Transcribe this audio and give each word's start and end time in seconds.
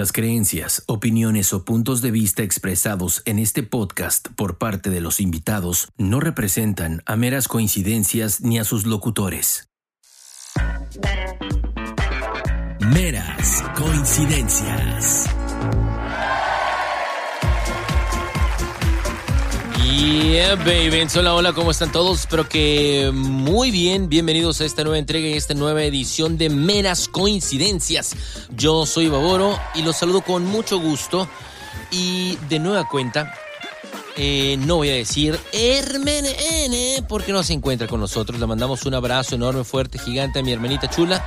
Las 0.00 0.12
creencias, 0.12 0.82
opiniones 0.86 1.52
o 1.52 1.66
puntos 1.66 2.00
de 2.00 2.10
vista 2.10 2.42
expresados 2.42 3.20
en 3.26 3.38
este 3.38 3.62
podcast 3.62 4.28
por 4.34 4.56
parte 4.56 4.88
de 4.88 5.02
los 5.02 5.20
invitados 5.20 5.88
no 5.98 6.20
representan 6.20 7.02
a 7.04 7.16
meras 7.16 7.48
coincidencias 7.48 8.40
ni 8.40 8.58
a 8.58 8.64
sus 8.64 8.86
locutores. 8.86 9.68
Meras 12.80 13.62
coincidencias. 13.76 15.28
Yeah, 19.90 20.54
baby. 20.54 21.04
Hola, 21.18 21.34
hola, 21.34 21.52
¿cómo 21.52 21.72
están 21.72 21.90
todos? 21.90 22.20
Espero 22.20 22.48
que 22.48 23.10
muy 23.12 23.72
bien. 23.72 24.08
Bienvenidos 24.08 24.60
a 24.60 24.64
esta 24.64 24.84
nueva 24.84 24.98
entrega 24.98 25.26
y 25.26 25.32
esta 25.32 25.54
nueva 25.54 25.82
edición 25.82 26.38
de 26.38 26.48
Meras 26.48 27.08
Coincidencias. 27.08 28.14
Yo 28.56 28.86
soy 28.86 29.08
Baboro 29.08 29.58
y 29.74 29.82
los 29.82 29.96
saludo 29.96 30.20
con 30.20 30.44
mucho 30.44 30.78
gusto. 30.78 31.28
Y 31.90 32.36
de 32.48 32.60
nueva 32.60 32.86
cuenta, 32.86 33.34
eh, 34.16 34.56
no 34.60 34.76
voy 34.76 34.90
a 34.90 34.94
decir 34.94 35.38
Hermene 35.52 37.04
porque 37.08 37.32
no 37.32 37.42
se 37.42 37.54
encuentra 37.54 37.88
con 37.88 37.98
nosotros. 37.98 38.38
Le 38.38 38.46
mandamos 38.46 38.86
un 38.86 38.94
abrazo 38.94 39.34
enorme, 39.34 39.64
fuerte, 39.64 39.98
gigante 39.98 40.38
a 40.38 40.42
mi 40.44 40.52
hermanita 40.52 40.88
chula. 40.88 41.24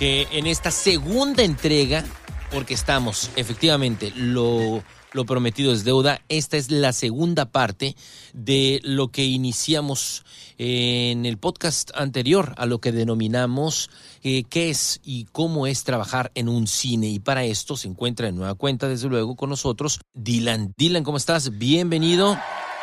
Que 0.00 0.26
en 0.32 0.48
esta 0.48 0.72
segunda 0.72 1.44
entrega, 1.44 2.04
porque 2.50 2.74
estamos 2.74 3.30
efectivamente 3.36 4.12
lo 4.16 4.82
lo 5.12 5.24
prometido 5.24 5.72
es 5.72 5.84
deuda. 5.84 6.20
Esta 6.28 6.56
es 6.56 6.70
la 6.70 6.92
segunda 6.92 7.46
parte 7.46 7.96
de 8.32 8.80
lo 8.82 9.08
que 9.08 9.24
iniciamos 9.24 10.24
en 10.58 11.26
el 11.26 11.38
podcast 11.38 11.90
anterior, 11.94 12.54
a 12.56 12.66
lo 12.66 12.80
que 12.80 12.92
denominamos 12.92 13.90
eh, 14.22 14.44
qué 14.44 14.70
es 14.70 15.00
y 15.04 15.24
cómo 15.32 15.66
es 15.66 15.84
trabajar 15.84 16.30
en 16.34 16.48
un 16.48 16.66
cine. 16.66 17.08
Y 17.08 17.18
para 17.18 17.44
esto 17.44 17.76
se 17.76 17.88
encuentra 17.88 18.28
en 18.28 18.36
nueva 18.36 18.54
cuenta, 18.54 18.88
desde 18.88 19.08
luego, 19.08 19.36
con 19.36 19.50
nosotros 19.50 20.00
Dylan. 20.14 20.72
Dylan, 20.76 21.04
¿cómo 21.04 21.16
estás? 21.16 21.58
Bienvenido. 21.58 22.36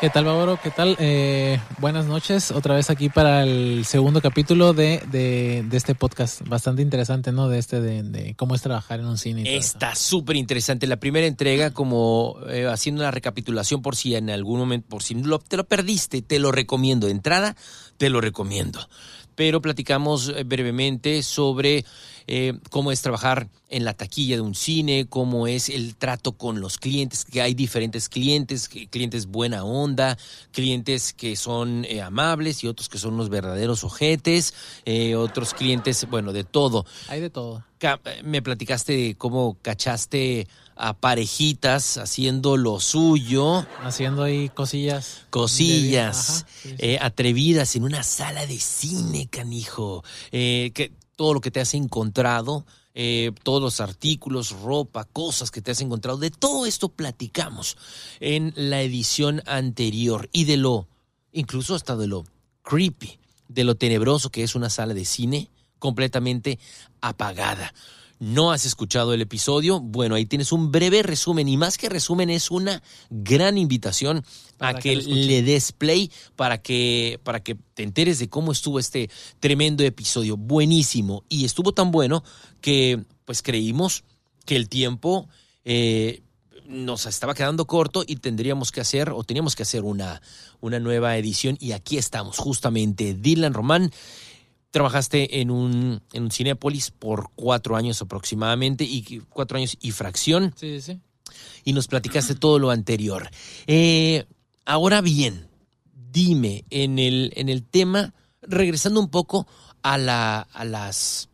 ¿Qué 0.06 0.12
tal, 0.12 0.26
Bávaro? 0.26 0.60
¿Qué 0.62 0.70
tal? 0.70 0.96
Eh, 1.00 1.60
buenas 1.80 2.06
noches, 2.06 2.52
otra 2.52 2.76
vez 2.76 2.92
aquí 2.92 3.10
para 3.10 3.42
el 3.42 3.86
segundo 3.86 4.22
capítulo 4.22 4.72
de, 4.74 5.02
de, 5.12 5.66
este 5.72 5.96
podcast. 5.96 6.48
Bastante 6.48 6.84
interesante, 6.84 7.32
¿no? 7.32 7.50
De 7.50 7.58
este, 7.58 7.82
de, 7.82 8.36
cómo 8.36 8.54
es 8.54 8.62
trabajar 8.62 9.00
en 9.00 9.08
un 9.08 9.18
cine. 9.18 9.56
Está 9.58 9.96
súper 9.96 10.36
interesante. 10.36 10.86
La 10.86 10.98
primera 10.98 11.26
entrega, 11.26 11.72
como 11.72 12.38
eh, 12.50 12.68
haciendo 12.68 13.02
una 13.02 13.10
recapitulación 13.10 13.82
por 13.82 13.96
si 13.96 14.14
en 14.14 14.30
algún 14.30 14.60
momento, 14.60 14.88
por 14.90 15.02
si 15.02 15.16
te 15.48 15.58
lo 15.58 15.64
perdiste, 15.64 16.22
te 16.22 16.38
lo 16.38 16.52
recomiendo. 16.52 17.08
De 17.08 17.12
entrada, 17.12 17.56
te 17.98 18.12
lo 18.12 18.22
recomiendo. 18.22 18.88
Pero 19.34 19.60
platicamos 19.60 20.30
eh, 20.30 20.44
brevemente 20.44 21.24
sobre 21.24 21.84
eh, 22.28 22.54
cómo 22.72 22.92
es 22.92 23.02
trabajar 23.02 23.50
en 23.70 23.86
la 23.86 23.94
taquilla 23.94 24.36
de 24.36 24.42
un 24.42 24.56
cine, 24.56 25.06
cómo 25.08 25.48
es 25.48 25.70
el 25.70 25.96
trato 25.96 26.34
con 26.34 26.60
los 26.60 26.78
clientes, 26.78 27.26
que 27.26 27.42
hay 27.42 27.54
diferentes 27.54 28.10
clientes, 28.10 28.68
clientes 28.68 29.28
buena 29.28 29.64
onda, 29.64 30.18
clientes 30.52 31.14
que 31.14 31.36
son 31.36 31.86
eh, 31.86 32.02
amables 32.02 32.64
y 32.64 32.68
otros 32.68 32.90
que 32.90 32.98
son 32.98 33.16
unos 33.16 33.30
verdaderos 33.30 33.84
ojetes, 33.84 34.54
eh, 34.86 35.16
otros 35.16 35.54
clientes, 35.54 36.08
bueno, 36.10 36.34
de 36.34 36.44
todo. 36.44 36.86
Hay 37.10 37.22
de 37.22 37.30
todo. 37.30 37.64
Me 38.24 38.42
platicaste 38.42 38.94
de 38.94 39.16
cómo 39.16 39.58
cachaste 39.62 40.48
a 40.76 40.94
parejitas 40.94 41.98
haciendo 41.98 42.58
lo 42.58 42.80
suyo. 42.80 43.66
Haciendo 43.84 44.24
ahí 44.24 44.50
cosillas. 44.50 45.26
Cosillas 45.30 46.46
atrevidas 47.00 47.76
en 47.76 47.84
una 47.84 48.02
sala 48.02 48.48
de 48.48 48.58
cine, 48.58 49.28
canijo. 49.28 50.04
que 50.32 50.92
todo 51.16 51.34
lo 51.34 51.42
que 51.42 51.52
te 51.52 51.60
has 51.60 51.74
encontrado, 51.74 52.66
eh, 52.94 53.32
todos 53.44 53.62
los 53.62 53.82
artículos, 53.82 54.52
ropa, 54.52 55.06
cosas 55.06 55.52
que 55.52 55.62
te 55.62 55.72
has 55.72 55.82
encontrado. 55.82 56.18
De 56.18 56.32
todo 56.32 56.66
esto 56.66 56.90
platicamos 56.90 57.78
en 58.20 58.54
la 58.56 58.82
edición 58.82 59.42
anterior 59.46 60.30
y 60.32 60.46
de 60.46 60.58
lo, 60.58 60.88
incluso 61.32 61.76
hasta 61.76 61.96
de 61.96 62.08
lo 62.08 62.26
creepy, 62.64 63.20
de 63.48 63.64
lo 63.64 63.76
tenebroso 63.76 64.30
que 64.30 64.44
es 64.44 64.56
una 64.56 64.70
sala 64.70 64.94
de 64.94 65.06
cine 65.06 65.50
completamente 65.80 66.60
apagada 67.02 67.74
no 68.20 68.52
has 68.52 68.66
escuchado 68.66 69.14
el 69.14 69.22
episodio, 69.22 69.80
bueno, 69.80 70.16
ahí 70.16 70.26
tienes 70.26 70.52
un 70.52 70.72
breve 70.72 71.04
resumen 71.04 71.48
y 71.48 71.58
más 71.58 71.78
que 71.78 71.90
resumen 71.90 72.30
es 72.30 72.50
una 72.50 72.82
gran 73.10 73.58
invitación 73.58 74.24
a 74.60 74.74
que, 74.74 74.96
le 74.96 75.42
des 75.42 75.72
play 75.74 76.12
para 76.36 76.62
que, 76.62 77.20
para 77.24 77.42
que 77.44 77.58
te 77.74 77.84
enteres 77.84 78.20
de 78.20 78.30
cómo 78.30 78.52
estuvo 78.52 78.80
este 78.80 79.10
tremendo 79.40 79.84
episodio. 79.84 80.38
Buenísimo. 80.38 81.24
Y 81.28 81.46
estuvo 81.46 81.74
tan 81.74 81.92
bueno 81.92 82.24
que 82.62 83.04
pues 83.26 83.42
creímos 83.42 84.04
que 84.46 84.56
el 84.56 84.70
tiempo 84.70 85.28
eh, 85.66 86.22
nos 86.68 87.06
estaba 87.06 87.34
quedando 87.34 87.66
corto 87.66 88.04
y 88.08 88.18
tendríamos 88.18 88.72
que 88.72 88.82
hacer 88.82 89.10
o 89.10 89.24
teníamos 89.24 89.56
que 89.56 89.64
hacer 89.64 89.84
una, 89.84 90.22
una 90.62 90.80
nueva 90.80 91.18
edición 91.18 91.58
y 91.60 91.74
aquí 91.74 91.98
estamos 91.98 92.38
justamente 92.38 93.14
Dylan 93.14 93.54
Román 93.54 93.92
Trabajaste 94.76 95.40
en 95.40 95.52
un, 95.52 96.02
en 96.12 96.24
un 96.24 96.32
Cinépolis 96.32 96.92
por 96.92 97.30
cuatro 97.34 97.78
años 97.78 98.02
aproximadamente, 98.02 98.84
y 98.84 99.22
cuatro 99.30 99.58
años 99.58 99.78
y 99.80 99.92
fracción. 99.92 100.54
Sí, 100.58 100.82
sí. 100.82 101.00
Y 101.64 101.72
nos 101.72 101.88
platicaste 101.88 102.36
todo 102.36 102.60
lo 102.60 102.72
anterior. 102.72 103.30
Eh, 103.68 104.26
ahora 104.66 105.00
bien, 105.00 105.48
dime, 106.12 106.66
en 106.72 107.00
el, 107.00 107.32
en 107.38 107.48
el 107.48 107.64
tema, 107.64 108.14
regresando 108.42 109.00
un 109.00 109.08
poco 109.08 109.48
a 109.82 109.98
la, 109.98 110.42
a 110.42 110.66
las, 110.66 111.30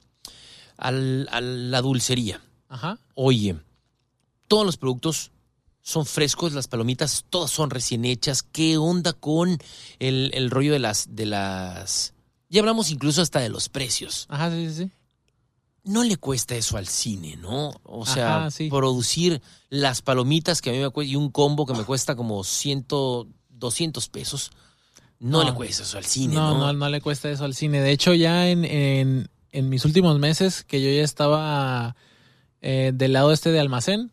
a 0.78 0.92
la 0.92 1.82
dulcería. 1.82 2.44
Ajá. 2.70 3.00
Oye, 3.16 3.56
todos 4.48 4.68
los 4.68 4.78
productos 4.78 5.32
son 5.82 6.06
frescos, 6.06 6.54
las 6.54 6.68
palomitas 6.68 7.26
todas 7.28 7.50
son 7.50 7.72
recién 7.72 8.06
hechas. 8.06 8.44
¿Qué 8.44 8.78
onda 8.78 9.14
con 9.14 9.58
el, 9.98 10.30
el 10.36 10.52
rollo 10.52 10.74
de 10.74 10.80
las, 10.80 11.16
de 11.16 11.26
las 11.26 12.14
ya 12.52 12.60
hablamos 12.60 12.92
incluso 12.92 13.22
hasta 13.22 13.40
de 13.40 13.50
los 13.50 13.70
precios. 13.70 14.28
Ajá, 14.30 14.52
sí, 14.52 14.70
sí. 14.70 14.92
No 15.84 16.04
le 16.04 16.18
cuesta 16.18 16.54
eso 16.54 16.78
al 16.78 16.86
cine, 16.86 17.38
¿no? 17.38 17.72
O 17.84 18.06
sea, 18.06 18.50
producir 18.70 19.42
las 19.70 20.02
palomitas 20.02 20.62
que 20.62 20.70
a 20.70 20.74
mí 20.74 20.80
me 20.80 20.90
cuesta 20.90 21.12
y 21.12 21.16
un 21.16 21.32
combo 21.32 21.66
que 21.66 21.74
me 21.74 21.86
cuesta 21.86 22.16
como 22.16 22.44
100, 22.44 22.86
200 23.50 24.10
pesos. 24.10 24.52
No, 25.20 25.44
le 25.44 25.54
cuesta 25.54 25.84
eso 25.84 25.98
al 25.98 26.06
cine, 26.06 26.36
no, 26.36 26.58
¿no? 26.58 26.74
No, 26.74 26.90
le 26.90 27.00
cuesta 27.00 27.32
eso 27.32 27.46
al 27.46 27.56
cine. 27.56 27.80
De 27.80 27.92
hecho, 27.92 28.14
ya 28.14 28.50
en, 28.50 28.66
en, 28.66 29.70
mis 29.70 29.86
últimos 29.86 30.20
meses, 30.20 30.64
que 30.64 30.82
yo 30.82 30.90
ya 30.90 31.04
estaba 31.04 31.96
eh, 32.62 32.92
del 32.94 33.14
lado 33.14 33.32
este 33.32 33.52
de 33.52 33.60
almacén, 33.60 34.12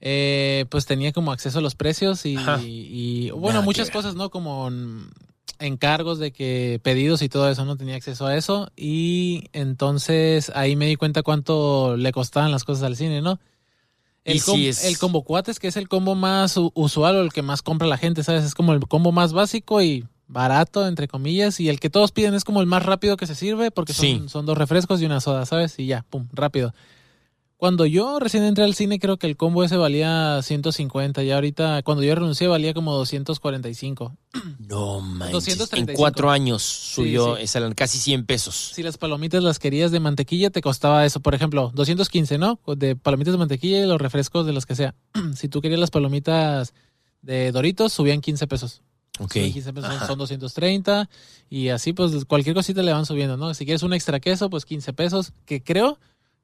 eh, 0.00 0.66
pues 0.70 0.86
tenía 0.86 1.12
como 1.12 1.32
acceso 1.32 1.60
a 1.60 1.62
los 1.62 1.74
precios 1.74 2.26
y, 2.26 2.36
y 2.60 3.30
bueno, 3.30 3.62
muchas 3.62 3.90
cosas, 3.90 4.16
¿no? 4.16 4.30
Como 4.30 4.70
encargos 5.58 6.18
de 6.18 6.32
que 6.32 6.80
pedidos 6.82 7.22
y 7.22 7.28
todo 7.28 7.48
eso, 7.50 7.64
no 7.64 7.76
tenía 7.76 7.96
acceso 7.96 8.26
a 8.26 8.36
eso. 8.36 8.70
Y 8.76 9.44
entonces 9.52 10.50
ahí 10.54 10.76
me 10.76 10.86
di 10.86 10.96
cuenta 10.96 11.22
cuánto 11.22 11.96
le 11.96 12.12
costaban 12.12 12.50
las 12.50 12.64
cosas 12.64 12.84
al 12.84 12.96
cine, 12.96 13.22
¿no? 13.22 13.38
El, 14.24 14.40
el 14.84 14.98
combo 14.98 15.22
cuates, 15.22 15.58
que 15.58 15.68
es 15.68 15.76
el 15.76 15.88
combo 15.88 16.14
más 16.14 16.56
usual 16.74 17.16
o 17.16 17.22
el 17.22 17.32
que 17.32 17.40
más 17.40 17.62
compra 17.62 17.88
la 17.88 17.96
gente, 17.96 18.22
¿sabes? 18.22 18.44
Es 18.44 18.54
como 18.54 18.74
el 18.74 18.80
combo 18.80 19.10
más 19.10 19.32
básico 19.32 19.80
y 19.80 20.04
barato, 20.26 20.86
entre 20.86 21.08
comillas, 21.08 21.58
y 21.60 21.70
el 21.70 21.80
que 21.80 21.88
todos 21.88 22.12
piden 22.12 22.34
es 22.34 22.44
como 22.44 22.60
el 22.60 22.66
más 22.66 22.84
rápido 22.84 23.16
que 23.16 23.26
se 23.26 23.34
sirve 23.34 23.70
porque 23.70 23.94
son, 23.94 24.28
son 24.28 24.44
dos 24.44 24.58
refrescos 24.58 25.00
y 25.00 25.06
una 25.06 25.20
soda, 25.20 25.46
¿sabes? 25.46 25.78
Y 25.78 25.86
ya, 25.86 26.04
pum, 26.10 26.28
rápido. 26.32 26.74
Cuando 27.58 27.86
yo 27.86 28.20
recién 28.20 28.44
entré 28.44 28.62
al 28.62 28.76
cine, 28.76 29.00
creo 29.00 29.16
que 29.16 29.26
el 29.26 29.36
combo 29.36 29.64
ese 29.64 29.76
valía 29.76 30.40
150. 30.42 31.24
Y 31.24 31.32
ahorita, 31.32 31.82
cuando 31.82 32.04
yo 32.04 32.14
renuncié, 32.14 32.46
valía 32.46 32.72
como 32.72 32.94
245. 32.94 34.16
No 34.60 35.00
manches. 35.00 35.72
En 35.72 35.86
cuatro 35.92 36.30
años 36.30 36.62
subió, 36.62 37.36
casi 37.74 37.98
100 37.98 38.26
pesos. 38.26 38.70
Si 38.76 38.84
las 38.84 38.96
palomitas 38.96 39.42
las 39.42 39.58
querías 39.58 39.90
de 39.90 39.98
mantequilla, 39.98 40.50
te 40.50 40.60
costaba 40.60 41.04
eso. 41.04 41.18
Por 41.18 41.34
ejemplo, 41.34 41.72
215, 41.74 42.38
¿no? 42.38 42.60
De 42.76 42.94
palomitas 42.94 43.32
de 43.34 43.38
mantequilla 43.38 43.82
y 43.82 43.86
los 43.88 44.00
refrescos 44.00 44.46
de 44.46 44.52
los 44.52 44.64
que 44.64 44.76
sea. 44.76 44.94
si 45.34 45.48
tú 45.48 45.60
querías 45.60 45.80
las 45.80 45.90
palomitas 45.90 46.74
de 47.22 47.50
Doritos, 47.50 47.92
subían 47.92 48.20
15 48.20 48.46
pesos. 48.46 48.82
Ok. 49.18 49.32
15 49.32 49.72
pesos 49.72 50.06
son 50.06 50.16
230. 50.16 51.10
Y 51.50 51.70
así, 51.70 51.92
pues 51.92 52.24
cualquier 52.24 52.54
cosita 52.54 52.84
le 52.84 52.92
van 52.92 53.04
subiendo, 53.04 53.36
¿no? 53.36 53.52
Si 53.52 53.64
quieres 53.64 53.82
un 53.82 53.94
extra 53.94 54.20
queso, 54.20 54.48
pues 54.48 54.64
15 54.64 54.92
pesos. 54.92 55.32
Que 55.44 55.60
creo 55.60 55.98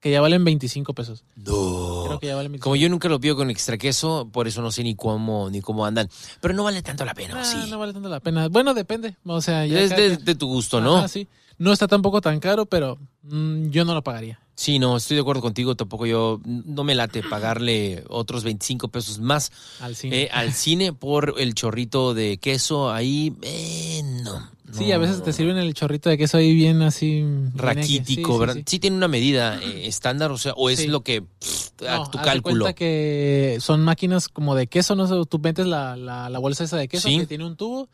que 0.05 0.11
ya 0.11 0.21
valen 0.21 0.45
25 0.45 0.93
pesos. 0.93 1.25
No. 1.35 2.21
Como 2.61 2.77
yo 2.77 2.91
nunca 2.91 3.09
lo 3.09 3.19
pido 3.19 3.37
con 3.37 3.49
extra 3.49 3.79
queso, 3.79 4.29
por 4.31 4.47
eso 4.47 4.61
no 4.61 4.71
sé 4.71 4.83
ni 4.83 4.95
cómo 4.95 5.49
ni 5.49 5.62
cómo 5.62 5.87
andan. 5.87 6.11
Pero 6.43 6.53
no 6.53 6.62
vale 6.62 6.83
tanto 6.83 7.06
la 7.06 7.15
pena, 7.15 7.43
sí? 7.43 7.56
No 7.71 7.79
vale 7.79 7.95
tanto 7.95 8.11
la 8.11 8.21
pena. 8.21 8.49
Bueno, 8.49 8.75
depende. 8.75 9.17
O 9.25 9.41
sea, 9.41 9.65
ya 9.65 9.81
es 9.81 9.97
de, 9.97 10.35
tu 10.35 10.47
gusto, 10.47 10.83
¿no? 10.83 11.09
sí. 11.09 11.27
No 11.56 11.73
está 11.73 11.89
tampoco 11.89 12.21
tan 12.21 12.39
caro, 12.39 12.67
pero 12.67 12.99
mm, 13.23 13.71
yo 13.71 13.87
no 13.87 13.95
lo 13.95 14.05
pagaría. 14.05 14.44
Sí, 14.56 14.79
no, 14.79 14.97
estoy 14.97 15.17
de 15.17 15.23
acuerdo 15.23 15.43
contigo. 15.43 15.75
Tampoco 15.75 16.06
yo, 16.06 16.41
no 16.45 16.85
me 16.85 16.95
late 16.95 17.23
pagarle 17.23 18.05
otros 18.09 18.45
25 18.45 18.89
pesos 18.89 19.19
más 19.19 19.51
al 19.81 19.97
cine, 19.97 20.23
eh, 20.23 20.29
al 20.33 20.53
cine 20.53 20.93
por 20.93 21.35
el 21.39 21.55
chorrito 21.55 22.15
de 22.15 22.39
queso. 22.39 22.93
Ahí, 22.93 23.35
eh, 23.43 24.03
no. 24.23 24.53
Sí, 24.73 24.91
a 24.93 24.99
veces 24.99 25.23
te 25.23 25.33
sirven 25.33 25.56
el 25.56 25.73
chorrito 25.75 26.09
de 26.09 26.19
queso 26.19 26.37
ahí 26.39 26.53
bien 26.55 26.83
así. 26.83 27.25
Raquítico, 27.55 28.35
sí, 28.35 28.39
¿verdad? 28.41 28.55
sí. 28.55 28.62
Sí, 28.67 28.79
tiene 28.81 28.97
una 28.97 29.09
medida 29.09 29.61
eh, 29.62 29.87
estándar, 29.87 30.31
o 30.33 30.39
sea, 30.39 30.53
o 30.55 30.69
es 30.71 30.87
lo 30.89 31.03
que 31.03 31.23
pff, 31.23 31.83
a 31.89 31.97
No, 31.99 32.11
tu 32.11 32.19
haz 32.19 32.25
cálculo. 32.25 32.65
cuenta 32.65 32.75
que 32.75 33.59
son 33.61 33.83
máquinas 33.83 34.29
como 34.29 34.55
de 34.56 34.67
queso, 34.67 34.97
no 34.97 35.06
sé, 35.06 35.15
tú 35.29 35.39
metes 35.39 35.67
la, 35.67 35.97
la, 35.97 36.29
la 36.29 36.39
bolsa 36.41 36.65
esa 36.65 36.77
de 36.77 36.89
queso 36.89 37.09
Sí. 37.09 37.19
que 37.19 37.27
tiene 37.27 37.45
un 37.45 37.56
tubo, 37.56 37.89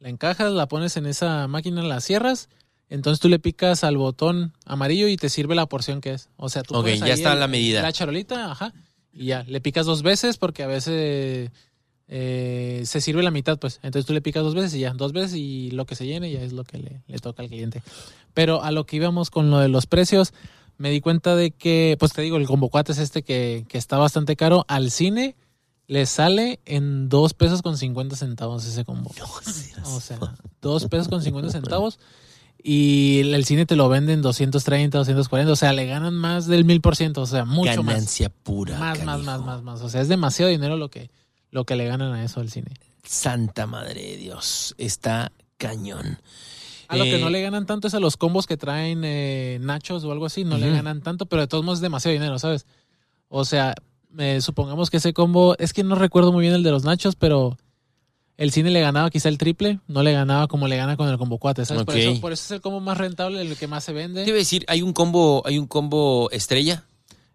la 0.00 0.08
encajas, 0.10 0.52
la 0.52 0.68
pones 0.68 0.96
en 0.98 1.06
esa 1.06 1.48
máquina, 1.48 1.82
la 1.82 2.00
cierras, 2.02 2.48
entonces 2.90 3.20
tú 3.20 3.28
le 3.28 3.38
picas 3.38 3.84
al 3.84 3.96
botón 3.96 4.52
amarillo 4.64 5.08
y 5.08 5.16
te 5.16 5.28
sirve 5.28 5.54
la 5.54 5.66
porción 5.66 6.00
que 6.00 6.12
es. 6.14 6.28
O 6.36 6.48
sea, 6.48 6.62
tú 6.62 6.74
Ok, 6.74 6.82
pones 6.82 7.00
ya 7.00 7.12
está 7.14 7.32
el- 7.34 7.40
la 7.40 7.48
medida. 7.48 7.82
La 7.82 7.92
charolita, 7.92 8.50
ajá, 8.50 8.72
y 9.12 9.26
ya, 9.26 9.42
le 9.44 9.60
picas 9.60 9.86
dos 9.86 10.02
veces 10.02 10.36
porque 10.38 10.62
a 10.62 10.66
veces 10.66 11.50
eh, 12.10 12.82
se 12.86 13.00
sirve 13.00 13.22
la 13.22 13.30
mitad, 13.30 13.58
pues. 13.58 13.80
Entonces 13.82 14.06
tú 14.06 14.12
le 14.14 14.22
picas 14.22 14.42
dos 14.42 14.54
veces 14.54 14.74
y 14.74 14.80
ya, 14.80 14.92
dos 14.94 15.12
veces 15.12 15.34
y 15.36 15.70
lo 15.72 15.84
que 15.84 15.94
se 15.94 16.06
llene 16.06 16.30
ya 16.32 16.40
es 16.40 16.52
lo 16.52 16.64
que 16.64 16.78
le, 16.78 17.02
le 17.06 17.18
toca 17.18 17.42
al 17.42 17.48
cliente. 17.48 17.82
Pero 18.34 18.62
a 18.62 18.70
lo 18.70 18.86
que 18.86 18.96
íbamos 18.96 19.30
con 19.30 19.50
lo 19.50 19.58
de 19.58 19.68
los 19.68 19.86
precios, 19.86 20.32
me 20.78 20.90
di 20.90 21.00
cuenta 21.00 21.34
de 21.36 21.50
que, 21.50 21.96
pues 21.98 22.12
te 22.12 22.22
digo, 22.22 22.36
el 22.38 22.46
combo 22.46 22.68
cuates 22.70 22.98
este 22.98 23.22
que, 23.22 23.66
que 23.68 23.76
está 23.78 23.98
bastante 23.98 24.36
caro, 24.36 24.64
al 24.68 24.90
cine 24.90 25.36
le 25.86 26.06
sale 26.06 26.60
en 26.66 27.08
dos 27.08 27.34
pesos 27.34 27.62
con 27.62 27.76
50 27.76 28.14
centavos 28.16 28.64
ese 28.64 28.84
combo. 28.84 29.10
O 29.84 30.00
sea, 30.00 30.18
dos 30.62 30.86
pesos 30.86 31.08
con 31.08 31.22
50 31.22 31.50
centavos. 31.50 31.98
Y 32.62 33.20
el 33.20 33.44
cine 33.44 33.66
te 33.66 33.76
lo 33.76 33.88
venden 33.88 34.20
230, 34.20 34.98
240. 34.98 35.52
O 35.52 35.56
sea, 35.56 35.72
le 35.72 35.86
ganan 35.86 36.14
más 36.14 36.46
del 36.46 36.64
mil 36.64 36.80
por 36.80 36.96
ciento. 36.96 37.22
O 37.22 37.26
sea, 37.26 37.44
mucho 37.44 37.82
más. 37.82 37.94
Ganancia 37.94 38.30
pura. 38.30 38.78
Más, 38.78 38.98
más, 39.04 39.18
canijo. 39.20 39.24
más, 39.24 39.40
más, 39.40 39.62
más. 39.62 39.82
O 39.82 39.88
sea, 39.88 40.00
es 40.00 40.08
demasiado 40.08 40.50
dinero 40.50 40.76
lo 40.76 40.90
que, 40.90 41.10
lo 41.50 41.64
que 41.64 41.76
le 41.76 41.86
ganan 41.86 42.12
a 42.12 42.24
eso 42.24 42.40
al 42.40 42.50
cine. 42.50 42.72
Santa 43.04 43.66
madre 43.66 44.02
de 44.02 44.16
Dios. 44.16 44.74
Está 44.76 45.32
cañón. 45.56 46.18
A 46.88 46.96
lo 46.96 47.04
que 47.04 47.16
Eh, 47.16 47.20
no 47.20 47.30
le 47.30 47.42
ganan 47.42 47.66
tanto 47.66 47.86
es 47.88 47.94
a 47.94 48.00
los 48.00 48.16
combos 48.16 48.46
que 48.46 48.56
traen 48.56 49.02
eh, 49.04 49.58
nachos 49.60 50.04
o 50.04 50.12
algo 50.12 50.26
así. 50.26 50.44
No 50.44 50.58
le 50.58 50.70
ganan 50.70 51.00
tanto, 51.02 51.26
pero 51.26 51.42
de 51.42 51.48
todos 51.48 51.64
modos 51.64 51.78
es 51.78 51.82
demasiado 51.82 52.14
dinero, 52.14 52.38
¿sabes? 52.38 52.66
O 53.28 53.44
sea, 53.44 53.74
eh, 54.18 54.40
supongamos 54.40 54.90
que 54.90 54.96
ese 54.96 55.12
combo, 55.12 55.54
es 55.58 55.72
que 55.72 55.84
no 55.84 55.94
recuerdo 55.94 56.32
muy 56.32 56.42
bien 56.42 56.54
el 56.54 56.62
de 56.62 56.70
los 56.70 56.84
nachos, 56.84 57.14
pero 57.14 57.58
el 58.38 58.52
cine 58.52 58.70
le 58.70 58.80
ganaba 58.80 59.10
quizá 59.10 59.28
el 59.28 59.36
triple, 59.36 59.80
no 59.88 60.02
le 60.02 60.12
ganaba 60.12 60.46
como 60.46 60.66
le 60.68 60.76
gana 60.76 60.96
con 60.96 61.08
el 61.08 61.18
combo 61.18 61.36
cuate, 61.38 61.66
¿sabes? 61.66 61.84
Por, 61.84 61.94
Ok. 61.94 62.00
eso, 62.00 62.20
por 62.20 62.32
eso 62.32 62.44
es 62.44 62.50
el 62.52 62.60
combo 62.62 62.80
más 62.80 62.96
rentable, 62.96 63.42
el 63.42 63.56
que 63.56 63.66
más 63.66 63.84
se 63.84 63.92
vende. 63.92 64.22
a 64.22 64.24
decir, 64.24 64.64
hay 64.68 64.80
un 64.80 64.92
combo, 64.94 65.42
hay 65.44 65.58
un 65.58 65.66
combo 65.66 66.30
estrella. 66.30 66.84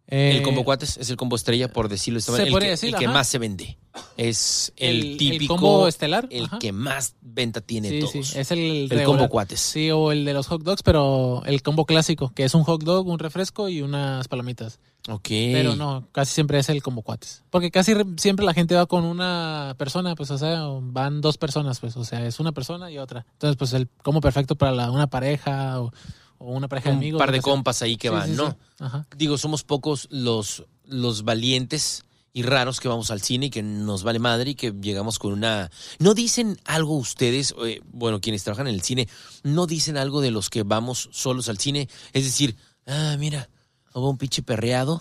Eh, 0.07 0.35
el 0.37 0.41
combo 0.43 0.63
cuates 0.65 0.97
es 0.97 1.09
el 1.09 1.15
combo 1.15 1.35
estrella, 1.37 1.69
por 1.71 1.87
decirlo 1.87 2.19
se 2.19 2.31
manera. 2.31 2.47
El, 2.47 2.51
podría 2.51 2.67
que, 2.67 2.71
decir, 2.71 2.89
el 2.89 2.95
que 2.99 3.07
más 3.07 3.27
se 3.27 3.37
vende. 3.37 3.77
Es 4.17 4.73
el, 4.77 4.89
el, 4.99 5.11
el 5.13 5.17
típico. 5.17 5.55
combo 5.55 5.87
estelar. 5.87 6.27
el 6.29 6.45
ajá. 6.45 6.59
que 6.59 6.71
más 6.71 7.15
venta 7.21 7.61
tiene 7.61 7.89
sí, 7.89 7.99
todos. 7.99 8.11
sí, 8.11 8.39
es 8.39 8.51
el, 8.51 8.59
el 8.59 8.89
regular. 8.89 9.05
combo 9.05 9.29
cuates. 9.29 9.59
Sí, 9.59 9.91
o 9.91 10.11
el 10.11 10.25
de 10.25 10.33
los 10.33 10.47
hot 10.47 10.61
dogs, 10.63 10.83
pero 10.83 11.41
el 11.45 11.61
combo 11.63 11.85
clásico, 11.85 12.31
que 12.35 12.43
es 12.43 12.53
un 12.53 12.63
hot 12.63 12.83
dog, 12.83 13.07
un 13.07 13.19
refresco 13.19 13.69
y 13.69 13.81
unas 13.81 14.27
palomitas. 14.27 14.79
Ok. 15.09 15.27
Pero 15.27 15.75
no, 15.75 16.07
casi 16.11 16.33
siempre 16.33 16.59
es 16.59 16.69
el 16.69 16.81
combo 16.81 17.01
cuates. 17.01 17.43
Porque 17.49 17.71
casi 17.71 17.93
re- 17.93 18.05
siempre 18.17 18.45
la 18.45 18.53
gente 18.53 18.73
va 18.75 18.85
con 18.85 19.03
una 19.03 19.75
persona, 19.77 20.15
pues, 20.15 20.31
o 20.31 20.37
sea, 20.37 20.61
van 20.81 21.19
dos 21.19 21.37
personas, 21.37 21.79
pues, 21.79 21.97
o 21.97 22.05
sea, 22.05 22.25
es 22.25 22.39
una 22.39 22.53
persona 22.53 22.89
y 22.89 22.97
otra. 22.97 23.25
Entonces, 23.33 23.57
pues, 23.57 23.73
el 23.73 23.89
combo 24.01 24.21
perfecto 24.21 24.55
para 24.55 24.71
la- 24.71 24.91
una 24.91 25.07
pareja 25.07 25.81
o, 25.81 25.91
o 26.37 26.51
una 26.53 26.67
pareja 26.69 26.89
de 26.89 26.95
Un 26.95 26.99
amigos. 27.01 27.19
par 27.19 27.29
lo 27.29 27.33
de 27.33 27.41
sea. 27.41 27.51
compas 27.51 27.81
ahí 27.81 27.97
que 27.97 28.07
Sí, 28.07 28.13
van, 28.13 28.29
sí, 28.29 28.35
¿no? 28.37 28.51
sí. 28.51 28.57
Ajá. 28.79 29.05
Digo, 29.17 29.37
somos 29.37 29.63
pocos 29.63 30.07
los, 30.09 30.63
los 30.85 31.23
valientes 31.23 32.05
y 32.35 32.43
raros 32.43 32.79
que 32.79 32.87
vamos 32.87 33.11
al 33.11 33.21
cine 33.21 33.47
y 33.47 33.49
que 33.49 33.61
nos 33.61 34.03
vale 34.03 34.19
madre 34.19 34.51
y 34.51 34.55
que 34.55 34.71
llegamos 34.71 35.19
con 35.19 35.33
una... 35.33 35.69
¿No 35.99 36.13
dicen 36.13 36.57
algo 36.65 36.95
ustedes, 36.97 37.53
eh, 37.65 37.81
bueno, 37.91 38.21
quienes 38.21 38.43
trabajan 38.43 38.67
en 38.67 38.73
el 38.73 38.81
cine, 38.81 39.07
no 39.43 39.67
dicen 39.67 39.97
algo 39.97 40.21
de 40.21 40.31
los 40.31 40.49
que 40.49 40.63
vamos 40.63 41.09
solos 41.11 41.47
al 41.49 41.59
cine? 41.59 41.89
Es 42.13 42.23
decir, 42.23 42.55
ah, 42.87 43.17
mira, 43.19 43.49
hubo 43.93 44.09
un 44.09 44.17
pinche 44.17 44.41
perreado, 44.41 44.99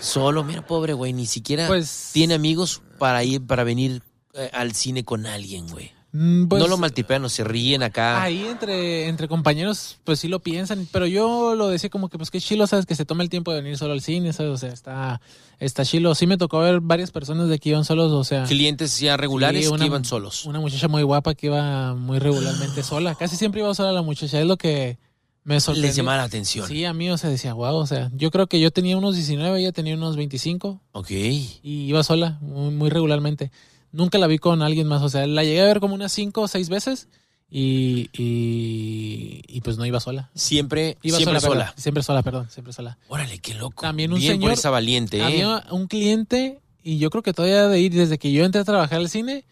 solo, 0.00 0.44
mira, 0.44 0.66
pobre 0.66 0.92
güey, 0.94 1.12
ni 1.12 1.26
siquiera 1.26 1.66
Pues- 1.66 2.10
tiene 2.12 2.34
amigos 2.34 2.82
para 2.98 3.22
ir, 3.24 3.44
para 3.46 3.64
venir 3.64 4.02
eh, 4.34 4.50
al 4.52 4.74
cine 4.74 5.04
con 5.04 5.26
alguien, 5.26 5.68
güey. 5.68 5.92
Mm, 6.14 6.46
pues, 6.46 6.60
no 6.62 6.68
lo 6.68 6.76
maltipean 6.76 7.24
o 7.24 7.28
se 7.30 7.42
ríen 7.42 7.82
acá. 7.82 8.22
Ahí 8.22 8.44
entre, 8.46 9.08
entre 9.08 9.28
compañeros, 9.28 9.98
pues 10.04 10.20
sí 10.20 10.28
lo 10.28 10.40
piensan, 10.40 10.86
pero 10.92 11.06
yo 11.06 11.54
lo 11.54 11.68
decía 11.68 11.88
como 11.88 12.10
que 12.10 12.18
pues 12.18 12.30
que 12.30 12.38
chilo, 12.38 12.66
sabes, 12.66 12.84
que 12.84 12.94
se 12.94 13.06
tome 13.06 13.24
el 13.24 13.30
tiempo 13.30 13.50
de 13.52 13.62
venir 13.62 13.78
solo 13.78 13.94
al 13.94 14.02
cine, 14.02 14.32
sabes, 14.34 14.52
o 14.52 14.56
sea, 14.58 14.70
está, 14.72 15.22
está 15.58 15.86
chilo. 15.86 16.14
Sí 16.14 16.26
me 16.26 16.36
tocó 16.36 16.58
ver 16.60 16.80
varias 16.80 17.10
personas 17.12 17.48
de 17.48 17.58
que 17.58 17.70
iban 17.70 17.84
solos, 17.86 18.12
o 18.12 18.24
sea, 18.24 18.44
Clientes 18.44 19.00
ya 19.00 19.16
regulares 19.16 19.64
Sí, 19.64 19.70
una- 19.70 19.78
que 19.78 19.86
iban 19.86 20.04
solos. 20.04 20.44
una 20.44 20.60
muchacha 20.60 20.86
muy 20.88 21.02
guapa 21.02 21.34
que 21.34 21.46
iba 21.46 21.94
muy 21.94 22.18
regularmente 22.18 22.82
sola, 22.82 23.14
casi 23.14 23.36
siempre 23.36 23.62
iba 23.62 23.74
sola 23.74 23.92
la 23.92 24.02
muchacha, 24.02 24.38
es 24.38 24.46
lo 24.46 24.58
que 24.58 24.98
me 25.44 25.60
sorprendió. 25.60 25.88
Les 25.88 25.96
llamaba 25.96 26.18
la 26.18 26.22
atención. 26.24 26.66
Sí, 26.68 26.84
a 26.84 26.92
mí, 26.92 27.10
o 27.10 27.16
sea, 27.18 27.30
decía, 27.30 27.52
wow, 27.54 27.74
o 27.76 27.86
sea, 27.86 28.10
yo 28.14 28.30
creo 28.30 28.46
que 28.46 28.60
yo 28.60 28.70
tenía 28.70 28.96
unos 28.96 29.14
19, 29.16 29.58
ella 29.60 29.72
tenía 29.72 29.94
unos 29.94 30.16
25 30.16 30.80
Ok. 30.92 31.10
y 31.10 31.60
iba 31.62 32.02
sola 32.04 32.38
muy, 32.40 32.72
muy 32.74 32.90
regularmente. 32.90 33.50
Nunca 33.90 34.18
la 34.18 34.26
vi 34.26 34.38
con 34.38 34.62
alguien 34.62 34.86
más, 34.86 35.02
o 35.02 35.08
sea, 35.08 35.26
la 35.26 35.44
llegué 35.44 35.60
a 35.60 35.64
ver 35.66 35.80
como 35.80 35.94
unas 35.94 36.12
5 36.12 36.40
o 36.42 36.48
6 36.48 36.68
veces 36.68 37.08
y, 37.50 38.08
y, 38.16 39.42
y 39.48 39.60
pues 39.60 39.76
no 39.78 39.84
iba 39.86 40.00
sola. 40.00 40.30
Siempre, 40.34 40.96
Iba 41.02 41.18
siempre 41.18 41.40
sola, 41.40 41.40
sola. 41.40 41.64
perdón, 41.66 41.74
siempre 41.82 42.02
sola, 42.02 42.22
perdón, 42.22 42.50
siempre 42.50 42.72
sola. 42.72 42.98
Órale, 43.08 43.38
qué 43.38 43.54
loco. 43.54 43.82
También 43.82 44.12
un 44.12 44.18
Bien 44.18 44.32
por 44.40 44.50
señor- 44.50 44.52
esa 44.58 44.70
valiente, 44.70 45.18
¿eh? 45.18 45.22
Había 45.22 45.64
un 45.70 45.86
cliente, 45.86 46.60
y 46.82 46.98
yo 46.98 47.10
creo 47.10 47.22
que 47.22 47.32
todavía 47.34 47.68
de 47.68 47.80
ir, 47.80 47.92
desde 47.92 48.18
que 48.18 48.32
yo 48.32 48.44
entré 48.44 48.60
a 48.60 48.64
trabajar 48.64 48.98
al 48.98 49.08
cine, 49.08 49.44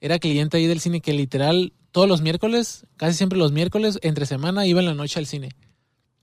era 0.00 0.18
cliente 0.18 0.56
ahí 0.56 0.66
del 0.66 0.80
cine 0.80 1.00
que 1.00 1.12
literal 1.12 1.72
todos 1.92 2.08
los 2.08 2.20
miércoles, 2.22 2.86
casi 2.96 3.16
siempre 3.16 3.38
los 3.38 3.52
miércoles, 3.52 3.98
entre 4.02 4.26
semana, 4.26 4.66
iba 4.66 4.80
en 4.80 4.86
la 4.86 4.94
noche 4.94 5.18
al 5.18 5.26
cine. 5.26 5.50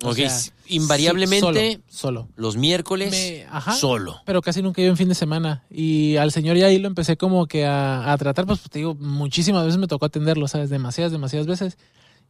O 0.03 0.09
Ok, 0.11 0.15
sea, 0.17 0.31
invariablemente 0.67 1.71
sí, 1.71 1.81
solo. 1.87 2.21
solo. 2.21 2.29
los 2.35 2.55
miércoles 2.55 3.09
Me- 3.11 3.45
ajá. 3.49 3.73
solo. 3.73 4.21
Pero 4.25 4.41
casi 4.41 4.61
nunca 4.61 4.79
iba 4.81 4.91
en 4.91 4.97
fin 4.97 5.09
de 5.09 5.15
semana. 5.15 5.63
Y 5.71 6.17
al 6.17 6.31
señor 6.31 6.55
ya 6.55 6.67
ahí 6.67 6.77
lo 6.77 6.87
empecé 6.87 7.17
como 7.17 7.47
que 7.47 7.65
a, 7.65 8.11
a 8.11 8.17
tratar, 8.17 8.45
pues 8.45 8.61
te 8.69 8.79
digo, 8.79 8.93
muchísimas 8.95 9.65
veces 9.65 9.79
me 9.79 9.87
tocó 9.87 10.05
atenderlo, 10.05 10.47
¿sabes? 10.47 10.69
Demasiadas, 10.69 11.11
demasiadas 11.11 11.47
veces. 11.47 11.77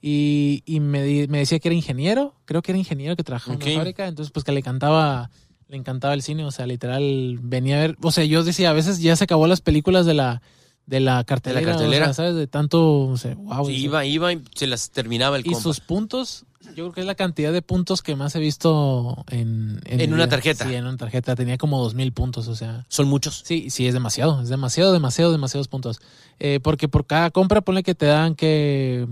Y, 0.01 0.63
y 0.65 0.79
me, 0.79 1.03
di- 1.03 1.27
me 1.27 1.39
decía 1.39 1.59
que 1.59 1.67
era 1.67 1.75
ingeniero, 1.75 2.35
creo 2.45 2.61
que 2.61 2.71
era 2.71 2.79
ingeniero 2.79 3.15
que 3.15 3.23
trabajaba 3.23 3.55
en 3.55 3.63
una 3.63 3.75
fábrica, 3.79 4.07
entonces 4.07 4.31
pues 4.31 4.43
que 4.45 4.51
le 4.51 4.59
encantaba, 4.59 5.29
le 5.67 5.75
encantaba 5.75 6.13
el 6.13 6.21
cine, 6.21 6.45
o 6.45 6.51
sea, 6.51 6.67
literal 6.67 7.39
venía 7.41 7.77
a 7.77 7.81
ver, 7.81 7.97
o 8.01 8.11
sea, 8.11 8.23
yo 8.23 8.43
decía, 8.43 8.69
a 8.69 8.73
veces 8.73 8.99
ya 9.01 9.15
se 9.15 9.23
acabó 9.23 9.47
las 9.47 9.59
películas 9.61 10.05
de 10.05 10.13
la, 10.13 10.41
de 10.87 10.99
la 11.01 11.23
cartelera, 11.25 11.61
o 11.61 11.77
cartelera. 11.77 12.05
sea, 12.05 12.13
¿sabes? 12.13 12.35
De 12.35 12.47
tanto, 12.47 13.01
o 13.07 13.17
sea, 13.17 13.35
wow. 13.35 13.67
Sí, 13.67 13.73
iba, 13.73 14.05
iba 14.05 14.33
y 14.33 14.41
se 14.55 14.65
las 14.65 14.89
terminaba 14.89 15.35
el 15.35 15.41
y 15.45 15.51
compa. 15.51 15.61
sus 15.61 15.79
puntos, 15.81 16.45
yo 16.75 16.85
creo 16.85 16.91
que 16.93 17.01
es 17.01 17.05
la 17.07 17.15
cantidad 17.15 17.53
de 17.53 17.61
puntos 17.61 18.01
que 18.01 18.15
más 18.15 18.35
he 18.35 18.39
visto 18.39 19.23
en... 19.29 19.81
En 19.85 20.13
una 20.13 20.27
tarjeta. 20.29 20.67
Sí, 20.67 20.73
en 20.73 20.85
una 20.85 20.97
tarjeta, 20.97 21.35
tenía 21.35 21.57
como 21.57 21.81
dos 21.81 21.93
mil 21.93 22.11
puntos, 22.13 22.47
o 22.47 22.55
sea... 22.55 22.85
Son 22.87 23.07
muchos. 23.07 23.43
Sí, 23.45 23.69
sí, 23.69 23.85
es 23.85 23.93
demasiado, 23.93 24.41
es 24.41 24.49
demasiado, 24.49 24.93
demasiado, 24.93 25.31
demasiados 25.31 25.67
puntos. 25.67 25.99
Eh, 26.39 26.59
porque 26.61 26.87
por 26.87 27.05
cada 27.05 27.31
compra, 27.31 27.61
ponle 27.61 27.83
que 27.83 27.95
te 27.95 28.05
dan 28.05 28.35
que. 28.35 29.07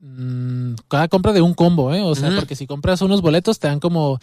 mm, 0.00 0.74
cada 0.88 1.08
compra 1.08 1.32
de 1.32 1.42
un 1.42 1.54
combo, 1.54 1.92
¿eh? 1.92 2.02
O 2.02 2.14
sea, 2.14 2.34
porque 2.36 2.54
si 2.54 2.66
compras 2.66 3.02
unos 3.02 3.20
boletos 3.20 3.58
te 3.58 3.66
dan 3.66 3.80
como 3.80 4.18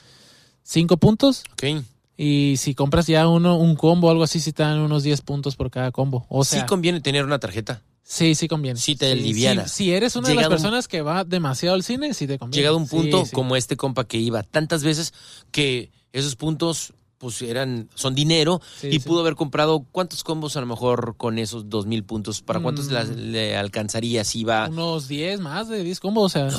cinco 0.63 0.97
puntos. 0.97 1.43
Ok. 1.53 1.83
Y 2.23 2.57
si 2.57 2.75
compras 2.75 3.07
ya 3.07 3.27
uno, 3.27 3.57
un 3.57 3.75
combo 3.75 4.07
o 4.07 4.11
algo 4.11 4.23
así, 4.23 4.39
sí 4.39 4.51
te 4.53 4.61
dan 4.61 4.77
unos 4.79 5.01
10 5.01 5.21
puntos 5.21 5.55
por 5.55 5.71
cada 5.71 5.91
combo. 5.91 6.25
O 6.29 6.43
sea, 6.43 6.59
sí 6.61 6.65
conviene 6.67 7.01
tener 7.01 7.25
una 7.25 7.39
tarjeta. 7.39 7.81
sí, 8.03 8.35
sí 8.35 8.47
conviene. 8.47 8.79
sí 8.79 8.95
te 8.95 9.11
aliviana. 9.11 9.67
Si, 9.67 9.85
si 9.85 9.91
eres 9.93 10.15
una 10.15 10.29
de 10.29 10.35
las 10.35 10.47
personas 10.47 10.87
que 10.87 11.01
va 11.01 11.23
demasiado 11.23 11.73
al 11.75 11.83
cine, 11.83 12.13
sí 12.13 12.27
te 12.27 12.37
conviene. 12.37 12.57
Llegado 12.61 12.75
a 12.75 12.79
un 12.79 12.87
punto 12.87 13.25
sí. 13.25 13.31
como 13.31 13.55
este 13.55 13.75
compa 13.77 14.03
que 14.03 14.17
iba 14.17 14.43
tantas 14.43 14.83
veces 14.83 15.13
que 15.51 15.89
esos 16.13 16.35
puntos 16.35 16.93
pues 17.17 17.41
eran 17.43 17.87
son 17.95 18.15
dinero 18.15 18.61
Sí, 18.79 18.87
y 18.91 18.97
pudo 18.99 19.19
haber 19.21 19.35
comprado 19.35 19.85
cuántos 19.91 20.23
combos 20.23 20.57
a 20.57 20.59
lo 20.59 20.65
mejor 20.65 21.15
con 21.17 21.37
esos 21.37 21.69
dos 21.69 21.85
mil 21.85 22.03
puntos 22.03 22.41
para 22.41 22.59
cuántos 22.59 22.87
Mm. 22.89 22.93
las- 22.93 23.09
le 23.09 23.55
alcanzaría 23.55 24.23
si 24.23 24.39
iba 24.39 24.67
Unos 24.67 25.07
10 25.07 25.39
más 25.39 25.69
de 25.69 25.83
10 25.83 25.99
combos, 25.99 26.25
o 26.25 26.29
sea, 26.29 26.49
sí. 26.51 26.57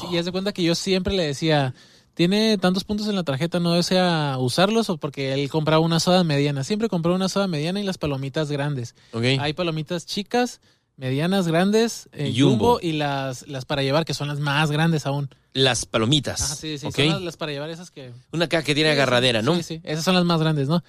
Sí, 0.00 0.06
y 0.12 0.18
haz 0.18 0.24
de 0.24 0.32
cuenta 0.32 0.52
que 0.52 0.62
yo 0.62 0.74
siempre 0.76 1.14
le 1.14 1.24
decía, 1.26 1.74
tiene 2.18 2.58
tantos 2.58 2.82
puntos 2.82 3.06
en 3.06 3.14
la 3.14 3.22
tarjeta, 3.22 3.60
no 3.60 3.74
desea 3.74 4.34
usarlos 4.40 4.90
o 4.90 4.96
porque 4.96 5.34
él 5.34 5.48
compraba 5.48 5.78
una 5.78 6.00
soda 6.00 6.24
mediana. 6.24 6.64
Siempre 6.64 6.88
compró 6.88 7.14
una 7.14 7.28
soda 7.28 7.46
mediana 7.46 7.80
y 7.80 7.84
las 7.84 7.96
palomitas 7.96 8.50
grandes. 8.50 8.96
Ok. 9.12 9.22
Hay 9.38 9.52
palomitas 9.52 10.04
chicas, 10.04 10.60
medianas, 10.96 11.46
grandes, 11.46 12.08
eh, 12.10 12.30
Y 12.34 12.40
jumbo. 12.40 12.50
jumbo 12.74 12.80
y 12.82 12.90
las, 12.94 13.46
las 13.46 13.64
para 13.66 13.84
llevar, 13.84 14.04
que 14.04 14.14
son 14.14 14.26
las 14.26 14.40
más 14.40 14.72
grandes 14.72 15.06
aún. 15.06 15.28
las 15.52 15.86
palomitas 15.86 16.40
Ajá, 16.42 16.56
sí, 16.56 16.76
sí, 16.78 16.86
ok 16.88 16.94
son 16.96 17.08
las, 17.08 17.22
las 17.22 17.36
para 17.36 17.52
llevar 17.52 17.70
esas 17.70 17.92
que... 17.92 18.10
una 18.32 18.48
caja 18.48 18.64
que 18.64 18.74
tiene 18.74 18.90
agarradera 18.90 19.40
no 19.40 19.54
Sí, 19.54 19.62
sí, 19.62 19.80
esas 19.84 20.04
son 20.04 20.16
las 20.16 20.24
más 20.24 20.40
grandes, 20.40 20.66
¿no? 20.66 20.82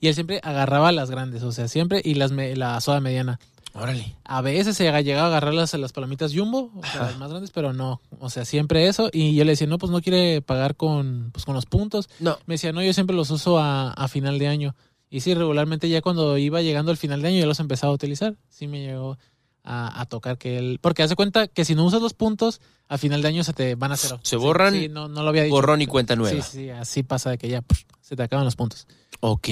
Y 0.00 0.08
él 0.08 0.14
siempre 0.14 0.38
agarraba 0.42 0.92
las 0.92 1.10
grandes, 1.10 1.42
o 1.44 1.52
sea, 1.52 1.66
siempre, 1.68 2.02
y 2.04 2.12
las 2.14 2.30
me- 2.30 2.54
la 2.56 2.78
soda 2.82 3.00
mediana. 3.00 3.40
Órale 3.74 4.16
A 4.24 4.40
veces 4.40 4.76
se 4.76 4.84
llegaba 5.02 5.26
a 5.26 5.28
agarrar 5.28 5.52
las, 5.54 5.74
las 5.74 5.92
palomitas 5.92 6.32
jumbo, 6.34 6.70
o 6.74 6.82
sea, 6.86 7.02
las 7.02 7.18
más 7.18 7.30
grandes, 7.30 7.50
pero 7.50 7.72
no. 7.72 8.00
O 8.20 8.30
sea, 8.30 8.44
siempre 8.44 8.88
eso. 8.88 9.10
Y 9.12 9.34
yo 9.34 9.44
le 9.44 9.52
decía, 9.52 9.66
no, 9.66 9.78
pues 9.78 9.92
no 9.92 10.00
quiere 10.00 10.40
pagar 10.42 10.76
con, 10.76 11.30
pues, 11.32 11.44
con 11.44 11.54
los 11.54 11.66
puntos. 11.66 12.08
no 12.20 12.38
Me 12.46 12.54
decía, 12.54 12.72
no, 12.72 12.82
yo 12.82 12.92
siempre 12.92 13.14
los 13.16 13.30
uso 13.30 13.58
a, 13.58 13.92
a 13.92 14.08
final 14.08 14.38
de 14.38 14.48
año. 14.48 14.74
Y 15.10 15.20
sí, 15.20 15.34
regularmente 15.34 15.88
ya 15.88 16.00
cuando 16.02 16.38
iba 16.38 16.60
llegando 16.62 16.90
al 16.90 16.96
final 16.96 17.22
de 17.22 17.28
año 17.28 17.38
ya 17.40 17.46
los 17.46 17.60
empezaba 17.60 17.90
a 17.92 17.94
utilizar. 17.94 18.34
Sí 18.48 18.66
me 18.66 18.80
llegó 18.80 19.16
a, 19.62 20.00
a 20.00 20.06
tocar 20.06 20.38
que 20.38 20.58
él. 20.58 20.78
Porque 20.80 21.02
hace 21.02 21.14
cuenta 21.16 21.46
que 21.48 21.64
si 21.64 21.74
no 21.74 21.84
usas 21.84 22.02
los 22.02 22.14
puntos, 22.14 22.60
a 22.88 22.98
final 22.98 23.22
de 23.22 23.28
año 23.28 23.44
se 23.44 23.52
te 23.52 23.74
van 23.76 23.92
a 23.92 23.96
cero. 23.96 24.18
Se 24.22 24.30
Sí, 24.30 24.36
borran, 24.36 24.74
Sí, 24.74 24.88
no, 24.88 25.08
no 25.08 25.22
lo 25.22 25.28
había 25.28 25.44
dicho. 25.44 25.54
Borrón 25.54 25.82
y 25.82 25.86
cuenta 25.86 26.16
nueva. 26.16 26.42
Sí, 26.42 26.50
sí, 26.58 26.70
así 26.70 27.02
pasa 27.02 27.30
de 27.30 27.38
que 27.38 27.48
ya 27.48 27.62
pff, 27.62 27.82
se 28.04 28.16
te 28.16 28.22
acaban 28.22 28.44
los 28.44 28.54
puntos. 28.54 28.86
Ok. 29.20 29.48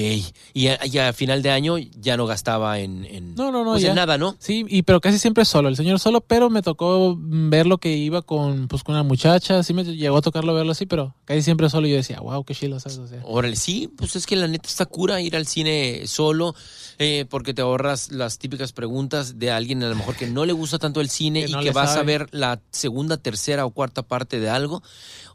Y 0.53 0.67
a, 0.67 0.85
y 0.85 0.99
a 0.99 1.11
final 1.11 1.41
de 1.41 1.49
año 1.49 1.77
ya 1.79 2.17
no 2.17 2.27
gastaba 2.27 2.77
en, 2.79 3.03
en- 3.05 3.33
No, 3.33 3.51
no, 3.51 3.63
no, 3.63 3.71
pues 3.71 3.83
en 3.85 3.95
nada, 3.95 4.19
¿no? 4.19 4.35
Sí, 4.37 4.63
y 4.69 4.83
pero 4.83 5.01
casi 5.01 5.17
siempre 5.17 5.43
solo, 5.43 5.69
el 5.69 5.75
señor 5.75 5.99
solo, 5.99 6.21
pero 6.21 6.51
me 6.51 6.61
tocó 6.61 7.15
ver 7.17 7.65
lo 7.65 7.79
que 7.79 7.95
iba 7.97 8.21
con, 8.21 8.67
pues, 8.67 8.83
con 8.83 8.93
una 8.93 9.01
muchacha, 9.03 9.63
sí 9.63 9.73
me 9.73 9.83
llegó 9.83 10.17
a 10.17 10.21
tocarlo 10.21 10.53
verlo 10.53 10.73
así, 10.73 10.85
pero 10.85 11.15
casi 11.25 11.41
siempre 11.41 11.67
solo 11.71 11.87
y 11.87 11.91
yo 11.91 11.95
decía, 11.95 12.19
wow, 12.19 12.43
qué 12.43 12.53
chilo, 12.53 12.79
¿sabes? 12.79 12.99
O 12.99 13.07
sea, 13.07 13.21
Órale, 13.23 13.55
sí, 13.55 13.89
pues 13.97 14.15
es 14.15 14.27
que 14.27 14.35
la 14.35 14.47
neta 14.47 14.69
está 14.69 14.85
cura 14.85 15.19
ir 15.19 15.35
al 15.35 15.47
cine 15.47 16.03
solo, 16.05 16.53
eh, 16.99 17.25
porque 17.27 17.55
te 17.55 17.63
ahorras 17.63 18.11
las 18.11 18.37
típicas 18.37 18.71
preguntas 18.73 19.39
de 19.39 19.49
alguien 19.49 19.81
a 19.81 19.89
lo 19.89 19.95
mejor 19.95 20.15
que 20.15 20.27
no 20.27 20.45
le 20.45 20.53
gusta 20.53 20.77
tanto 20.77 21.01
el 21.01 21.09
cine 21.09 21.45
Que 21.45 21.49
y 21.49 21.59
que 21.63 21.71
vas 21.71 21.97
a 21.97 22.03
ver 22.03 22.27
la 22.31 22.61
segunda, 22.69 23.17
tercera 23.17 23.65
o 23.65 23.71
cuarta 23.71 24.03
parte 24.03 24.39
de 24.39 24.49
algo. 24.51 24.83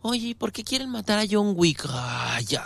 Oye, 0.02 0.36
¿por 0.36 0.52
qué 0.52 0.62
quieren 0.62 0.90
matar 0.90 1.18
a 1.18 1.24
John 1.28 1.54
Wick? 1.56 1.84
Ay, 1.90 2.44
ya 2.44 2.64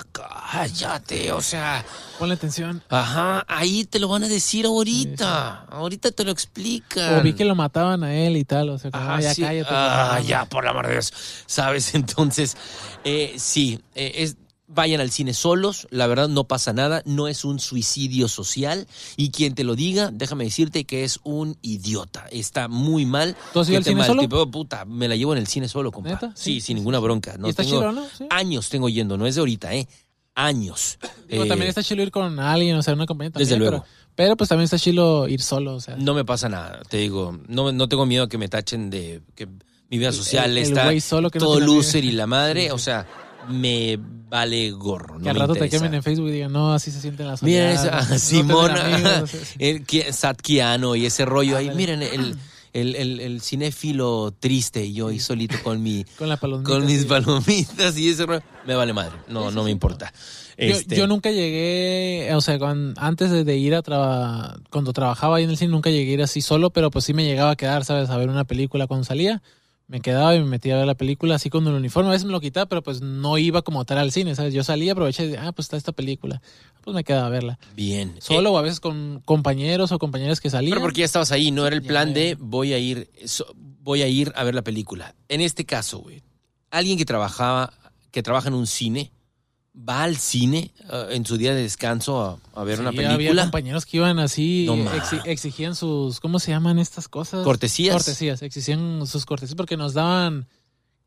cállate, 0.50 1.32
o 1.32 1.40
sea, 1.40 1.84
ponle 2.18 2.34
atención. 2.34 2.82
ajá, 2.88 3.44
ahí 3.49 3.84
te 3.84 3.99
lo 3.99 4.08
van 4.08 4.25
a 4.25 4.28
decir 4.28 4.66
ahorita, 4.66 5.66
ahorita 5.70 6.11
te 6.12 6.25
lo 6.25 6.30
explican. 6.32 7.18
O 7.20 7.22
vi 7.22 7.32
que 7.34 7.44
lo 7.44 7.54
mataban 7.54 8.02
a 8.04 8.14
él 8.14 8.37
y 8.37 8.44
tal, 8.44 8.70
o 8.70 8.78
sea, 8.78 8.90
como, 8.90 9.02
Ajá, 9.02 9.16
"Ah, 9.16 9.20
ya 9.20 9.34
sí. 9.34 9.42
cállate. 9.42 9.68
Ah, 9.72 10.08
cabrón". 10.11 10.26
ya, 10.26 10.44
por 10.46 10.64
la 10.64 10.70
amor 10.70 10.87
de 10.87 10.92
Dios. 10.94 11.12
¿Sabes? 11.46 11.94
Entonces, 11.94 12.56
eh, 13.04 13.34
sí, 13.38 13.80
eh, 13.94 14.12
es, 14.16 14.37
vayan 14.75 15.02
al 15.02 15.11
cine 15.11 15.34
solos, 15.34 15.87
la 15.90 16.06
verdad 16.06 16.28
no 16.28 16.44
pasa 16.44 16.72
nada, 16.72 17.02
no 17.04 17.28
es 17.28 17.44
un 17.44 17.58
suicidio 17.61 18.26
social 18.26 18.87
y 19.18 19.30
quien 19.30 19.54
te 19.54 19.64
lo 19.64 19.75
diga, 19.76 20.08
déjame 20.11 20.44
decirte 20.44 20.84
que 20.84 21.04
es 21.04 21.20
un 21.25 21.58
idiota, 21.61 22.25
está 22.30 22.68
muy 22.68 23.04
mal. 23.04 23.37
¿Tú 23.52 23.61
has 23.61 23.68
ido 23.68 23.76
al 23.78 23.84
cine 23.84 24.00
solo? 24.02 24.22
maltripeó, 24.22 24.50
puta, 24.50 24.87
me 24.87 25.08
la 25.08 25.16
llevo 25.16 25.32
en 25.34 25.40
el 25.40 25.46
cine 25.46 25.68
solo, 25.68 25.92
compa. 25.92 26.11
¿Neta? 26.11 26.32
Sí, 26.34 26.54
Sí, 26.54 26.61
sin 26.62 26.76
ninguna 26.76 27.00
bronca. 27.00 27.37
No 27.37 27.49
y 27.49 27.50
está 27.50 27.64
tengo- 27.64 27.80
chilo, 27.80 27.92
¿no? 27.92 28.06
Sí. 28.16 28.25
Años 28.30 28.70
tengo 28.70 28.88
yendo, 28.88 29.18
no 29.18 29.26
es 29.26 29.34
de 29.34 29.40
ahorita, 29.40 29.75
¿eh? 29.75 29.87
Años. 30.34 30.98
Digo, 31.28 31.44
Eh, 31.44 31.48
también 31.48 31.68
está 31.68 31.82
chilo 31.82 32.02
ir 32.02 32.10
con 32.10 32.38
alguien, 32.40 32.76
o 32.76 32.82
sea, 32.82 32.94
una 32.94 33.06
compañía 33.06 33.32
también. 33.32 33.48
Desde 33.48 33.58
luego. 33.58 33.82
Pero, 33.84 34.06
pero, 34.14 34.36
pues 34.36 34.48
también 34.48 34.64
está 34.64 34.78
chilo 34.78 35.28
ir 35.28 35.42
solo, 35.42 35.74
o 35.74 35.80
sea. 35.80 35.96
No 35.96 36.14
me 36.14 36.24
pasa 36.24 36.48
nada, 36.48 36.80
te 36.88 36.96
digo, 36.98 37.38
no, 37.48 37.72
no 37.72 37.88
tengo 37.88 38.06
miedo 38.06 38.28
que 38.28 38.38
me 38.38 38.48
tachen 38.48 38.88
de 38.90 39.22
que 39.34 39.46
mi 39.90 39.98
vida 39.98 40.10
social 40.12 40.50
el- 40.52 40.58
el 40.58 40.62
está 40.64 41.00
solo 41.00 41.30
que 41.30 41.38
no 41.38 41.44
todo 41.46 41.56
tiene 41.58 41.66
loser 41.74 42.04
y 42.04 42.12
la 42.12 42.26
madre, 42.26 42.72
o 42.72 42.78
sea, 42.78 43.06
me 43.48 43.98
vale 44.00 44.70
gorro. 44.70 45.18
No 45.18 45.24
que 45.24 45.30
al 45.30 45.36
rato 45.38 45.54
te 45.54 45.68
quemen 45.68 45.92
en 45.92 46.02
Facebook 46.02 46.28
y 46.28 46.32
digan, 46.32 46.52
no, 46.52 46.72
así 46.72 46.90
se 46.90 47.00
sienten 47.02 47.26
las 47.26 47.42
Mira 47.42 47.70
esa, 47.72 48.00
no 48.08 48.18
Simón, 48.18 48.70
amigos, 48.70 49.12
o 49.22 49.26
sea, 49.26 49.40
sí. 49.44 49.54
el 49.58 49.84
Ki- 49.84 50.04
Satkiano 50.12 50.96
y 50.96 51.04
ese 51.04 51.26
rollo 51.26 51.58
ahí. 51.58 51.68
Ándale. 51.68 51.76
Miren, 51.98 52.02
el, 52.02 52.36
el, 52.72 52.94
el, 52.96 53.20
el 53.20 53.40
cinéfilo 53.40 54.32
triste 54.38 54.84
y 54.84 54.94
yo 54.94 55.08
ahí 55.08 55.18
solito 55.18 55.56
con 55.62 55.82
mi 55.82 56.04
Con 56.18 56.28
la 56.28 56.36
palomita. 56.36 56.70
con 56.70 56.86
mis 56.86 57.04
palomitas 57.04 57.96
y 57.98 58.14
rollo. 58.24 58.42
Me 58.66 58.74
vale 58.74 58.92
madre. 58.92 59.12
No, 59.28 59.50
no 59.50 59.64
me 59.64 59.70
importa. 59.70 60.12
Yo, 60.58 60.66
Este, 60.66 60.96
yo 60.96 61.06
nunca 61.06 61.30
llegué, 61.30 62.30
o 62.34 62.40
sea, 62.40 62.58
antes 62.96 63.30
de, 63.30 63.44
de 63.44 63.56
ir 63.56 63.74
a 63.74 63.82
trabajar, 63.82 64.60
cuando 64.70 64.92
trabajaba 64.92 65.36
ahí 65.36 65.44
en 65.44 65.50
el 65.50 65.56
cine, 65.56 65.70
nunca 65.72 65.90
llegué 65.90 66.10
a 66.12 66.14
ir 66.14 66.22
así 66.22 66.40
solo, 66.42 66.70
pero 66.70 66.90
pues 66.90 67.04
sí 67.06 67.14
me 67.14 67.24
llegaba 67.24 67.52
a 67.52 67.56
quedar, 67.56 67.84
¿sabes? 67.84 68.10
A 68.10 68.16
ver 68.16 68.28
una 68.28 68.44
película 68.44 68.86
cuando 68.86 69.04
salía. 69.04 69.42
Me 69.92 70.00
quedaba 70.00 70.34
y 70.34 70.38
me 70.38 70.46
metía 70.46 70.75
a 70.75 70.78
ver 70.78 70.87
la 70.87 70.94
película 70.94 71.34
así 71.34 71.50
con 71.50 71.66
el 71.68 71.75
uniforme. 71.75 72.08
A 72.08 72.12
veces 72.12 72.25
me 72.25 72.32
lo 72.32 72.40
quitaba, 72.40 72.64
pero 72.64 72.82
pues 72.82 73.02
no 73.02 73.37
iba 73.37 73.61
como 73.61 73.84
tal 73.84 73.99
al 73.99 74.11
cine, 74.11 74.34
¿sabes? 74.34 74.54
Yo 74.54 74.64
salía, 74.64 74.92
aproveché 74.92 75.25
y 75.25 75.26
dije, 75.28 75.38
ah, 75.38 75.52
pues 75.52 75.66
está 75.66 75.76
esta 75.76 75.92
película. 75.92 76.40
Pues 76.80 76.94
me 76.94 77.04
quedaba 77.04 77.26
a 77.26 77.28
verla. 77.28 77.58
Bien. 77.76 78.14
Solo 78.18 78.49
Eh, 78.49 78.52
o 78.52 78.56
a 78.58 78.62
veces 78.62 78.80
con 78.80 79.20
compañeros 79.26 79.92
o 79.92 79.99
compañeras 79.99 80.40
que 80.40 80.49
salían. 80.49 80.70
pero 80.70 80.80
porque 80.80 81.00
ya 81.00 81.04
estabas 81.04 81.30
ahí, 81.30 81.50
no 81.50 81.66
era 81.66 81.76
el 81.76 81.82
plan 81.82 82.08
ya. 82.08 82.14
de 82.14 82.37
voy 82.40 82.72
a 82.72 82.78
ir, 82.78 83.11
so- 83.26 83.52
voy 83.82 84.00
a 84.00 84.08
ir 84.08 84.32
a 84.34 84.44
ver 84.44 84.54
la 84.54 84.62
película. 84.62 85.14
En 85.28 85.42
este 85.42 85.66
caso, 85.66 85.99
güey, 85.99 86.22
alguien 86.70 86.96
que 86.96 87.04
trabajaba, 87.04 87.75
que 88.11 88.22
trabaja 88.22 88.49
en 88.49 88.54
un 88.54 88.66
cine, 88.66 89.12
va 89.74 90.02
al 90.02 90.16
cine 90.18 90.70
eh, 90.90 91.06
en 91.12 91.24
su 91.24 91.36
día 91.38 91.54
de 91.54 91.62
descanso 91.62 92.20
a, 92.54 92.60
a 92.60 92.64
ver 92.64 92.76
Sí, 92.76 92.80
una 92.82 92.90
Había 92.90 93.16
película. 93.16 93.42
compañeros 93.42 93.86
que 93.86 93.96
iban 93.96 94.18
así, 94.18 94.64
No 94.66 94.76
exi- 94.76 95.16
ma. 95.16 95.22
exigían 95.24 95.74
sus, 95.74 96.20
¿cómo 96.20 96.38
se 96.38 96.50
llaman 96.50 96.78
estas 96.78 97.08
cosas? 97.08 97.42
Cortesías. 97.44 97.94
Cortesías, 97.94 98.42
exigían 98.42 99.06
sus 99.06 99.24
cortesías 99.24 99.56
porque 99.56 99.76
nos 99.78 99.94
daban, 99.94 100.46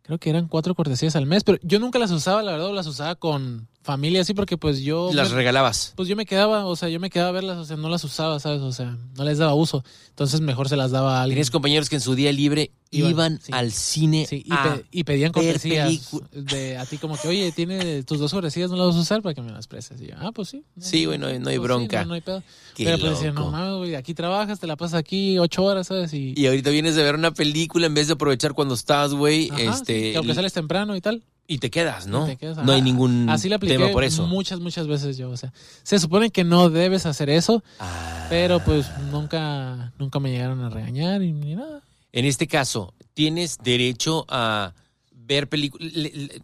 creo 0.01 0.17
que 0.17 0.29
eran 0.31 0.47
cuatro 0.47 0.73
cortesías 0.73 1.15
al 1.15 1.25
mes, 1.27 1.43
pero 1.43 1.59
yo 1.61 1.79
nunca 1.79 1.99
las 1.99 2.09
usaba, 2.11 2.41
la 2.41 2.53
verdad, 2.53 2.73
las 2.73 2.87
usaba 2.87 3.15
con 3.15 3.67
familia 3.85 4.21
así 4.21 4.33
porque 4.33 4.57
pues 4.57 4.81
yo... 4.81 5.11
Las 5.13 5.29
me- 5.29 5.35
regalabas. 5.35 5.93
pues 5.95 6.09
yo 6.09 6.15
me 6.15 6.25
quedaba, 6.25 6.65
o 6.65 6.75
sea, 6.75 6.89
yo 6.89 6.99
me 6.99 7.09
quedaba 7.11 7.29
a 7.29 7.33
verlas, 7.33 7.57
o 7.59 7.65
sea, 7.65 7.77
no 7.77 7.87
las 7.87 8.03
usaba, 8.03 8.39
¿sabes? 8.39 8.61
O 8.61 8.71
sea, 8.71 8.97
no 9.15 9.23
les 9.23 9.37
daba 9.37 9.53
uso. 9.53 9.83
Entonces 10.09 10.41
mejor 10.41 10.67
se 10.69 10.75
las 10.75 10.89
daba 10.91 11.19
a 11.19 11.21
alguien. 11.21 11.35
Tienes 11.35 11.51
compañeros 11.51 11.87
que 11.89 11.95
en 11.95 12.01
su 12.01 12.15
día 12.15 12.31
libre 12.31 12.71
iban, 12.89 13.11
Iban, 13.11 13.39
sí. 13.41 13.51
al 13.53 13.71
cine 13.71 14.25
Sí, 14.27 14.41
y, 14.45 14.51
a 14.53 14.63
pe- 14.75 14.85
y 14.91 15.03
pedían 15.03 15.31
cortesías 15.33 16.09
de 16.31 16.77
a 16.77 16.85
ti 16.85 16.97
como 16.97 17.17
que, 17.17 17.27
oye, 17.27 17.51
tiene 17.51 18.03
tus 18.03 18.17
dos 18.19 18.31
cortesías, 18.31 18.71
no 18.71 18.77
las 18.77 18.87
vas 18.87 18.95
a 18.95 18.99
usar 19.01 19.21
para 19.21 19.35
que 19.35 19.41
me 19.41 19.51
las 19.51 19.67
prestes. 19.67 20.01
Y 20.01 20.07
yo, 20.07 20.13
ah, 20.17 20.31
pues 20.33 20.49
sí. 20.49 20.63
Sí, 20.79 21.05
güey, 21.05 21.19
no 21.19 21.27
hay- 21.27 21.37
no 21.39 21.49
hay 21.49 21.57
Pues 21.57 21.67
sí, 21.67 21.73
bronca. 21.73 22.01
no, 22.01 22.07
no 22.09 22.13
hay 22.15 22.21
pedo. 22.21 22.41
Qué 22.75 22.85
Pero 22.85 22.97
pues 22.99 23.21
loco. 23.23 23.39
no 23.39 23.51
mames, 23.51 23.77
güey, 23.77 23.95
aquí 23.95 24.13
trabajas, 24.15 24.59
te 24.59 24.67
la 24.67 24.77
pasas 24.77 24.95
aquí 24.99 25.37
ocho 25.37 25.63
horas, 25.63 25.87
¿sabes? 25.87 26.11
Y, 26.13 26.33
Y 26.35 26.47
ahorita 26.47 26.69
vienes 26.71 26.95
de 26.95 27.03
ver 27.03 27.15
una 27.15 27.31
película 27.31 27.85
en 27.85 27.93
vez 27.93 28.07
de 28.07 28.13
aprovechar 28.13 28.53
cuando 28.53 28.73
estás, 28.73 29.13
güey, 29.13 29.49
Ajá, 29.51 29.61
este, 29.61 29.93
sí, 29.95 30.11
que 30.13 30.17
aunque 30.17 30.33
sales 30.33 30.53
temprano 30.53 30.95
y 30.95 31.01
tal. 31.01 31.21
Y 31.47 31.59
te 31.59 31.69
quedas, 31.69 32.07
¿no? 32.07 32.25
y 32.25 32.31
te 32.31 32.37
quedas, 32.37 32.65
no 32.65 32.71
hay 32.71 32.81
ningún 32.81 33.29
Así 33.29 33.51
apliqué 33.53 33.77
tema 33.77 33.91
por 33.91 34.03
eso. 34.03 34.25
muchas, 34.27 34.59
muchas 34.59 34.87
veces 34.87 35.17
yo. 35.17 35.29
O 35.29 35.37
sea, 35.37 35.53
se 35.83 35.99
supone 35.99 36.29
que 36.31 36.43
no 36.43 36.69
debes 36.69 37.05
hacer 37.05 37.29
eso, 37.29 37.63
Ah. 37.79 38.25
pero 38.29 38.59
pues 38.59 38.85
nunca, 39.11 39.93
nunca 39.99 40.19
me 40.19 40.31
llegaron 40.31 40.61
a 40.61 40.69
regañar 40.69 41.21
y 41.21 41.31
ni 41.33 41.55
nada. 41.55 41.81
En 42.11 42.25
este 42.25 42.47
caso, 42.47 42.93
tienes 43.13 43.57
derecho 43.63 44.25
a 44.29 44.73
ver 45.11 45.47
películas, 45.49 45.91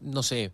no 0.01 0.21
sé, 0.23 0.51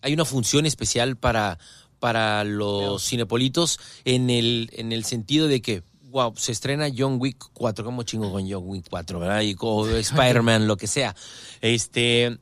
hay 0.00 0.12
una 0.14 0.24
función 0.24 0.66
especial 0.66 1.16
para, 1.16 1.58
para 1.98 2.44
los 2.44 3.02
cinepolitos 3.02 3.78
en 4.04 4.30
el, 4.30 4.68
en 4.74 4.92
el 4.92 5.04
sentido 5.04 5.48
de 5.48 5.62
que, 5.62 5.82
wow, 6.10 6.34
se 6.36 6.52
estrena 6.52 6.88
John 6.96 7.16
Wick 7.18 7.36
4, 7.54 7.84
¿cómo 7.84 8.02
chingo 8.02 8.30
con 8.30 8.48
John 8.50 8.64
Wick 8.66 8.86
4, 8.90 9.18
verdad? 9.18 9.40
Y, 9.42 9.56
o 9.58 9.88
Spider-Man, 9.96 10.66
lo 10.66 10.76
que 10.76 10.86
sea. 10.86 11.14
Este, 11.60 12.36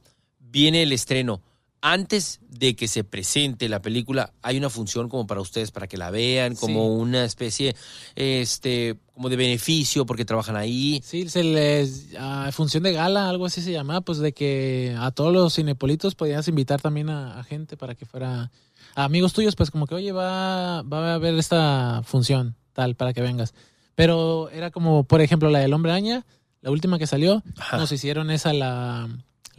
viene 0.51 0.83
el 0.83 0.93
estreno. 0.93 1.43
Antes 1.83 2.41
de 2.47 2.77
que 2.77 2.89
se 2.89 3.05
presente 3.05 3.67
la 3.71 3.81
película, 3.81 4.35
hay 4.43 4.59
una 4.59 4.69
función 4.69 5.09
como 5.09 5.27
para 5.27 5.41
ustedes, 5.41 5.71
para 5.71 5.87
que 5.89 5.97
la 5.97 6.11
vean, 6.11 6.55
como 6.55 6.85
Sí. 6.85 7.01
una 7.01 7.25
especie, 7.25 7.75
este, 8.17 8.97
como 9.15 9.31
de 9.31 9.37
beneficio 9.37 10.05
porque 10.05 10.27
trabajan 10.27 10.57
ahí. 10.57 11.01
Sí, 11.03 11.27
se 11.31 11.43
les, 11.43 12.09
a 12.19 12.53
función 12.53 12.83
de 12.83 12.93
gala, 12.93 13.31
algo 13.31 13.47
así 13.47 13.63
se 13.63 13.73
llamaba, 13.73 14.03
pues 14.03 14.19
de 14.19 14.33
que 14.35 14.95
a 14.99 15.11
todos 15.11 15.33
los 15.33 15.55
cinepolitos 15.55 16.15
podías 16.15 16.47
invitar 16.49 16.83
también 16.83 17.09
a, 17.09 17.39
a 17.41 17.45
gente 17.45 17.79
para 17.79 17.95
que 17.95 18.05
fuera, 18.05 18.51
a 18.95 19.05
amigos 19.05 19.33
tuyos, 19.33 19.57
pues 19.57 19.71
como 19.71 19.87
que, 19.87 19.95
oye, 19.95 20.13
va, 20.13 20.83
va 20.83 21.13
a 21.13 21.15
haber 21.15 21.35
esta 21.37 22.03
función, 22.05 22.57
tal, 22.75 22.95
para 22.95 23.15
que 23.15 23.23
vengas. 23.23 23.55
Pero 23.95 24.51
era 24.51 24.71
como, 24.71 25.05
por 25.05 25.23
ejemplo, 25.23 25.49
la 25.49 25.61
del 25.61 25.73
Hombre 25.73 25.93
Araña, 25.93 26.27
la 26.61 26.71
última 26.71 26.99
que 26.99 27.07
salió, 27.07 27.43
Ajá. 27.57 27.79
nos 27.79 27.91
hicieron 27.91 28.31
esa 28.31 28.53
la, 28.53 29.09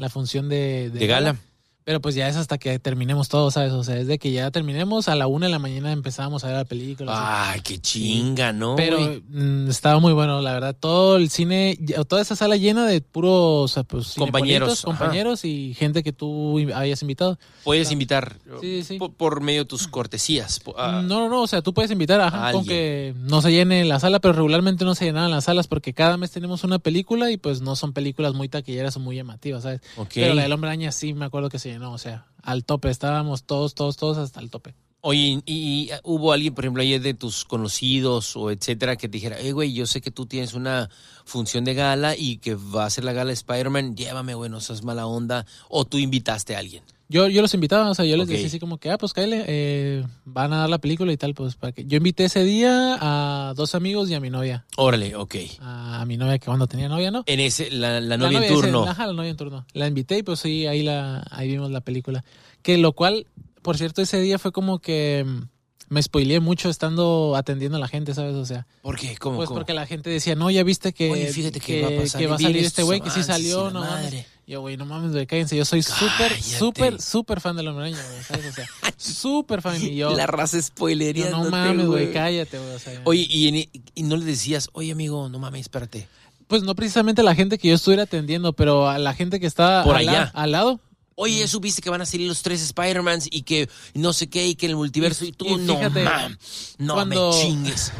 la 0.01 0.09
función 0.09 0.49
de, 0.49 0.89
de 0.89 1.07
gala. 1.07 1.35
Pero 1.83 1.99
pues 1.99 2.15
ya 2.15 2.27
es 2.27 2.35
hasta 2.35 2.57
que 2.57 2.77
terminemos 2.79 3.27
todo, 3.27 3.49
¿sabes? 3.49 3.71
O 3.71 3.83
sea, 3.83 3.97
es 3.97 4.07
de 4.07 4.19
que 4.19 4.31
ya 4.31 4.51
terminemos, 4.51 5.07
a 5.07 5.15
la 5.15 5.27
una 5.27 5.47
de 5.47 5.51
la 5.51 5.59
mañana 5.59 5.91
empezamos 5.91 6.43
a 6.43 6.47
ver 6.47 6.57
la 6.57 6.65
película. 6.65 7.51
Ay, 7.51 7.61
qué 7.61 7.79
chinga, 7.79 8.53
¿no? 8.53 8.75
Pero 8.75 8.99
mm, 9.29 9.69
estaba 9.69 9.99
muy 9.99 10.13
bueno, 10.13 10.41
la 10.41 10.53
verdad. 10.53 10.75
Todo 10.79 11.17
el 11.17 11.29
cine, 11.29 11.77
toda 12.07 12.21
esa 12.21 12.35
sala 12.35 12.55
llena 12.55 12.85
de 12.85 13.01
puros 13.01 13.79
pues, 13.87 14.13
Compañeros, 14.15 14.83
compañeros 14.83 15.43
y 15.43 15.73
gente 15.73 16.03
que 16.03 16.13
tú 16.13 16.59
habías 16.73 17.01
invitado. 17.01 17.39
puedes 17.63 17.91
invitar 17.91 18.37
Sí, 18.59 18.83
sí. 18.83 18.97
Por, 18.97 19.13
por 19.13 19.41
medio 19.41 19.61
de 19.61 19.65
tus 19.65 19.87
cortesías. 19.87 20.61
No, 20.77 21.01
no, 21.01 21.29
no, 21.29 21.41
o 21.41 21.47
sea, 21.47 21.61
tú 21.61 21.73
puedes 21.73 21.91
invitar, 21.91 22.21
ajá, 22.21 22.49
a 22.49 22.51
con 22.51 22.65
que 22.65 23.13
no 23.17 23.41
se 23.41 23.51
llene 23.51 23.85
la 23.85 23.99
sala, 23.99 24.19
pero 24.19 24.33
regularmente 24.33 24.85
no 24.85 24.95
se 24.95 25.05
llenaban 25.05 25.31
las 25.31 25.45
salas 25.45 25.67
porque 25.67 25.93
cada 25.93 26.17
mes 26.17 26.31
tenemos 26.31 26.63
una 26.63 26.79
película 26.79 27.31
y 27.31 27.37
pues 27.37 27.61
no 27.61 27.75
son 27.75 27.93
películas 27.93 28.33
muy 28.33 28.49
taquilleras 28.49 28.95
o 28.97 28.99
muy 28.99 29.15
llamativas, 29.15 29.63
¿sabes? 29.63 29.81
ok. 29.97 30.09
Pero 30.13 30.33
la 30.33 30.43
del 30.43 30.51
Hombre 30.51 30.69
Araña 30.69 30.91
sí 30.91 31.13
me 31.13 31.25
acuerdo 31.25 31.49
que 31.49 31.59
se 31.59 31.70
llenó, 31.71 31.93
o 31.93 31.97
sea, 31.97 32.25
al 32.43 32.63
tope, 32.65 32.89
estábamos 32.89 33.43
todos, 33.43 33.75
todos, 33.75 33.97
todos 33.97 34.17
hasta 34.17 34.39
el 34.39 34.49
tope. 34.49 34.75
Oye, 35.03 35.41
y, 35.47 35.89
hubo 36.03 36.31
alguien, 36.31 36.53
por 36.53 36.63
ejemplo, 36.63 36.83
ahí 36.83 36.99
de 36.99 37.15
tus 37.15 37.43
conocidos 37.43 38.35
o 38.35 38.51
etcétera, 38.51 38.97
que 38.97 39.09
te 39.09 39.13
dijera, 39.13 39.39
eh, 39.39 39.51
güey, 39.51 39.73
yo 39.73 39.87
sé 39.87 39.99
que 39.99 40.11
tú 40.11 40.27
tienes 40.27 40.53
una 40.53 40.91
función 41.25 41.63
de 41.63 41.73
gala 41.73 42.15
y 42.15 42.37
que 42.37 42.53
va 42.53 42.85
a 42.85 42.89
ser 42.91 43.03
la 43.03 43.13
gala 43.13 43.29
de 43.29 43.33
Spider-Man, 43.33 43.95
llévame, 43.95 44.35
güey, 44.35 44.51
no 44.51 44.59
seas 44.59 44.83
mala 44.83 45.07
onda. 45.07 45.47
O 45.69 45.85
tú 45.85 45.97
invitaste 45.97 46.55
a 46.55 46.59
alguien. 46.59 46.83
Yo, 47.11 47.27
yo 47.27 47.41
los 47.41 47.53
invitaba, 47.53 47.89
o 47.89 47.93
sea, 47.93 48.05
yo 48.05 48.15
les 48.15 48.25
decía 48.29 48.47
así 48.47 48.57
como 48.57 48.77
que, 48.77 48.89
ah, 48.89 48.97
pues 48.97 49.11
cállate, 49.11 49.43
eh, 49.45 50.05
van 50.23 50.53
a 50.53 50.59
dar 50.59 50.69
la 50.69 50.77
película 50.77 51.11
y 51.11 51.17
tal, 51.17 51.33
pues 51.33 51.55
para 51.55 51.73
que. 51.73 51.85
Yo 51.85 51.97
invité 51.97 52.23
ese 52.23 52.45
día 52.45 52.97
a 53.01 53.53
dos 53.53 53.75
amigos 53.75 54.09
y 54.09 54.13
a 54.13 54.21
mi 54.21 54.29
novia. 54.29 54.65
Órale, 54.77 55.13
ok. 55.17 55.35
A, 55.59 56.05
mi 56.05 56.15
novia 56.15 56.39
que 56.39 56.45
cuando 56.45 56.67
tenía 56.67 56.87
novia, 56.87 57.11
¿no? 57.11 57.23
En 57.25 57.41
ese, 57.41 57.69
la, 57.69 57.99
la 57.99 58.15
novia 58.15 58.37
en 58.37 58.45
ese- 58.45 58.53
turno. 58.53 58.85
ajá, 58.85 59.07
la 59.07 59.13
novia 59.13 59.29
en 59.29 59.35
turno. 59.35 59.65
La 59.73 59.87
invité 59.87 60.19
y 60.19 60.23
pues 60.23 60.39
sí, 60.39 60.67
ahí, 60.67 60.83
la, 60.83 61.27
ahí 61.31 61.49
vimos 61.49 61.69
la 61.69 61.81
película. 61.81 62.23
Que 62.61 62.77
lo 62.77 62.93
cual, 62.93 63.27
por 63.61 63.77
cierto, 63.77 64.01
ese 64.01 64.21
día 64.21 64.39
fue 64.39 64.53
como 64.53 64.79
que 64.79 65.25
mm, 65.27 65.41
me 65.89 66.01
spoileé 66.01 66.39
mucho 66.39 66.69
estando 66.69 67.35
atendiendo 67.35 67.75
a 67.75 67.81
la 67.81 67.89
gente, 67.89 68.13
¿sabes? 68.13 68.35
O 68.35 68.45
sea, 68.45 68.67
¿Por 68.81 68.97
qué? 68.97 69.17
¿Cómo? 69.17 69.35
pues 69.35 69.49
cómo? 69.49 69.59
porque 69.59 69.73
la 69.73 69.85
gente 69.85 70.09
decía, 70.09 70.35
no, 70.35 70.49
ya 70.49 70.63
viste 70.63 70.93
que, 70.93 71.11
Oye, 71.11 71.27
fíjate 71.27 71.59
que 71.59 71.81
va 71.81 71.89
a 71.89 72.01
pasar, 72.01 72.21
que 72.21 72.27
va 72.27 72.35
a 72.35 72.39
salir 72.39 72.63
este 72.63 72.83
güey, 72.83 73.01
que 73.01 73.09
sí 73.09 73.21
salió, 73.21 73.69
no 73.69 73.81
mames. 73.81 74.25
Yo, 74.47 74.59
güey, 74.61 74.75
no 74.75 74.85
mames, 74.85 75.11
güey, 75.13 75.25
cállense. 75.27 75.55
Yo 75.55 75.63
soy 75.65 75.81
súper, 75.81 76.41
súper, 76.41 77.01
súper 77.01 77.39
fan 77.39 77.55
del 77.55 77.67
Hombre 77.69 77.85
Araña, 77.87 78.03
güey, 78.11 78.23
¿sabes? 78.23 78.45
O 78.47 78.51
sea, 78.53 78.65
súper 78.97 79.61
fan. 79.61 79.81
Y 79.81 79.95
yo, 79.95 80.13
la 80.15 80.27
raza 80.27 80.61
spoilería. 80.61 81.29
no 81.29 81.49
mames, 81.49 81.85
güey, 81.85 82.11
cállate, 82.11 82.57
güey. 82.59 82.71
O 82.71 82.79
sea, 82.79 83.01
Oye, 83.05 83.25
y, 83.29 83.47
en- 83.47 83.83
y 83.95 84.03
no 84.03 84.17
le 84.17 84.25
decías, 84.25 84.69
oye, 84.73 84.91
amigo, 84.91 85.29
no 85.29 85.39
mames, 85.39 85.61
espérate. 85.61 86.07
Pues 86.47 86.63
no 86.63 86.75
precisamente 86.75 87.21
a 87.21 87.23
la 87.23 87.33
gente 87.35 87.57
que 87.57 87.69
yo 87.69 87.75
estuviera 87.75 88.03
atendiendo, 88.03 88.51
pero 88.51 88.89
a 88.89 88.97
la 88.97 89.13
gente 89.13 89.39
que 89.39 89.47
estaba 89.47 89.83
Por 89.85 89.95
al, 89.95 90.05
la- 90.05 90.11
allá. 90.11 90.31
al 90.33 90.51
lado. 90.51 90.79
Oye, 91.15 91.39
¿ya 91.39 91.47
supiste 91.47 91.81
que 91.81 91.89
van 91.89 92.01
a 92.01 92.05
salir 92.05 92.27
los 92.27 92.41
tres 92.41 92.61
Spider-Mans 92.61 93.27
y 93.31 93.43
que 93.43 93.69
no 93.93 94.11
sé 94.11 94.27
qué 94.27 94.47
y 94.47 94.55
que 94.55 94.65
el 94.65 94.75
multiverso 94.75 95.23
y, 95.23 95.31
tú 95.31 95.45
y 95.45 95.55
no 95.57 95.77
fíjate, 95.77 96.03
mam, 96.03 96.37
no 96.79 96.95
cuando- 96.95 97.31
me 97.31 97.39
chingues. 97.41 97.91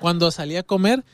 Cuando 0.00 0.30
salí 0.30 0.56
a 0.56 0.62
comer, 0.62 1.04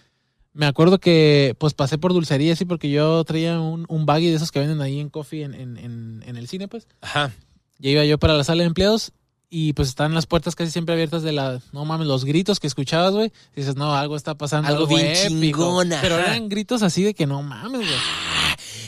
me 0.56 0.66
acuerdo 0.66 0.98
que 0.98 1.54
pues 1.58 1.74
pasé 1.74 1.98
por 1.98 2.12
dulcería, 2.12 2.56
sí, 2.56 2.64
porque 2.64 2.90
yo 2.90 3.22
traía 3.24 3.60
un, 3.60 3.84
un 3.88 4.06
baggy 4.06 4.28
de 4.30 4.36
esos 4.36 4.50
que 4.50 4.58
venden 4.58 4.80
ahí 4.80 4.98
en 5.00 5.10
coffee 5.10 5.42
en, 5.42 5.54
en, 5.54 5.76
en, 5.76 6.24
en 6.26 6.36
el 6.36 6.48
cine, 6.48 6.66
pues. 6.66 6.88
Ajá. 7.02 7.30
Ya 7.78 7.90
iba 7.90 8.04
yo 8.04 8.18
para 8.18 8.34
la 8.34 8.42
sala 8.42 8.62
de 8.62 8.68
empleados 8.68 9.12
y 9.50 9.74
pues 9.74 9.88
están 9.88 10.14
las 10.14 10.26
puertas 10.26 10.54
casi 10.56 10.70
siempre 10.70 10.94
abiertas 10.94 11.22
de 11.22 11.32
la, 11.32 11.60
no 11.72 11.84
mames, 11.84 12.06
los 12.06 12.24
gritos 12.24 12.58
que 12.58 12.66
escuchabas, 12.66 13.12
güey. 13.12 13.32
Dices, 13.54 13.76
no, 13.76 13.94
algo 13.94 14.16
está 14.16 14.34
pasando. 14.34 14.68
Algo 14.68 14.86
bien 14.86 15.06
épico". 15.06 15.28
chingón, 15.28 15.90
Pero 16.00 16.18
eran 16.18 16.48
gritos 16.48 16.82
así 16.82 17.02
de 17.02 17.14
que 17.14 17.26
no 17.26 17.42
mames, 17.42 17.82
güey. 17.82 18.00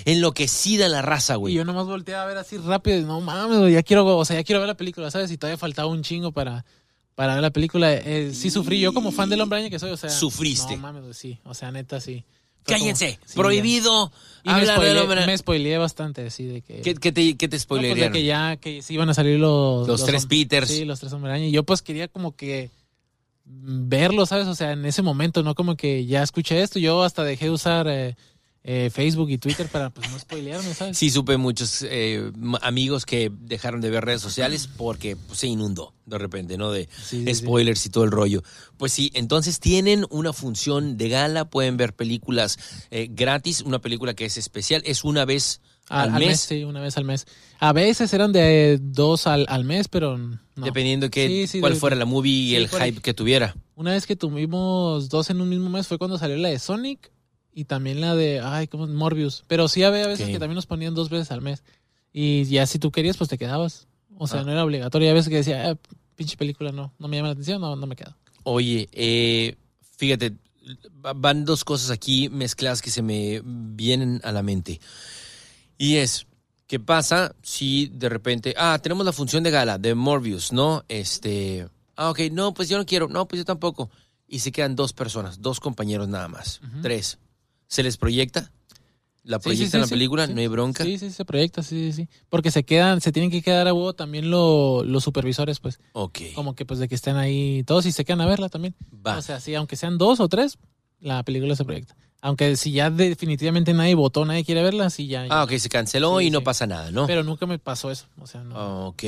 Enloquecida 0.06 0.88
la 0.88 1.02
raza, 1.02 1.34
Y 1.34 1.36
güey. 1.36 1.54
yo 1.54 1.64
nomás 1.64 1.86
volteaba 1.86 2.22
a 2.22 2.26
ver 2.26 2.38
así 2.38 2.56
rápido, 2.56 2.98
y, 2.98 3.04
no 3.04 3.20
mames, 3.20 3.58
güey, 3.58 3.74
ya 3.74 3.82
quiero, 3.82 4.16
o 4.16 4.24
sea, 4.24 4.36
ya 4.36 4.44
quiero 4.44 4.60
ver 4.60 4.68
la 4.68 4.76
película, 4.76 5.10
¿sabes? 5.10 5.30
Y 5.30 5.36
todavía 5.36 5.58
faltaba 5.58 5.88
un 5.88 6.02
chingo 6.02 6.32
para, 6.32 6.64
para 7.18 7.34
ver 7.34 7.42
la 7.42 7.50
película. 7.50 7.92
Eh, 7.92 8.30
sí 8.32 8.48
sufrí, 8.48 8.78
yo 8.78 8.94
como 8.94 9.10
fan 9.10 9.28
del 9.28 9.40
Hombre 9.40 9.58
Araña 9.58 9.70
que 9.70 9.80
soy, 9.80 9.90
o 9.90 9.96
sea. 9.96 10.08
Sufriste. 10.08 10.76
No 10.76 10.82
mames, 10.82 11.16
sí, 11.16 11.36
o 11.42 11.52
sea, 11.52 11.72
neta, 11.72 12.00
sí. 12.00 12.22
Como- 12.64 12.78
Cállense, 12.78 13.18
sí, 13.26 13.34
prohibido. 13.34 14.12
Y 14.44 14.50
hablar 14.50 14.66
del 14.66 14.76
spoileé, 14.76 15.02
hombre. 15.02 15.26
me 15.26 15.36
spoileé 15.36 15.78
bastante, 15.78 16.26
así 16.26 16.46
de 16.46 16.62
que... 16.62 16.80
¿Qué, 16.80 16.94
qué 16.94 17.10
te, 17.10 17.36
qué 17.36 17.48
te 17.48 17.56
no, 17.56 17.62
pues, 17.66 17.96
de 17.96 18.10
que 18.12 18.22
ya, 18.24 18.56
que 18.58 18.82
sí 18.82 18.94
iban 18.94 19.08
a 19.08 19.14
salir 19.14 19.40
los... 19.40 19.88
Los 19.88 20.04
tres 20.04 20.26
hom- 20.26 20.28
Peters. 20.28 20.68
Sí, 20.68 20.84
los 20.84 21.00
tres 21.00 21.12
Hombre 21.12 21.32
Araña. 21.32 21.46
Y 21.46 21.50
yo 21.50 21.64
pues 21.64 21.82
quería 21.82 22.06
como 22.06 22.36
que 22.36 22.70
verlo, 23.44 24.24
¿sabes? 24.24 24.46
O 24.46 24.54
sea, 24.54 24.70
en 24.70 24.86
ese 24.86 25.02
momento, 25.02 25.42
¿no? 25.42 25.56
Como 25.56 25.76
que 25.76 26.06
ya 26.06 26.22
escuché 26.22 26.62
esto, 26.62 26.78
yo 26.78 27.02
hasta 27.02 27.24
dejé 27.24 27.46
de 27.46 27.50
usar 27.50 27.88
eh, 27.88 28.14
eh, 28.70 28.90
Facebook 28.92 29.30
y 29.30 29.38
Twitter 29.38 29.66
para 29.68 29.88
pues 29.88 30.10
no 30.10 30.18
spoilearme, 30.18 30.74
¿sabes? 30.74 30.98
Sí, 30.98 31.08
supe 31.08 31.38
muchos 31.38 31.82
eh, 31.88 32.30
amigos 32.60 33.06
que 33.06 33.32
dejaron 33.32 33.80
de 33.80 33.88
ver 33.88 34.04
redes 34.04 34.20
sociales 34.20 34.68
porque 34.76 35.16
pues, 35.16 35.38
se 35.38 35.46
inundó 35.46 35.94
de 36.04 36.18
repente, 36.18 36.58
¿no? 36.58 36.70
De 36.70 36.86
Sí, 37.02 37.24
sí, 37.24 37.24
sí. 37.26 37.34
spoilers 37.36 37.86
y 37.86 37.88
todo 37.88 38.04
el 38.04 38.10
rollo. 38.10 38.42
Pues 38.76 38.92
sí, 38.92 39.10
entonces 39.14 39.58
tienen 39.58 40.04
una 40.10 40.34
función 40.34 40.98
de 40.98 41.08
gala, 41.08 41.48
pueden 41.48 41.78
ver 41.78 41.94
películas 41.94 42.58
eh, 42.90 43.08
gratis, 43.10 43.62
una 43.62 43.78
película 43.80 44.12
que 44.12 44.26
es 44.26 44.36
especial, 44.36 44.82
es 44.84 45.02
una 45.02 45.24
vez 45.24 45.62
al, 45.88 46.12
mes, 46.12 46.40
Sí, 46.40 46.64
una 46.64 46.82
vez 46.82 46.98
al 46.98 47.06
mes. 47.06 47.26
A 47.60 47.72
veces 47.72 48.12
eran 48.12 48.32
de 48.32 48.78
dos 48.82 49.26
al, 49.26 49.46
al 49.48 49.64
mes, 49.64 49.88
pero 49.88 50.18
no. 50.18 50.38
dependiendo 50.56 51.06
de 51.06 51.10
qué, 51.10 51.26
Sí, 51.26 51.46
sí, 51.46 51.60
cuál 51.60 51.72
de- 51.72 51.78
fuera 51.80 51.96
la 51.96 52.04
movie 52.04 52.30
y 52.32 52.54
el 52.56 52.68
hype 52.68 53.00
que 53.00 53.14
tuviera. 53.14 53.56
Una 53.76 53.92
vez 53.92 54.06
que 54.06 54.14
tuvimos 54.14 55.08
dos 55.08 55.30
en 55.30 55.40
un 55.40 55.48
mismo 55.48 55.70
mes 55.70 55.86
fue 55.86 55.96
cuando 55.96 56.18
salió 56.18 56.36
la 56.36 56.50
de 56.50 56.58
Sonic 56.58 57.10
y 57.58 57.64
también 57.64 58.00
la 58.00 58.14
de, 58.14 58.40
ay, 58.40 58.68
¿cómo? 58.68 58.86
Morbius. 58.86 59.44
Pero 59.48 59.66
sí 59.68 59.82
había 59.82 60.06
veces 60.06 60.26
que 60.28 60.38
también 60.38 60.54
nos 60.54 60.66
ponían 60.66 60.94
dos 60.94 61.10
veces 61.10 61.30
al 61.32 61.42
mes. 61.42 61.64
Y 62.12 62.44
ya 62.44 62.66
si 62.66 62.78
tú 62.78 62.90
querías, 62.92 63.16
pues 63.16 63.28
te 63.30 63.36
quedabas. 63.38 63.88
O 64.16 64.26
sea, 64.28 64.40
Ah. 64.40 64.44
no 64.44 64.52
era 64.52 64.64
obligatorio. 64.64 65.10
A 65.10 65.14
veces 65.14 65.28
que 65.28 65.36
decía, 65.36 65.70
"Ah, 65.70 65.76
pinche 66.14 66.36
película, 66.36 66.70
no, 66.72 66.92
no 66.98 67.08
me 67.08 67.16
llama 67.16 67.28
la 67.28 67.32
atención, 67.32 67.60
no, 67.60 67.74
no 67.74 67.86
me 67.86 67.96
quedo. 67.96 68.14
Oye, 68.44 68.88
eh, 68.92 69.56
fíjate, 69.96 70.34
va- 71.04 71.12
van 71.14 71.44
dos 71.44 71.64
cosas 71.64 71.90
aquí 71.90 72.28
mezcladas 72.28 72.80
que 72.82 72.90
se 72.90 73.02
me 73.02 73.42
vienen 73.44 74.20
a 74.24 74.30
la 74.32 74.42
mente. 74.42 74.80
Y 75.76 75.96
es, 75.96 76.26
¿qué 76.66 76.78
pasa 76.80 77.34
si 77.42 77.88
de 77.88 78.08
repente, 78.08 78.54
ah, 78.56 78.78
tenemos 78.82 79.04
la 79.04 79.12
función 79.12 79.42
de 79.42 79.50
gala 79.50 79.78
de 79.78 79.94
Morbius, 79.94 80.52
¿no? 80.52 80.84
Este, 80.88 81.68
ah, 81.96 82.10
ok, 82.10 82.20
no, 82.32 82.54
pues 82.54 82.68
yo 82.68 82.78
no 82.78 82.86
quiero, 82.86 83.08
no, 83.08 83.26
pues 83.26 83.38
yo 83.38 83.44
tampoco. 83.44 83.90
Y 84.28 84.40
se 84.40 84.52
quedan 84.52 84.76
dos 84.76 84.92
personas, 84.92 85.40
dos 85.40 85.58
compañeros 85.60 86.06
nada 86.08 86.28
más, 86.28 86.60
tres. 86.82 87.18
¿Se 87.68 87.82
les 87.82 87.96
proyecta? 87.96 88.50
¿La 89.24 89.36
Sí, 89.38 89.42
sí, 89.42 89.44
proyectan 89.56 89.80
sí, 89.82 89.86
la 89.86 89.90
película? 89.90 90.26
¿No 90.26 90.40
hay 90.40 90.46
bronca? 90.46 90.84
Sí, 90.84 90.98
sí, 90.98 91.10
se 91.10 91.24
proyecta, 91.24 91.62
sí, 91.62 91.92
sí, 91.92 92.04
sí. 92.04 92.08
Porque 92.30 92.50
se 92.50 92.64
quedan, 92.64 93.00
se 93.00 93.12
tienen 93.12 93.30
que 93.30 93.42
quedar 93.42 93.68
a 93.68 93.74
huevo 93.74 93.92
también 93.94 94.30
lo- 94.30 94.82
los 94.84 95.04
supervisores, 95.04 95.60
pues. 95.60 95.80
Ok, 95.92 96.18
Como 96.34 96.54
que 96.54 96.64
pues 96.64 96.80
de 96.80 96.88
que 96.88 96.94
estén 96.94 97.16
ahí 97.16 97.62
todos 97.64 97.84
y 97.86 97.92
se 97.92 98.04
quedan 98.04 98.22
a 98.22 98.26
verla 98.26 98.48
también. 98.48 98.74
va. 99.06 99.18
O 99.18 99.22
sea, 99.22 99.38
sí, 99.40 99.54
aunque 99.54 99.76
sean 99.76 99.98
dos 99.98 100.18
o 100.20 100.28
tres, 100.28 100.56
la 101.00 101.22
película 101.24 101.54
se 101.56 101.64
proyecta. 101.64 101.94
Aunque 102.20 102.56
si 102.56 102.72
ya 102.72 102.90
definitivamente 102.90 103.72
nadie 103.74 103.94
votó, 103.94 104.24
nadie 104.24 104.44
quiere 104.44 104.62
verla, 104.62 104.88
sí 104.90 105.06
ya. 105.06 105.26
ah, 105.30 105.44
ok, 105.44 105.52
se 105.58 105.68
canceló 105.68 106.18
Sí, 106.18 106.26
y 106.26 106.30
no 106.30 106.38
sí. 106.38 106.44
pasa 106.44 106.66
nada, 106.66 106.90
¿no? 106.90 107.06
Pero 107.06 107.22
nunca 107.22 107.46
me 107.46 107.58
pasó 107.60 107.90
eso. 107.92 108.06
O 108.20 108.26
sea, 108.26 108.42
no. 108.42 108.56
Ah, 108.56 108.86
Ok. 108.86 109.02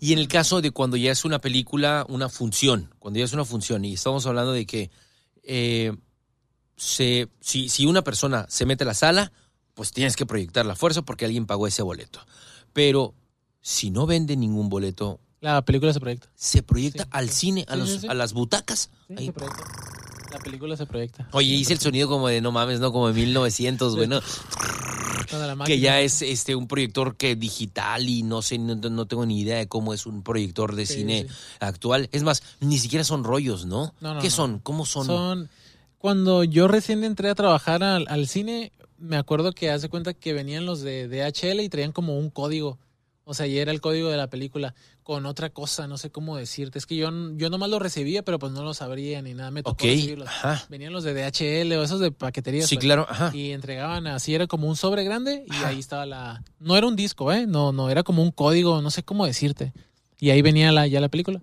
Y 0.00 0.12
en 0.12 0.18
el 0.18 0.26
caso 0.28 0.60
de 0.60 0.70
cuando 0.72 0.96
ya 0.98 1.12
es 1.12 1.24
una 1.24 1.38
película, 1.38 2.04
una 2.08 2.28
función, 2.28 2.92
cuando 2.98 3.18
ya 3.18 3.24
es 3.24 3.32
una 3.32 3.44
función, 3.46 3.84
y 3.84 3.94
estamos 3.94 4.26
hablando 4.26 4.52
de 4.52 4.66
que 4.66 4.90
eh, 5.42 5.96
se, 6.80 7.28
si, 7.40 7.68
si 7.68 7.84
una 7.84 8.02
persona 8.02 8.46
se 8.48 8.64
mete 8.64 8.84
a 8.84 8.86
la 8.86 8.94
sala, 8.94 9.32
pues 9.74 9.92
tienes 9.92 10.16
que 10.16 10.24
proyectar 10.24 10.64
la 10.64 10.74
fuerza 10.76 11.02
porque 11.02 11.26
alguien 11.26 11.44
pagó 11.46 11.66
ese 11.66 11.82
boleto. 11.82 12.20
Pero 12.72 13.14
si 13.60 13.90
no 13.90 14.06
vende 14.06 14.34
ningún 14.36 14.70
boleto, 14.70 15.20
La 15.42 15.62
película 15.62 15.92
se 15.92 16.00
proyecta. 16.00 16.28
se 16.34 16.62
proyecta 16.62 17.04
Sí, 17.04 17.08
al 17.12 17.28
sí. 17.28 17.34
cine, 17.34 17.66
a, 17.68 17.76
los, 17.76 17.90
sí, 17.90 17.98
sí. 18.00 18.06
a 18.08 18.14
las 18.14 18.32
butacas. 18.32 18.90
Sí, 19.08 19.14
Ahí. 19.18 19.26
se 19.26 19.32
proyecta. 19.32 19.64
La 20.32 20.38
película 20.38 20.76
se 20.76 20.86
proyecta. 20.86 21.28
Oye, 21.32 21.48
hice 21.54 21.72
el 21.74 21.80
sonido 21.80 22.08
como 22.08 22.28
de 22.28 22.40
no 22.40 22.50
mames, 22.52 22.80
¿no? 22.80 22.92
Como 22.92 23.08
de 23.08 23.14
1900, 23.14 23.96
güey, 23.96 24.08
¿no? 24.08 24.20
Que 25.66 25.78
ya 25.78 26.00
es 26.00 26.22
este 26.22 26.56
un 26.56 26.66
proyector 26.66 27.16
que 27.16 27.36
digital 27.36 28.08
y 28.08 28.22
no 28.24 28.42
sé, 28.42 28.58
no, 28.58 28.74
no 28.74 29.06
tengo 29.06 29.26
ni 29.26 29.40
idea 29.40 29.58
de 29.58 29.68
cómo 29.68 29.92
es 29.94 30.06
un 30.06 30.22
proyector 30.22 30.74
de 30.74 30.86
Sí, 30.86 30.94
cine 30.94 31.26
sí. 31.28 31.34
actual. 31.60 32.08
Es 32.12 32.22
más, 32.24 32.42
ni 32.60 32.78
siquiera 32.78 33.04
son 33.04 33.22
rollos, 33.22 33.64
¿no? 33.66 33.94
No, 34.00 34.14
no, 34.14 34.20
¿Qué 34.20 34.30
son? 34.30 34.58
¿Cómo 34.60 34.84
son? 34.86 35.06
Son. 35.06 35.50
Cuando 36.00 36.44
yo 36.44 36.66
recién 36.66 37.04
entré 37.04 37.28
a 37.28 37.34
trabajar 37.34 37.82
al, 37.84 38.06
al 38.08 38.26
cine, 38.26 38.72
me 38.96 39.16
acuerdo 39.18 39.52
que 39.52 39.70
hace 39.70 39.90
cuenta 39.90 40.14
que 40.14 40.32
venían 40.32 40.64
los 40.64 40.80
de 40.80 41.08
DHL 41.08 41.60
y 41.60 41.68
traían 41.68 41.92
como 41.92 42.18
un 42.18 42.30
código. 42.30 42.78
O 43.24 43.34
sea, 43.34 43.46
y 43.46 43.58
era 43.58 43.70
el 43.70 43.82
código 43.82 44.08
de 44.08 44.16
la 44.16 44.28
película 44.28 44.74
con 45.02 45.26
otra 45.26 45.50
cosa, 45.50 45.86
no 45.86 45.98
sé 45.98 46.10
cómo 46.10 46.36
decirte. 46.36 46.78
Es 46.78 46.86
que 46.86 46.96
yo, 46.96 47.10
yo 47.36 47.50
nomás 47.50 47.68
lo 47.68 47.78
recibía, 47.78 48.22
pero 48.24 48.38
pues 48.38 48.50
no 48.52 48.64
lo 48.64 48.72
sabría 48.72 49.20
ni 49.20 49.34
nada. 49.34 49.50
Me 49.50 49.62
tocó 49.62 49.72
Ok, 49.74 49.82
recibirlos. 49.82 50.26
ajá. 50.28 50.64
Venían 50.70 50.92
los 50.94 51.04
de 51.04 51.12
DHL 51.12 51.70
o 51.74 51.82
esos 51.82 52.00
de 52.00 52.12
paquetería. 52.12 52.66
Sí, 52.66 52.78
claro, 52.78 53.06
ajá. 53.08 53.30
Y 53.36 53.50
entregaban 53.52 54.06
así, 54.06 54.34
era 54.34 54.46
como 54.46 54.68
un 54.68 54.76
sobre 54.76 55.04
grande 55.04 55.44
y 55.46 55.64
ahí 55.64 55.78
estaba 55.78 56.06
la... 56.06 56.42
No 56.60 56.76
era 56.78 56.86
un 56.86 56.96
disco, 56.96 57.30
¿eh? 57.30 57.46
No, 57.46 57.72
no, 57.72 57.90
era 57.90 58.02
como 58.02 58.22
un 58.22 58.30
código, 58.32 58.80
no 58.80 58.90
sé 58.90 59.02
cómo 59.02 59.26
decirte. 59.26 59.74
Y 60.18 60.30
ahí 60.30 60.40
venía 60.40 60.72
la, 60.72 60.86
ya 60.86 61.00
la 61.00 61.10
película. 61.10 61.42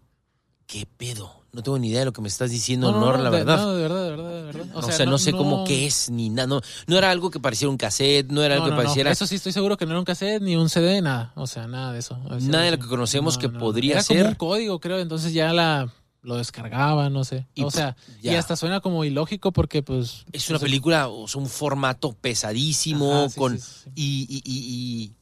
¿Qué 0.65 0.87
pedo? 0.97 1.31
No 1.53 1.63
tengo 1.63 1.79
ni 1.79 1.89
idea 1.89 1.99
de 1.99 2.05
lo 2.05 2.11
que 2.13 2.21
me 2.21 2.27
estás 2.27 2.51
diciendo, 2.51 2.91
Nor, 2.91 3.19
la 3.19 3.29
de- 3.31 3.37
verdad. 3.37 3.57
No, 3.61 3.73
de 3.73 3.81
verdad, 3.81 4.03
de 4.03 4.09
verdad, 4.09 4.26
verdad. 4.47 4.65
O 4.73 4.81
sea, 4.81 5.05
no, 5.05 5.17
sé 5.17 5.31
cómo 5.31 5.63
qué 5.63 5.85
es, 5.85 6.09
ni 6.09 6.29
nada. 6.29 6.47
No, 6.47 6.61
no 6.87 6.97
era 6.97 7.11
algo 7.11 7.29
que 7.29 7.39
pareciera 7.39 7.69
un 7.69 7.77
cassette, 7.77 8.29
no 8.31 8.43
era 8.43 8.55
algo 8.55 8.69
que 8.69 8.75
pareciera... 8.75 9.11
Eso 9.11 9.27
sí, 9.27 9.35
estoy 9.35 9.51
seguro 9.51 9.77
que 9.77 9.85
no 9.85 9.91
era 9.91 9.99
un 9.99 10.05
cassette, 10.05 10.41
ni 10.41 10.55
un 10.55 10.69
CD, 10.69 11.01
nada. 11.01 11.31
O 11.35 11.47
sea, 11.47 11.67
nada 11.67 11.93
de 11.93 11.99
eso. 11.99 12.17
Nada 12.41 12.63
de 12.63 12.71
lo 12.71 12.79
que 12.79 12.87
conocemos 12.87 13.37
que 13.37 13.49
podría 13.49 13.93
era 13.93 14.03
como 14.03 14.19
ser. 14.19 14.27
un 14.27 14.35
código, 14.35 14.79
creo. 14.79 14.99
Entonces 14.99 15.33
ya 15.33 15.53
la 15.53 15.91
lo 16.27 16.35
descargaba, 16.35 17.09
no 17.09 17.23
sé. 17.23 17.47
Y, 17.55 17.63
o 17.63 17.71
sea, 17.71 17.95
y 18.21 18.29
hasta 18.29 18.57
suena 18.57 18.81
como 18.81 19.05
ilógico 19.05 19.53
porque, 19.53 19.81
pues. 19.81 20.25
Es 20.33 20.49
una 20.49 20.59
pues, 20.59 20.69
película, 20.69 21.07
o 21.07 21.27
sea, 21.27 21.41
un 21.41 21.47
formato 21.47 22.11
pesadísimo, 22.13 23.13
Ajá, 23.13 23.29
sí, 23.29 23.39
con... 23.39 23.57
sí, 23.57 23.65
sí. 23.85 23.91
Y, 23.95 24.27
y, 24.29 24.37
y, 24.45 25.03
y- 25.03 25.13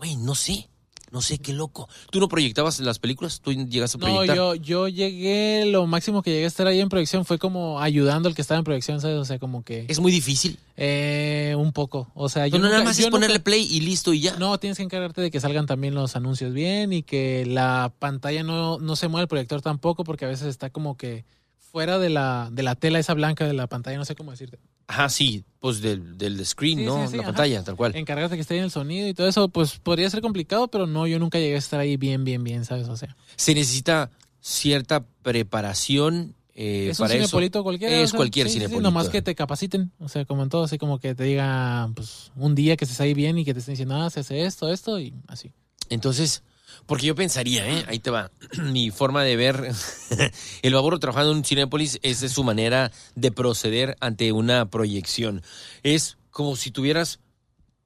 Güey, 0.00 0.16
no 0.16 0.34
sé, 0.34 0.69
no 1.10 1.22
sé, 1.22 1.38
qué 1.38 1.52
loco. 1.52 1.88
¿Tú 2.10 2.20
no 2.20 2.28
proyectabas 2.28 2.78
las 2.80 2.98
películas? 2.98 3.40
¿Tú 3.40 3.52
llegaste 3.52 3.96
a 3.96 4.00
No, 4.00 4.06
proyectar? 4.06 4.36
yo, 4.36 4.54
yo 4.54 4.88
llegué, 4.88 5.64
lo 5.66 5.86
máximo 5.86 6.22
que 6.22 6.30
llegué 6.30 6.44
a 6.44 6.48
estar 6.48 6.66
ahí 6.66 6.80
en 6.80 6.88
proyección 6.88 7.24
fue 7.24 7.38
como 7.38 7.80
ayudando 7.80 8.28
al 8.28 8.34
que 8.34 8.42
estaba 8.42 8.58
en 8.58 8.64
proyección, 8.64 9.00
¿sabes? 9.00 9.16
O 9.18 9.24
sea, 9.24 9.38
como 9.38 9.64
que 9.64 9.86
Es 9.88 9.98
muy 10.00 10.12
difícil. 10.12 10.58
eh, 10.76 11.54
un 11.58 11.72
poco. 11.72 12.08
O 12.14 12.28
sea, 12.28 12.46
yo 12.46 12.52
Yo 12.56 12.58
no 12.58 12.64
nada 12.66 12.78
nunca- 12.78 12.90
más 12.90 12.96
yo 12.98 13.04
es 13.06 13.10
ponerle 13.10 13.34
nunca- 13.36 13.44
play 13.44 13.66
y 13.70 13.80
listo 13.80 14.12
y 14.12 14.20
ya. 14.20 14.36
No, 14.36 14.58
tienes 14.58 14.76
que 14.78 14.82
encargarte 14.84 15.20
de 15.20 15.30
que 15.30 15.40
salgan 15.40 15.66
también 15.66 15.94
los 15.94 16.16
anuncios 16.16 16.52
bien 16.54 16.92
y 16.92 17.02
que 17.02 17.44
la 17.46 17.92
pantalla 17.98 18.42
no, 18.42 18.78
no 18.78 18.96
se 18.96 19.08
mueva 19.08 19.22
el 19.22 19.28
proyector 19.28 19.60
tampoco 19.62 20.04
porque 20.04 20.24
a 20.24 20.28
veces 20.28 20.46
está 20.48 20.70
como 20.70 20.96
que 20.96 21.24
fuera 21.70 21.98
de 21.98 22.10
la, 22.10 22.48
de 22.52 22.62
la 22.62 22.74
tela 22.74 22.98
esa 22.98 23.14
blanca 23.14 23.46
de 23.46 23.52
la 23.52 23.66
pantalla, 23.66 23.96
no 23.98 24.04
sé 24.04 24.14
cómo 24.14 24.30
decirte. 24.30 24.58
Ajá, 24.88 25.08
sí, 25.08 25.44
pues 25.60 25.80
del, 25.80 26.18
del 26.18 26.44
screen, 26.44 26.78
Sí, 26.80 26.84
¿no? 26.84 27.02
sí, 27.04 27.10
sí, 27.12 27.16
la 27.16 27.22
ajá. 27.22 27.32
pantalla, 27.32 27.62
tal 27.64 27.76
cual. 27.76 27.94
Encargarte 27.94 28.34
que 28.34 28.40
esté 28.42 28.54
bien 28.54 28.64
el 28.64 28.70
sonido 28.70 29.06
y 29.08 29.14
todo 29.14 29.28
eso, 29.28 29.48
pues 29.48 29.78
podría 29.78 30.10
ser 30.10 30.20
complicado, 30.20 30.68
pero 30.68 30.86
no, 30.86 31.06
yo 31.06 31.18
nunca 31.20 31.38
llegué 31.38 31.54
a 31.54 31.58
estar 31.58 31.78
ahí 31.78 31.96
bien, 31.96 32.24
bien, 32.24 32.42
bien, 32.42 32.64
¿sabes? 32.64 32.88
O 32.88 32.96
sea, 32.96 33.16
Se 33.36 33.54
necesita 33.54 34.10
cierta 34.40 35.04
preparación 35.22 36.34
eh, 36.54 36.88
es 36.90 36.98
un 36.98 37.04
para 37.04 37.14
eso. 37.14 37.22
cinepolito 37.24 37.62
cualquiera. 37.62 37.94
Es 37.96 38.04
o 38.04 38.08
sea, 38.08 38.16
cualquier 38.18 38.46
sí, 38.48 38.52
sí, 38.52 38.58
sí, 38.58 38.60
cinepolito. 38.66 38.82
nomás 38.90 39.08
que 39.08 39.22
te 39.22 39.34
capaciten, 39.34 39.92
o 40.00 40.08
sea, 40.08 40.24
como 40.24 40.42
en 40.42 40.48
todo, 40.48 40.64
así 40.64 40.76
como 40.78 40.98
que 40.98 41.14
te 41.14 41.24
diga, 41.24 41.90
pues, 41.94 42.32
un 42.36 42.54
día 42.54 42.76
que 42.76 42.84
estés 42.84 43.00
ahí 43.00 43.14
bien 43.14 43.38
y 43.38 43.44
que 43.44 43.52
te 43.54 43.60
estén 43.60 43.74
diciendo, 43.74 43.94
ah, 43.96 44.10
se 44.10 44.20
hace 44.20 44.44
esto, 44.44 44.70
esto 44.70 44.98
y 44.98 45.14
así. 45.28 45.52
Entonces, 45.88 46.42
Porque 46.90 47.06
yo 47.06 47.14
pensaría, 47.14 47.68
¿eh? 47.68 47.84
ahí 47.86 48.00
te 48.00 48.10
va, 48.10 48.32
mi 48.72 48.90
forma 48.90 49.22
de 49.22 49.36
ver, 49.36 49.70
el 50.62 50.74
Baburo 50.74 50.98
trabajando 50.98 51.30
en 51.30 51.38
un 51.38 51.44
Cinépolis, 51.44 52.00
esa 52.02 52.26
es 52.26 52.32
su 52.32 52.42
manera 52.42 52.90
de 53.14 53.30
proceder 53.30 53.96
ante 54.00 54.32
una 54.32 54.68
proyección. 54.68 55.40
Es 55.84 56.18
como 56.32 56.56
si 56.56 56.72
tuvieras 56.72 57.20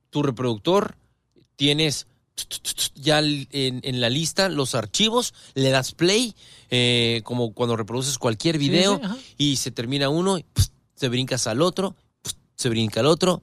tu 0.08 0.22
reproductor, 0.22 0.96
tienes 1.54 2.06
ya 2.94 3.18
en, 3.18 3.46
en 3.50 4.00
la 4.00 4.08
lista 4.08 4.48
los 4.48 4.74
archivos, 4.74 5.34
le 5.52 5.68
das 5.68 5.92
play, 5.92 6.34
eh, 6.70 7.20
como 7.24 7.52
cuando 7.52 7.76
reproduces 7.76 8.16
cualquier 8.16 8.56
video, 8.56 8.94
Sí, 8.94 9.00
sí, 9.02 9.06
ajá. 9.06 9.18
y 9.36 9.56
se 9.56 9.70
termina 9.70 10.08
uno, 10.08 10.38
se 10.94 11.08
brincas 11.10 11.46
al 11.46 11.60
otro, 11.60 11.94
se 12.56 12.70
brinca 12.70 13.00
al 13.00 13.06
otro, 13.06 13.42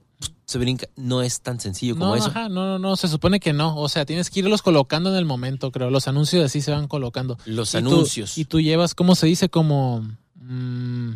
se 0.51 0.57
brinca. 0.59 0.87
No 0.95 1.21
es 1.21 1.41
tan 1.41 1.59
sencillo 1.59 1.95
como 1.95 2.07
No, 2.07 2.15
eso. 2.15 2.27
ajá, 2.27 2.49
no, 2.49 2.65
no, 2.67 2.79
no, 2.79 2.95
se 2.95 3.07
supone 3.07 3.39
que 3.39 3.53
no. 3.53 3.75
O 3.77 3.89
sea, 3.89 4.05
tienes 4.05 4.29
que 4.29 4.39
irlos 4.41 4.61
colocando 4.61 5.09
en 5.09 5.15
el 5.15 5.25
momento, 5.25 5.71
creo. 5.71 5.89
Los 5.89 6.07
anuncios 6.07 6.45
así 6.45 6.61
se 6.61 6.71
van 6.71 6.87
colocando. 6.87 7.37
Los 7.45 7.69
Y 7.69 7.71
tú- 7.71 7.77
anuncios. 7.77 8.37
y 8.37 8.45
tú 8.45 8.61
llevas, 8.61 8.93
¿cómo 8.95 9.15
se 9.15 9.27
dice? 9.27 9.49
Como... 9.49 10.01
mm, 10.35 11.13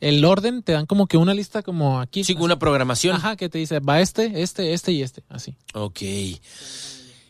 el 0.00 0.24
orden, 0.24 0.62
te 0.64 0.72
dan 0.72 0.86
como 0.86 1.06
que 1.06 1.16
una 1.16 1.32
lista 1.34 1.62
como 1.62 2.00
aquí. 2.00 2.24
Sí, 2.24 2.32
así. 2.32 2.42
una 2.42 2.58
programación. 2.58 3.14
Ajá, 3.16 3.36
que 3.36 3.48
te 3.48 3.58
dice, 3.58 3.78
va 3.78 4.00
este, 4.00 4.42
este, 4.42 4.72
este 4.72 4.90
y 4.92 5.02
este, 5.02 5.22
así. 5.28 5.54
Ok. 5.74 6.00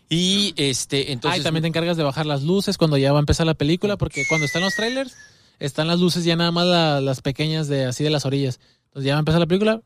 Y 0.08 0.52
este, 0.56 1.06
ah, 1.08 1.12
entonces. 1.12 1.40
y 1.40 1.44
también 1.44 1.62
te 1.62 1.68
encargas 1.68 1.96
de 1.96 2.02
bajar 2.02 2.26
las 2.26 2.42
luces 2.42 2.76
cuando 2.78 2.96
ya 2.98 3.12
va 3.12 3.18
a 3.18 3.20
empezar 3.20 3.46
la 3.46 3.54
película, 3.54 3.96
porque 3.96 4.24
cuando 4.28 4.46
están 4.46 4.62
los 4.62 4.74
trailers, 4.74 5.14
están 5.58 5.86
las 5.86 6.00
luces 6.00 6.24
ya 6.24 6.36
nada 6.36 6.50
más 6.50 6.66
la- 6.66 7.00
las 7.00 7.20
pequeñas 7.22 7.68
de 7.68 7.84
así 7.86 8.04
de 8.04 8.10
las 8.10 8.26
orillas. 8.26 8.60
Entonces 8.88 9.06
ya 9.06 9.14
va 9.14 9.18
a 9.18 9.20
empezar 9.20 9.40
la 9.40 9.46
película, 9.46 9.80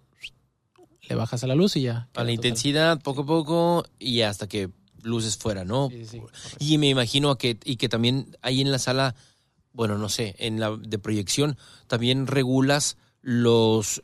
le 1.09 1.15
bajas 1.15 1.45
a 1.45 1.47
la 1.47 1.55
luz 1.55 1.77
y 1.77 1.83
ya. 1.83 2.09
a 2.15 2.25
la 2.25 2.33
intensidad, 2.33 3.01
poco 3.01 3.23
a 3.23 3.27
poco, 3.27 3.85
y 3.99 4.23
hasta 4.23 4.49
que 4.49 4.71
luces 5.03 5.37
fuera, 5.37 5.65
¿no? 5.65 5.89
Sí, 5.91 6.05
sí. 6.05 6.21
Y 6.59 6.79
me 6.79 6.89
imagino 6.89 7.37
que, 7.39 7.59
y 7.65 7.77
que 7.77 7.89
también 7.89 8.37
ahí 8.43 8.61
en 8.61 8.73
la 8.73 8.79
sala, 8.79 9.15
bueno, 9.73 9.99
no 9.99 10.09
sé, 10.09 10.35
en 10.39 10.61
la 10.61 10.77
de 10.77 10.99
proyección, 10.99 11.57
también 11.87 12.27
regulas 12.27 12.97
los 13.23 14.01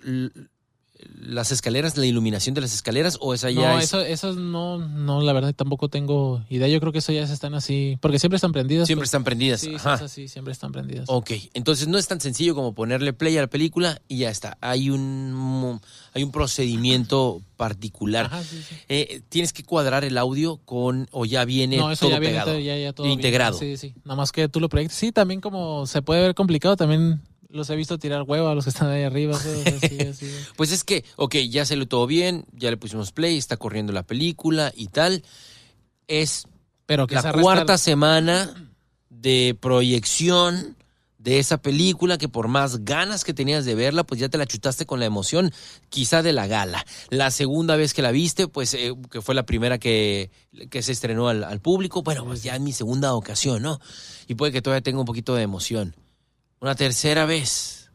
las 1.21 1.53
escaleras, 1.53 1.97
la 1.97 2.07
iluminación 2.07 2.55
de 2.55 2.61
las 2.61 2.75
escaleras, 2.75 3.17
o 3.21 3.35
esa 3.35 3.51
ya 3.51 3.73
No, 3.75 3.79
es- 3.79 3.85
eso, 3.87 4.01
eso 4.01 4.33
no, 4.35 4.79
no, 4.79 5.21
la 5.21 5.33
verdad 5.33 5.55
tampoco 5.55 5.89
tengo 5.89 6.45
idea. 6.51 6.69
Yo 6.69 6.81
creo 6.81 6.93
que 6.93 6.99
eso 6.99 7.13
ya 7.13 7.27
se 7.27 7.33
están 7.33 7.55
así, 7.55 7.97
porque 8.01 8.19
siempre 8.19 8.37
están 8.37 8.53
prendidas. 8.53 8.87
siempre 8.87 9.03
pues. 9.03 9.09
están 9.09 9.25
prendidas. 9.25 9.61
Sí, 9.61 9.75
Ajá. 9.75 9.95
así, 9.95 10.29
siempre 10.29 10.53
están 10.53 10.73
prendidas. 10.73 11.05
Ok, 11.09 11.31
entonces 11.55 11.89
no 11.89 11.99
es 11.99 12.07
tan 12.09 12.21
sencillo 12.21 12.55
como 12.55 12.75
ponerle 12.75 13.13
play 13.13 13.37
a 13.39 13.41
la 13.43 13.47
película 13.47 14.01
y 14.09 14.19
ya 14.19 14.31
está. 14.31 14.59
Hay 14.61 14.91
un, 14.91 15.81
hay 16.15 16.23
un 16.25 16.33
procedimiento 16.33 17.43
particular. 17.57 18.27
Ajá, 18.27 18.43
sí, 18.43 18.63
sí. 18.69 18.75
Eh, 18.89 19.23
tienes 19.29 19.53
que 19.53 19.63
cuadrar 19.63 20.05
el 20.05 20.19
audio 20.19 20.57
con, 20.65 21.09
o 21.13 21.25
ya 21.25 21.45
viene 21.45 21.77
No, 21.77 21.91
eso 21.93 22.01
todo 22.07 22.11
ya 22.11 22.19
viene 22.19 22.35
pegado. 22.35 22.51
todo- 22.53 22.61
ya, 22.61 22.77
ya 22.77 22.93
todo 22.93 23.07
bien. 23.07 23.19
integrado. 23.19 23.59
Sí, 23.59 23.77
sí. 23.77 23.95
Nada 24.05 24.17
más 24.17 24.33
que 24.33 24.49
tú 24.49 24.61
lo 24.61 24.69
proyectes. 24.69 24.97
Sí, 24.99 25.13
también 25.13 25.41
como 25.41 25.87
se 25.87 26.03
puede 26.03 26.23
ver 26.23 26.35
complicado, 26.35 26.77
también 26.77 27.21
los 27.53 27.69
he 27.69 27.77
visto 27.77 27.99
tirar 27.99 28.23
huevo 28.23 28.49
a 28.49 28.55
los 28.55 28.65
que 28.65 28.71
están 28.71 28.89
ahí 28.89 29.03
arriba. 29.03 29.39
pues, 29.39 29.85
así, 29.85 30.01
así. 30.01 30.35
Pues 30.57 30.73
es 30.73 30.85
que, 30.85 31.05
ok, 31.17 31.37
ya 31.49 31.65
salió 31.65 31.87
todo 31.87 32.07
bien, 32.07 32.47
ya 32.53 32.71
le 32.71 32.77
pusimos 32.77 33.13
play, 33.13 33.37
está 33.37 33.57
corriendo 33.57 33.93
la 33.93 34.03
película 34.03 34.73
y 34.75 34.89
tal. 34.89 35.23
Es 36.09 36.47
Pero 36.87 37.07
que 37.07 37.15
la 37.15 37.23
se 37.23 37.33
cuarta 37.33 37.79
semana 37.79 38.73
de 39.11 39.57
proyección 39.61 40.77
de 41.19 41.39
esa 41.39 41.59
película 41.59 42.19
que 42.19 42.29
por 42.29 42.49
más 42.49 42.85
ganas 42.85 43.23
que 43.23 43.33
tenías 43.33 43.65
de 43.65 43.77
verla, 43.77 44.03
pues 44.03 44.21
ya 44.21 44.29
te 44.29 44.39
la 44.39 44.47
chutaste 44.47 44.87
con 44.87 44.99
la 44.99 45.07
emoción 45.07 45.53
quizá 45.89 46.23
de 46.23 46.33
la 46.33 46.49
gala. 46.49 46.85
La 47.11 47.31
segunda 47.31 47.77
vez 47.77 47.95
que 47.95 48.03
la 48.03 48.11
viste, 48.11 48.49
pues 48.49 48.75
eh, 48.75 48.93
que 49.09 49.21
fue 49.21 49.37
la 49.37 49.47
primera 49.47 49.79
que, 49.79 50.31
que 50.69 50.83
se 50.83 50.91
estrenó 50.91 51.29
al, 51.29 51.45
al 51.45 51.61
público, 51.61 52.03
bueno, 52.03 52.25
pues 52.25 52.43
ya 52.43 52.57
en 52.57 52.65
mi 52.65 52.73
segunda 52.73 53.15
ocasión, 53.15 53.63
¿no? 53.63 53.79
Y 54.27 54.35
puede 54.35 54.51
que 54.51 54.63
todavía 54.63 54.83
tenga 54.83 54.99
un 54.99 55.07
poquito 55.07 55.37
de 55.37 55.43
emoción. 55.43 55.95
Una 56.63 56.77
tercera 56.77 57.27
vez. 57.27 57.91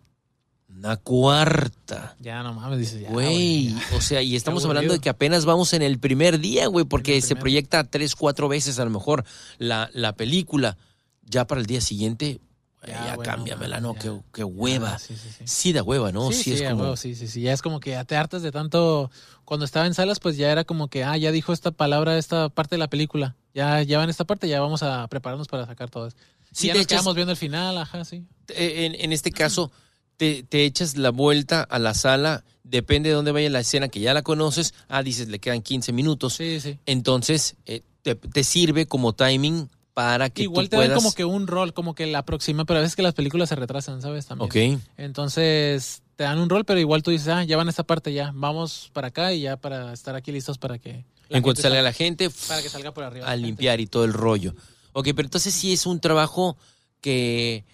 Una 0.69 0.97
cuarta. 0.97 2.17
Ya 2.19 2.43
no 2.43 2.53
mames, 2.53 2.79
dices 2.79 3.01
ya. 3.01 3.09
Güey, 3.09 3.73
o 3.95 4.01
sea, 4.01 4.21
y 4.21 4.35
estamos 4.35 4.65
hablando 4.65 4.91
de 4.93 4.99
que 4.99 5.07
apenas 5.09 5.45
vamos 5.45 5.71
en 5.71 5.81
el 5.81 5.99
primer 5.99 6.39
día, 6.39 6.67
güey, 6.67 6.83
porque 6.85 7.21
se 7.21 7.35
proyecta 7.37 7.85
tres, 7.85 8.13
cuatro 8.13 8.49
veces 8.49 8.77
a 8.77 8.83
lo 8.83 8.91
mejor 8.91 9.23
la, 9.57 9.89
la 9.93 10.13
película. 10.13 10.77
Ya 11.23 11.47
para 11.47 11.61
el 11.61 11.67
día 11.67 11.79
siguiente, 11.79 12.41
ya, 12.85 12.93
Ya, 13.05 13.15
bueno, 13.15 13.23
cámbiamela, 13.23 13.79
¿no? 13.79 13.95
Qué, 13.95 14.11
qué 14.33 14.43
hueva. 14.43 14.99
Sí, 14.99 15.15
sí, 15.15 15.29
sí. 15.37 15.43
Sí 15.45 15.73
da 15.73 15.81
hueva, 15.83 16.11
¿no? 16.11 16.27
sí, 16.31 16.33
Sí, 16.37 16.43
sí, 16.43 16.51
es 16.63 16.69
como... 16.69 16.83
huevo, 16.83 16.95
sí, 16.97 17.15
sí, 17.15 17.27
sí. 17.29 17.41
Ya 17.41 17.53
es 17.53 17.61
como 17.61 17.79
que 17.79 17.91
ya 17.91 18.03
te 18.03 18.17
hartas 18.17 18.41
de 18.43 18.51
tanto. 18.51 19.09
Cuando 19.45 19.65
estaba 19.65 19.85
en 19.87 19.93
salas, 19.93 20.19
pues 20.19 20.35
ya 20.35 20.51
era 20.51 20.65
como 20.65 20.89
que, 20.89 21.05
ah, 21.05 21.15
ya 21.15 21.31
dijo 21.31 21.53
esta 21.53 21.71
palabra, 21.71 22.17
esta 22.17 22.49
parte 22.49 22.75
de 22.75 22.79
la 22.79 22.89
película. 22.89 23.35
Ya, 23.53 23.81
ya 23.83 23.97
va 23.97 24.03
en 24.03 24.09
esta 24.09 24.25
parte, 24.25 24.47
ya 24.49 24.59
vamos 24.59 24.83
a 24.83 25.07
prepararnos 25.07 25.47
para 25.47 25.65
sacar 25.65 25.89
todo 25.89 26.07
eso. 26.07 26.17
Sí, 26.51 26.55
Sí, 26.63 26.67
ya 26.67 26.73
nos 26.73 26.83
echas- 26.83 26.87
quedamos 26.99 27.15
viendo 27.15 27.31
el 27.31 27.37
final, 27.37 27.77
ajá, 27.77 28.03
sí. 28.05 28.25
Eh, 28.49 28.85
En, 28.85 28.95
en 28.95 29.13
este 29.13 29.31
caso, 29.31 29.71
te, 30.17 30.43
te 30.43 30.65
echas 30.65 30.97
la 30.97 31.09
vuelta 31.11 31.61
a 31.61 31.79
la 31.79 31.93
sala, 31.93 32.43
depende 32.63 33.09
de 33.09 33.15
dónde 33.15 33.31
vaya 33.31 33.49
la 33.49 33.59
escena 33.59 33.87
que 33.89 33.99
ya 33.99 34.13
la 34.13 34.21
conoces. 34.23 34.73
Ah, 34.87 35.03
dices, 35.03 35.27
le 35.27 35.39
quedan 35.39 35.61
15 35.61 35.91
minutos. 35.93 36.33
Sí, 36.35 36.59
sí. 36.59 36.77
Entonces, 36.85 37.55
eh, 37.65 37.81
te, 38.01 38.15
te 38.15 38.43
sirve 38.43 38.85
como 38.87 39.13
timing 39.13 39.69
para 39.93 40.29
que 40.29 40.43
Igual 40.43 40.65
tú 40.67 40.69
te 40.71 40.75
puedas... 40.77 40.89
dan 40.91 40.97
como 40.97 41.11
que 41.13 41.25
un 41.25 41.47
rol, 41.47 41.73
como 41.73 41.95
que 41.95 42.05
la 42.07 42.23
próxima, 42.23 42.65
pero 42.65 42.79
a 42.79 42.81
veces 42.81 42.95
que 42.95 43.01
las 43.01 43.13
películas 43.15 43.49
se 43.49 43.55
retrasan, 43.55 44.01
¿sabes? 44.01 44.25
También. 44.27 44.75
Ok. 44.75 44.81
Entonces, 44.97 46.03
te 46.15 46.23
dan 46.23 46.37
un 46.39 46.49
rol, 46.49 46.65
pero 46.65 46.79
igual 46.79 47.01
tú 47.03 47.11
dices, 47.11 47.27
ah, 47.29 47.43
ya 47.43 47.57
van 47.57 47.67
a 47.67 47.71
esta 47.71 47.83
parte, 47.83 48.13
ya, 48.13 48.31
vamos 48.35 48.89
para 48.93 49.07
acá 49.07 49.33
y 49.33 49.41
ya 49.41 49.57
para 49.57 49.93
estar 49.93 50.15
aquí 50.15 50.31
listos 50.31 50.57
para 50.57 50.77
que. 50.77 51.03
En 51.29 51.41
cuanto 51.41 51.61
salga 51.61 51.81
la 51.81 51.91
gente, 51.93 52.29
Para 52.47 52.61
que 52.61 52.69
salga 52.69 52.93
por 52.93 53.03
arriba. 53.03 53.27
a 53.27 53.35
limpiar 53.35 53.79
y 53.81 53.87
todo 53.87 54.05
el 54.05 54.13
rollo. 54.13 54.53
Ok, 54.93 55.05
pero 55.15 55.25
entonces 55.25 55.53
sí 55.53 55.73
es 55.73 55.85
un 55.85 55.99
trabajo 55.99 56.57
que 57.01 57.65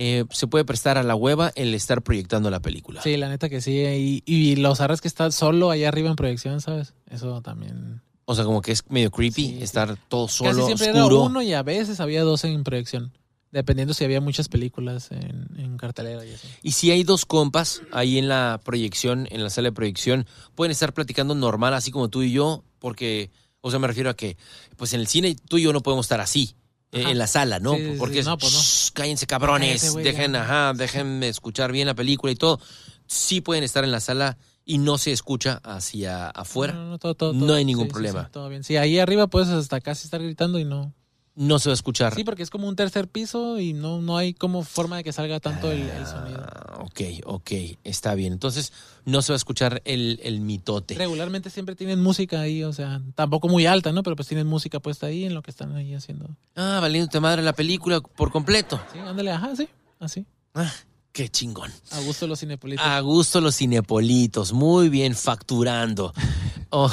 eh, 0.00 0.24
se 0.30 0.46
puede 0.46 0.64
prestar 0.64 0.96
a 0.96 1.02
la 1.02 1.14
hueva 1.16 1.52
el 1.56 1.74
estar 1.74 2.02
proyectando 2.02 2.50
la 2.50 2.60
película. 2.60 3.02
Sí, 3.02 3.16
la 3.16 3.28
neta 3.28 3.48
que 3.48 3.60
sí. 3.60 3.72
Y, 3.76 4.22
y 4.24 4.54
los 4.56 4.80
arras 4.80 5.00
que 5.00 5.08
está 5.08 5.30
solo 5.32 5.70
allá 5.72 5.88
arriba 5.88 6.08
en 6.08 6.14
proyección, 6.16 6.60
¿sabes? 6.60 6.94
Eso 7.10 7.42
también. 7.42 8.00
O 8.24 8.34
sea, 8.34 8.44
como 8.44 8.62
que 8.62 8.70
es 8.72 8.84
medio 8.90 9.10
creepy 9.10 9.34
Sí, 9.42 9.56
sí. 9.56 9.62
estar 9.64 9.96
todo 10.08 10.26
Casi 10.26 10.36
solo, 10.38 10.66
siempre 10.66 10.90
oscuro. 10.92 11.06
era 11.16 11.24
uno 11.26 11.42
y 11.42 11.52
a 11.52 11.62
veces 11.64 11.98
había 11.98 12.22
dos 12.22 12.44
en 12.44 12.62
proyección. 12.62 13.12
Dependiendo 13.50 13.94
si 13.94 14.04
había 14.04 14.20
muchas 14.20 14.48
películas 14.48 15.10
en, 15.10 15.48
en 15.56 15.78
cartelera 15.78 16.24
y 16.24 16.34
así. 16.34 16.46
Y 16.62 16.72
si 16.72 16.90
hay 16.90 17.02
dos 17.02 17.24
compas 17.24 17.80
ahí 17.90 18.18
en 18.18 18.28
la 18.28 18.60
proyección, 18.62 19.26
en 19.30 19.42
la 19.42 19.48
sala 19.50 19.70
de 19.70 19.72
proyección, 19.72 20.26
pueden 20.54 20.70
estar 20.70 20.92
platicando 20.92 21.34
normal, 21.34 21.72
así 21.74 21.90
como 21.90 22.10
tú 22.10 22.22
y 22.22 22.30
yo, 22.30 22.62
porque, 22.78 23.30
o 23.62 23.70
sea, 23.70 23.78
me 23.80 23.86
refiero 23.88 24.10
a 24.10 24.14
que, 24.14 24.36
pues 24.76 24.92
en 24.92 25.00
el 25.00 25.06
cine 25.06 25.34
tú 25.48 25.56
y 25.56 25.62
yo 25.62 25.72
no 25.72 25.80
podemos 25.82 26.04
estar 26.04 26.20
así. 26.20 26.54
Ajá. 26.92 27.10
En 27.10 27.18
la 27.18 27.26
sala, 27.26 27.58
¿no? 27.60 27.74
Sí, 27.74 27.84
sí, 27.84 27.92
sí. 27.92 27.98
Porque 27.98 28.22
No, 28.22 28.38
pues 28.38 28.52
no. 28.54 28.60
"Shh, 28.60 28.90
cállense 28.94 29.26
cabrones, 29.26 29.82
Cállate, 29.82 30.02
dejen, 30.02 30.32
ya". 30.32 30.42
ajá, 30.42 30.72
déjenme 30.74 31.28
escuchar 31.28 31.70
bien 31.70 31.86
la 31.86 31.94
película 31.94 32.32
y 32.32 32.36
todo. 32.36 32.60
Sí 33.06 33.40
pueden 33.42 33.62
estar 33.64 33.84
en 33.84 33.90
la 33.90 34.00
sala 34.00 34.38
y 34.64 34.78
no 34.78 34.96
se 34.98 35.12
escucha 35.12 35.60
hacia 35.64 36.28
afuera. 36.30 36.72
No, 36.74 36.90
no, 36.90 36.98
todo- 36.98 37.14
todo- 37.14 37.32
No 37.34 37.46
todo- 37.46 37.56
hay 37.56 37.64
ningún 37.64 37.84
sí, 37.84 37.88
sí, 37.88 37.92
problema. 37.92 38.24
sí, 38.24 38.30
todo 38.32 38.48
bien. 38.48 38.64
Sí, 38.64 38.76
ahí 38.76 38.98
arriba 38.98 39.26
puedes 39.26 39.48
hasta 39.48 39.80
casi 39.80 40.04
estar 40.06 40.22
gritando 40.22 40.58
y 40.58 40.64
no. 40.64 40.94
No 41.40 41.60
se 41.60 41.68
va 41.68 41.72
a 41.72 41.74
escuchar. 41.74 42.16
Sí, 42.16 42.24
porque 42.24 42.42
es 42.42 42.50
como 42.50 42.66
un 42.66 42.74
tercer 42.74 43.06
piso 43.06 43.60
y 43.60 43.72
no, 43.72 44.00
no 44.02 44.16
hay 44.16 44.34
como 44.34 44.64
forma 44.64 44.96
de 44.96 45.04
que 45.04 45.12
salga 45.12 45.38
tanto 45.38 45.70
el, 45.70 45.88
el 45.88 46.04
sonido. 46.04 46.40
Ah, 46.44 46.78
ok, 46.80 47.00
ok, 47.26 47.50
está 47.84 48.16
bien. 48.16 48.32
Entonces 48.32 48.72
no 49.04 49.22
se 49.22 49.30
va 49.30 49.34
a 49.34 49.36
escuchar 49.36 49.80
el, 49.84 50.18
el 50.24 50.40
mitote. 50.40 50.96
Regularmente 50.96 51.48
siempre 51.50 51.76
tienen 51.76 52.02
música 52.02 52.40
ahí, 52.40 52.64
o 52.64 52.72
sea, 52.72 53.00
tampoco 53.14 53.46
muy 53.48 53.66
alta, 53.66 53.92
¿no? 53.92 54.02
Pero 54.02 54.16
pues 54.16 54.26
tienen 54.26 54.48
música 54.48 54.80
puesta 54.80 55.06
ahí 55.06 55.26
en 55.26 55.34
lo 55.34 55.42
que 55.42 55.52
están 55.52 55.76
ahí 55.76 55.94
haciendo. 55.94 56.26
Ah, 56.56 56.78
valiéndote 56.80 57.20
madre 57.20 57.42
la 57.42 57.52
película 57.52 58.00
por 58.00 58.32
completo. 58.32 58.80
Sí, 58.92 58.98
ándale, 58.98 59.30
ajá, 59.30 59.54
sí, 59.54 59.68
así. 60.00 60.26
Ah, 60.54 60.72
qué 61.12 61.28
chingón. 61.28 61.70
A 61.92 62.00
gusto 62.00 62.26
los 62.26 62.40
cinepolitos. 62.40 62.84
A 62.84 62.98
gusto 62.98 63.40
los 63.40 63.54
cinepolitos, 63.54 64.52
muy 64.52 64.88
bien 64.88 65.14
facturando. 65.14 66.12
Oh, 66.70 66.90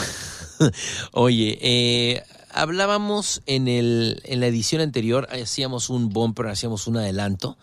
oye, 1.12 1.58
eh, 1.62 2.24
hablábamos 2.56 3.42
en, 3.46 3.68
el, 3.68 4.22
en 4.24 4.40
la 4.40 4.48
edición 4.48 4.82
anterior, 4.82 5.28
hacíamos 5.30 5.90
un 5.90 6.10
bumper, 6.10 6.48
hacíamos 6.48 6.88
un 6.88 6.98
adelanto 6.98 7.58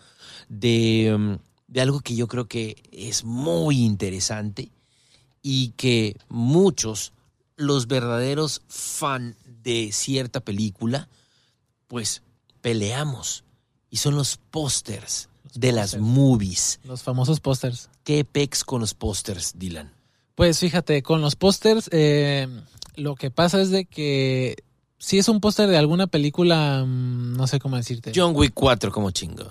de, 0.49 1.15
mm, 1.17 1.35
de 1.67 1.81
algo 1.81 2.01
que 2.01 2.15
yo 2.15 2.27
creo 2.27 2.47
que 2.47 2.81
es 2.91 3.23
muy 3.23 3.81
interesante 3.81 4.71
y 5.41 5.69
que 5.71 6.15
muchos, 6.29 7.11
los 7.55 7.87
verdaderos 7.87 8.61
fan 8.67 9.35
de 9.63 9.91
cierta 9.91 10.39
película, 10.39 11.09
pues 11.87 12.21
peleamos. 12.61 13.43
Y 13.89 13.97
son 13.97 14.15
los 14.15 14.37
pósters 14.37 15.29
de 15.55 15.71
las 15.71 15.97
movies. 15.97 16.79
Los 16.83 17.01
famosos 17.01 17.39
pósters. 17.39 17.89
¿Qué 18.03 18.25
pex 18.25 18.63
con 18.63 18.81
los 18.81 18.93
pósters, 18.93 19.53
Dylan? 19.55 19.91
Pues 20.35 20.59
fíjate, 20.59 21.03
con 21.03 21.21
los 21.21 21.35
pósters, 21.35 21.89
eh, 21.91 22.47
lo 22.95 23.15
que 23.15 23.31
pasa 23.31 23.61
es 23.61 23.69
de 23.69 23.85
que 23.85 24.63
si 25.03 25.17
es 25.19 25.27
un 25.27 25.41
póster 25.41 25.67
de 25.69 25.77
alguna 25.77 26.07
película, 26.07 26.83
mm, 26.85 27.35
no 27.35 27.45
sé 27.47 27.59
cómo 27.59 27.75
decirte. 27.75 28.11
John 28.15 28.33
Wick 28.35 28.53
4 28.53 28.91
como 28.91 29.11
chingo. 29.11 29.43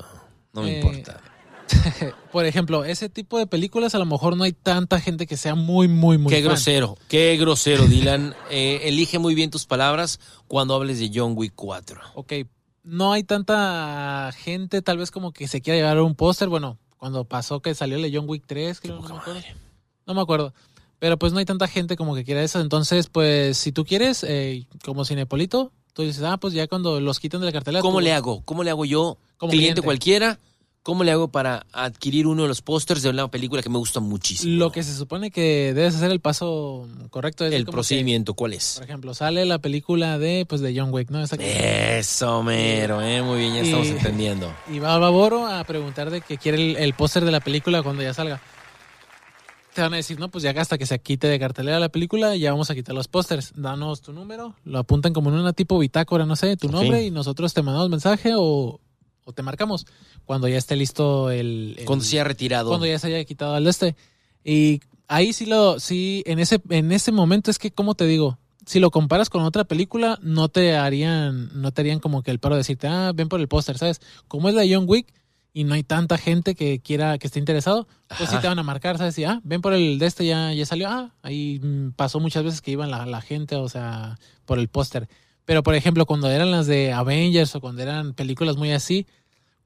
No 0.54 0.62
me 0.62 0.72
Eh, 0.72 0.80
importa. 0.80 1.20
por 2.32 2.44
ejemplo, 2.44 2.84
ese 2.84 3.08
tipo 3.08 3.38
de 3.38 3.46
películas 3.46 3.94
a 3.94 3.98
lo 3.98 4.06
mejor 4.06 4.36
no 4.36 4.44
hay 4.44 4.52
tanta 4.52 5.00
gente 5.00 5.26
que 5.26 5.36
sea 5.36 5.54
muy, 5.54 5.88
muy, 5.88 6.18
muy 6.18 6.30
Qué 6.30 6.40
fan. 6.40 6.44
grosero, 6.48 6.96
qué 7.08 7.36
grosero, 7.36 7.86
Dylan. 7.86 8.34
Eh, 8.50 8.80
elige 8.88 9.18
muy 9.18 9.34
bien 9.34 9.50
tus 9.50 9.66
palabras 9.66 10.20
cuando 10.48 10.74
hables 10.74 10.98
de 10.98 11.10
John 11.14 11.32
Wick 11.36 11.52
4. 11.54 12.00
Ok, 12.14 12.32
no 12.82 13.12
hay 13.12 13.22
tanta 13.24 14.30
gente 14.36 14.82
tal 14.82 14.98
vez 14.98 15.10
como 15.10 15.32
que 15.32 15.48
se 15.48 15.60
quiera 15.60 15.76
llevar 15.78 16.00
un 16.00 16.14
póster. 16.14 16.48
Bueno, 16.48 16.78
cuando 16.98 17.24
pasó 17.24 17.60
que 17.60 17.74
salió 17.74 17.96
el 17.96 18.02
de 18.02 18.16
John 18.16 18.28
Wick 18.28 18.44
3, 18.46 18.80
creo, 18.80 19.00
no 19.00 19.08
me 19.08 19.16
acuerdo. 19.18 19.40
No 20.06 20.14
me 20.14 20.20
acuerdo. 20.20 20.54
Pero 21.02 21.18
pues 21.18 21.32
no 21.32 21.40
hay 21.40 21.44
tanta 21.44 21.66
gente 21.66 21.96
como 21.96 22.14
que 22.14 22.22
quiera 22.22 22.44
eso. 22.44 22.60
Entonces, 22.60 23.08
pues 23.08 23.56
si 23.58 23.72
tú 23.72 23.84
quieres, 23.84 24.22
eh, 24.22 24.66
como 24.84 25.04
Cinepolito, 25.04 25.72
tú 25.94 26.02
dices, 26.02 26.22
ah, 26.22 26.36
pues 26.36 26.54
ya 26.54 26.68
cuando 26.68 27.00
los 27.00 27.18
quiten 27.18 27.40
de 27.40 27.46
la 27.46 27.52
cartelera. 27.52 27.82
¿Cómo 27.82 27.98
tú- 27.98 28.04
le 28.04 28.12
hago? 28.12 28.42
¿Cómo 28.44 28.62
le 28.62 28.70
hago 28.70 28.84
yo, 28.84 29.18
Como 29.36 29.50
cliente, 29.50 29.64
cliente. 29.80 29.82
cualquiera? 29.82 30.38
¿Cómo 30.84 31.02
le 31.02 31.10
hago 31.10 31.26
para 31.26 31.66
adquirir 31.72 32.28
uno 32.28 32.42
de 32.42 32.48
los 32.48 32.62
pósters 32.62 33.02
de 33.02 33.08
una 33.10 33.26
película 33.26 33.62
que 33.62 33.68
me 33.68 33.78
gusta 33.78 33.98
muchísimo? 33.98 34.56
Lo 34.56 34.70
que 34.70 34.84
se 34.84 34.94
supone 34.96 35.32
que 35.32 35.74
debes 35.74 35.96
hacer 35.96 36.12
el 36.12 36.20
paso 36.20 36.86
correcto 37.10 37.44
es 37.46 37.52
El 37.52 37.64
que, 37.64 37.72
procedimiento, 37.72 38.34
¿cuál 38.34 38.52
es? 38.52 38.74
por 38.76 38.84
ejemplo, 38.84 39.12
sale 39.12 39.44
la 39.44 39.58
película 39.58 40.20
de 40.20 40.46
pues 40.48 40.60
de 40.60 40.72
John 40.78 40.92
Wick, 40.94 41.10
¿no? 41.10 41.20
Esa 41.20 41.36
que- 41.36 41.98
Eso, 41.98 42.44
mero, 42.44 43.02
eh, 43.02 43.22
muy 43.22 43.40
bien, 43.40 43.54
ya 43.54 43.60
estamos 43.62 43.88
entendiendo. 43.88 44.52
Y 44.72 44.78
va 44.78 44.96
Baboro 44.98 45.48
a 45.48 45.64
preguntar 45.64 46.10
de 46.10 46.20
que 46.20 46.38
quiere 46.38 46.58
el, 46.72 46.76
el 46.76 46.94
póster 46.94 47.24
de 47.24 47.32
la 47.32 47.40
película 47.40 47.82
cuando 47.82 48.02
ya 48.04 48.14
salga. 48.14 48.40
Te 49.74 49.80
van 49.80 49.94
a 49.94 49.96
decir, 49.96 50.18
no, 50.20 50.28
pues 50.28 50.44
ya 50.44 50.50
hasta 50.50 50.76
que 50.76 50.84
se 50.84 50.98
quite 51.00 51.26
de 51.28 51.38
cartelera 51.38 51.80
la 51.80 51.88
película, 51.88 52.36
ya 52.36 52.50
vamos 52.50 52.70
a 52.70 52.74
quitar 52.74 52.94
los 52.94 53.08
pósters. 53.08 53.52
Danos 53.56 54.02
tu 54.02 54.12
número, 54.12 54.54
lo 54.64 54.78
apuntan 54.78 55.12
como 55.14 55.30
en 55.30 55.36
una 55.36 55.52
tipo 55.54 55.78
bitácora, 55.78 56.26
no 56.26 56.36
sé, 56.36 56.56
tu 56.58 56.68
nombre 56.68 57.04
y 57.06 57.10
nosotros 57.10 57.54
te 57.54 57.62
mandamos 57.62 57.88
mensaje 57.88 58.32
o, 58.36 58.80
o 59.24 59.32
te 59.32 59.42
marcamos 59.42 59.86
cuando 60.26 60.46
ya 60.46 60.58
esté 60.58 60.76
listo 60.76 61.30
el... 61.30 61.76
el- 61.78 61.84
Cuando 61.86 62.04
se 62.04 62.16
haya 62.16 62.24
retirado. 62.24 62.68
cuando 62.68 62.86
ya 62.86 62.98
se 62.98 63.06
haya 63.06 63.24
quitado 63.24 63.56
el 63.56 63.64
de 63.64 63.70
este. 63.70 63.96
Y 64.44 64.80
ahí 65.08 65.32
sí 65.32 65.46
lo, 65.46 65.80
sí, 65.80 66.22
en 66.26 66.38
ese, 66.38 66.60
en 66.68 66.92
ese 66.92 67.10
momento 67.10 67.50
es 67.50 67.58
que, 67.58 67.70
¿cómo 67.70 67.94
te 67.94 68.04
digo? 68.06 68.38
Si 68.66 68.78
lo 68.78 68.90
comparas 68.90 69.30
con 69.30 69.42
otra 69.42 69.64
película, 69.64 70.18
no 70.22 70.48
te 70.48 70.76
harían, 70.76 71.50
no 71.60 71.72
te 71.72 71.80
harían 71.80 71.98
como 71.98 72.22
que 72.22 72.30
el 72.30 72.38
paro 72.40 72.56
de 72.56 72.60
decirte, 72.60 72.88
ah, 72.88 73.12
ven 73.14 73.28
por 73.28 73.40
el 73.40 73.48
póster, 73.48 73.78
¿sabes? 73.78 74.00
Como 74.28 74.48
es 74.50 74.54
la 74.54 74.62
John 74.68 74.84
Wick 74.86 75.12
y 75.52 75.64
no 75.64 75.74
hay 75.74 75.82
tanta 75.82 76.16
gente 76.16 76.54
que 76.54 76.80
quiera, 76.80 77.18
que 77.18 77.26
esté 77.26 77.38
interesado, 77.38 77.86
pues 78.16 78.30
sí 78.30 78.36
te 78.40 78.48
van 78.48 78.58
a 78.58 78.62
marcar, 78.62 78.96
¿sabes? 78.98 79.18
Y, 79.18 79.24
ah, 79.24 79.40
ven 79.44 79.60
por 79.60 79.74
el 79.74 79.98
de 79.98 80.06
este, 80.06 80.24
ya, 80.24 80.52
ya 80.52 80.64
salió, 80.64 80.88
ah, 80.88 81.14
ahí 81.22 81.60
mm, 81.62 81.92
pasó 81.92 82.20
muchas 82.20 82.42
veces 82.44 82.62
que 82.62 82.70
iban 82.70 82.90
la, 82.90 83.04
la 83.04 83.20
gente, 83.20 83.56
o 83.56 83.68
sea, 83.68 84.18
por 84.46 84.58
el 84.58 84.68
póster. 84.68 85.08
Pero, 85.44 85.62
por 85.62 85.74
ejemplo, 85.74 86.06
cuando 86.06 86.30
eran 86.30 86.50
las 86.50 86.66
de 86.66 86.92
Avengers 86.92 87.54
o 87.54 87.60
cuando 87.60 87.82
eran 87.82 88.14
películas 88.14 88.56
muy 88.56 88.72
así, 88.72 89.06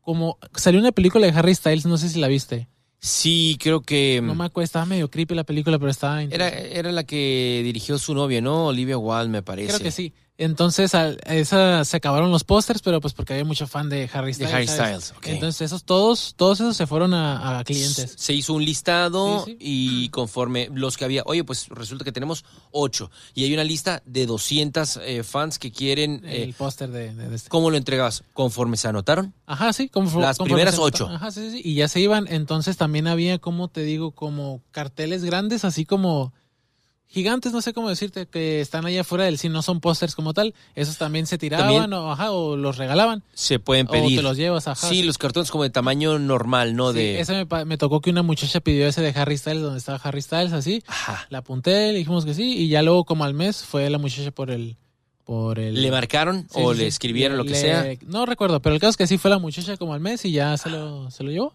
como 0.00 0.38
salió 0.54 0.80
una 0.80 0.92
película 0.92 1.26
de 1.26 1.38
Harry 1.38 1.54
Styles, 1.54 1.86
no 1.86 1.98
sé 1.98 2.08
si 2.08 2.18
la 2.18 2.28
viste. 2.28 2.68
Sí, 2.98 3.56
creo 3.60 3.82
que 3.82 4.20
No 4.22 4.34
me 4.34 4.46
acuerdo, 4.46 4.64
estaba 4.64 4.86
medio 4.86 5.10
creepy 5.10 5.34
la 5.34 5.44
película, 5.44 5.78
pero 5.78 5.90
estaba 5.90 6.22
era, 6.22 6.48
era 6.48 6.90
la 6.92 7.04
que 7.04 7.60
dirigió 7.62 7.98
su 7.98 8.14
novia, 8.14 8.40
¿no? 8.40 8.66
Olivia 8.66 8.98
Wilde, 8.98 9.28
me 9.28 9.42
parece. 9.42 9.68
Creo 9.68 9.80
que 9.80 9.90
sí. 9.90 10.14
Entonces, 10.38 10.92
esa, 11.24 11.84
se 11.84 11.96
acabaron 11.96 12.30
los 12.30 12.44
pósters, 12.44 12.82
pero 12.82 13.00
pues 13.00 13.14
porque 13.14 13.32
había 13.32 13.44
mucho 13.46 13.66
fan 13.66 13.88
de 13.88 14.08
Harry 14.12 14.28
De 14.28 14.34
Styles. 14.34 14.52
Harry 14.54 14.66
¿sabes? 14.66 15.04
Styles, 15.04 15.10
ok. 15.18 15.26
Entonces, 15.28 15.62
esos 15.62 15.84
todos, 15.84 16.34
todos 16.36 16.60
esos 16.60 16.76
se 16.76 16.86
fueron 16.86 17.14
a, 17.14 17.58
a 17.58 17.64
clientes. 17.64 18.14
Se 18.16 18.34
hizo 18.34 18.52
un 18.52 18.64
listado 18.64 19.44
Sí, 19.46 19.52
sí. 19.52 19.56
y 19.60 20.08
conforme 20.10 20.68
los 20.74 20.96
que 20.98 21.04
había, 21.06 21.22
oye, 21.24 21.42
pues 21.42 21.68
resulta 21.68 22.04
que 22.04 22.12
tenemos 22.12 22.44
ocho 22.70 23.10
y 23.34 23.44
hay 23.44 23.54
una 23.54 23.64
lista 23.64 24.02
de 24.04 24.26
200 24.26 24.98
eh, 25.04 25.22
fans 25.22 25.58
que 25.58 25.72
quieren, 25.72 26.22
eh, 26.24 26.42
El 26.42 26.52
póster 26.54 26.90
de, 26.90 27.14
de- 27.14 27.28
de 27.30 27.36
este. 27.36 27.48
¿cómo 27.48 27.70
lo 27.70 27.76
entregas? 27.78 28.22
¿Conforme 28.34 28.76
se 28.76 28.88
anotaron? 28.88 29.32
Ajá, 29.46 29.72
sí. 29.72 29.88
Como, 29.88 30.20
Las 30.20 30.36
conforme 30.36 30.62
primeras 30.62 30.78
ocho. 30.78 31.08
Ajá, 31.08 31.30
sí, 31.30 31.50
sí. 31.50 31.62
Y 31.64 31.74
ya 31.76 31.88
se 31.88 32.00
iban. 32.00 32.26
Entonces 32.28 32.76
también 32.76 33.06
había, 33.06 33.38
como 33.38 33.68
te 33.68 33.82
digo, 33.84 34.10
como 34.10 34.60
carteles 34.70 35.24
grandes, 35.24 35.64
así 35.64 35.86
como 35.86 36.34
gigantes, 37.08 37.52
no 37.52 37.62
sé 37.62 37.72
cómo 37.72 37.88
decirte, 37.88 38.26
que 38.26 38.60
están 38.60 38.84
allá 38.84 39.00
afuera 39.02 39.24
del 39.24 39.38
cine, 39.38 39.54
no 39.54 39.62
son 39.62 39.80
pósters 39.80 40.14
como 40.14 40.34
tal. 40.34 40.54
Esos 40.74 40.98
también 40.98 41.26
se 41.26 41.38
tiraban 41.38 41.68
También- 41.68 41.92
o, 41.94 42.12
ajá, 42.12 42.32
o 42.32 42.56
los 42.56 42.76
regalaban. 42.76 43.22
Se 43.32 43.58
pueden 43.58 43.86
O 43.88 43.90
pedir. 43.92 44.18
te 44.18 44.22
los 44.22 44.36
llevas, 44.36 44.68
ajá. 44.68 44.88
sí, 44.88 45.02
los 45.02 45.16
cartones 45.16 45.50
como 45.50 45.62
de 45.64 45.70
tamaño 45.70 46.18
normal, 46.18 46.74
no 46.76 46.92
Sí, 46.92 46.98
de... 46.98 47.20
ese 47.20 47.44
me, 47.46 47.64
me 47.64 47.78
tocó 47.78 48.00
que 48.00 48.10
una 48.10 48.22
muchacha 48.22 48.60
pidió 48.60 48.86
ese 48.86 49.00
de 49.02 49.18
Harry 49.18 49.38
Styles, 49.38 49.62
donde 49.62 49.78
estaba 49.78 49.98
Harry 50.02 50.20
Styles, 50.20 50.52
así. 50.52 50.82
Ajá. 50.86 51.26
La 51.30 51.38
apunté, 51.38 51.92
le 51.92 51.98
dijimos 51.98 52.24
que 52.24 52.34
sí, 52.34 52.56
y 52.58 52.68
ya 52.68 52.82
luego 52.82 53.04
como 53.04 53.24
al 53.24 53.34
mes 53.34 53.62
fue 53.64 53.88
la 53.88 53.98
muchacha 53.98 54.30
por 54.30 54.50
el... 54.50 54.76
Por 55.24 55.58
el 55.58 55.82
¿Le 55.82 55.90
marcaron 55.90 56.46
Sí, 56.52 56.60
o 56.62 56.72
sí, 56.72 56.78
le 56.78 56.86
escribieron 56.86 57.36
lo 57.36 57.42
que 57.42 57.50
Le- 57.50 57.56
sea? 57.60 57.84
No 58.06 58.26
recuerdo, 58.26 58.62
pero 58.62 58.76
el 58.76 58.80
caso 58.80 58.90
es 58.90 58.96
que 58.96 59.06
sí 59.08 59.18
fue 59.18 59.28
la 59.28 59.40
muchacha 59.40 59.76
como 59.76 59.92
al 59.92 59.98
mes 60.00 60.24
y 60.24 60.30
ya 60.30 60.56
se 60.56 60.70
lo, 60.70 61.10
se 61.10 61.24
lo 61.24 61.30
llevó. 61.32 61.52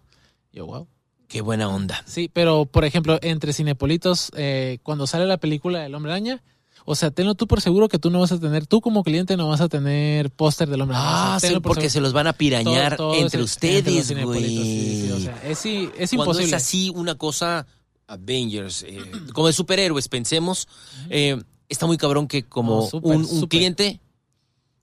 Yo, 0.51 0.65
wow. 0.65 0.87
Qué 1.31 1.39
buena 1.41 1.69
onda. 1.69 2.03
Sí, 2.05 2.29
pero 2.31 2.65
por 2.65 2.83
ejemplo, 2.83 3.17
entre 3.21 3.53
Cinepolitos, 3.53 4.31
eh, 4.35 4.79
cuando 4.83 5.07
sale 5.07 5.25
la 5.25 5.37
película 5.37 5.79
del 5.79 5.95
Hombre 5.95 6.11
Araña, 6.11 6.43
o 6.83 6.95
sea, 6.95 7.09
tenlo 7.11 7.35
tú 7.35 7.47
por 7.47 7.61
seguro 7.61 7.87
que 7.87 7.99
tú 7.99 8.09
no 8.09 8.19
vas 8.19 8.31
a 8.33 8.39
tener, 8.39 8.67
tú 8.67 8.81
como 8.81 9.03
cliente 9.03 9.37
no 9.37 9.47
vas 9.47 9.61
a 9.61 9.69
tener 9.69 10.29
póster 10.31 10.67
del 10.67 10.81
Hombre. 10.81 10.97
O 10.97 10.99
sea, 10.99 11.35
Ah, 11.35 11.39
sí, 11.39 11.47
por 11.53 11.61
porque 11.61 11.81
seguro. 11.83 11.89
se 11.91 12.01
los 12.01 12.11
van 12.13 12.27
a 12.27 12.33
pirañar 12.33 12.97
Todo- 12.97 13.11
todo 13.13 13.21
entre 13.21 13.39
es- 13.39 13.45
ustedes, 13.45 14.07
Cinepolitos, 14.07 14.63
sí, 14.65 15.01
sí, 15.03 15.07
güey. 15.07 15.11
o 15.13 15.19
sea, 15.23 15.41
es, 15.49 15.65
es 15.65 16.09
Cuando 16.09 16.23
imposible. 16.33 16.47
es 16.47 16.53
así 16.53 16.91
una 16.93 17.15
cosa, 17.15 17.65
Avengers, 18.07 18.83
eh, 18.83 18.99
como 19.33 19.47
de 19.47 19.53
superhéroes, 19.53 20.09
pensemos, 20.09 20.67
eh, 21.09 21.41
está 21.69 21.85
muy 21.85 21.95
cabrón 21.97 22.27
que 22.27 22.43
como 22.43 22.89
No, 22.91 22.99
un, 22.99 23.47
cliente 23.47 24.01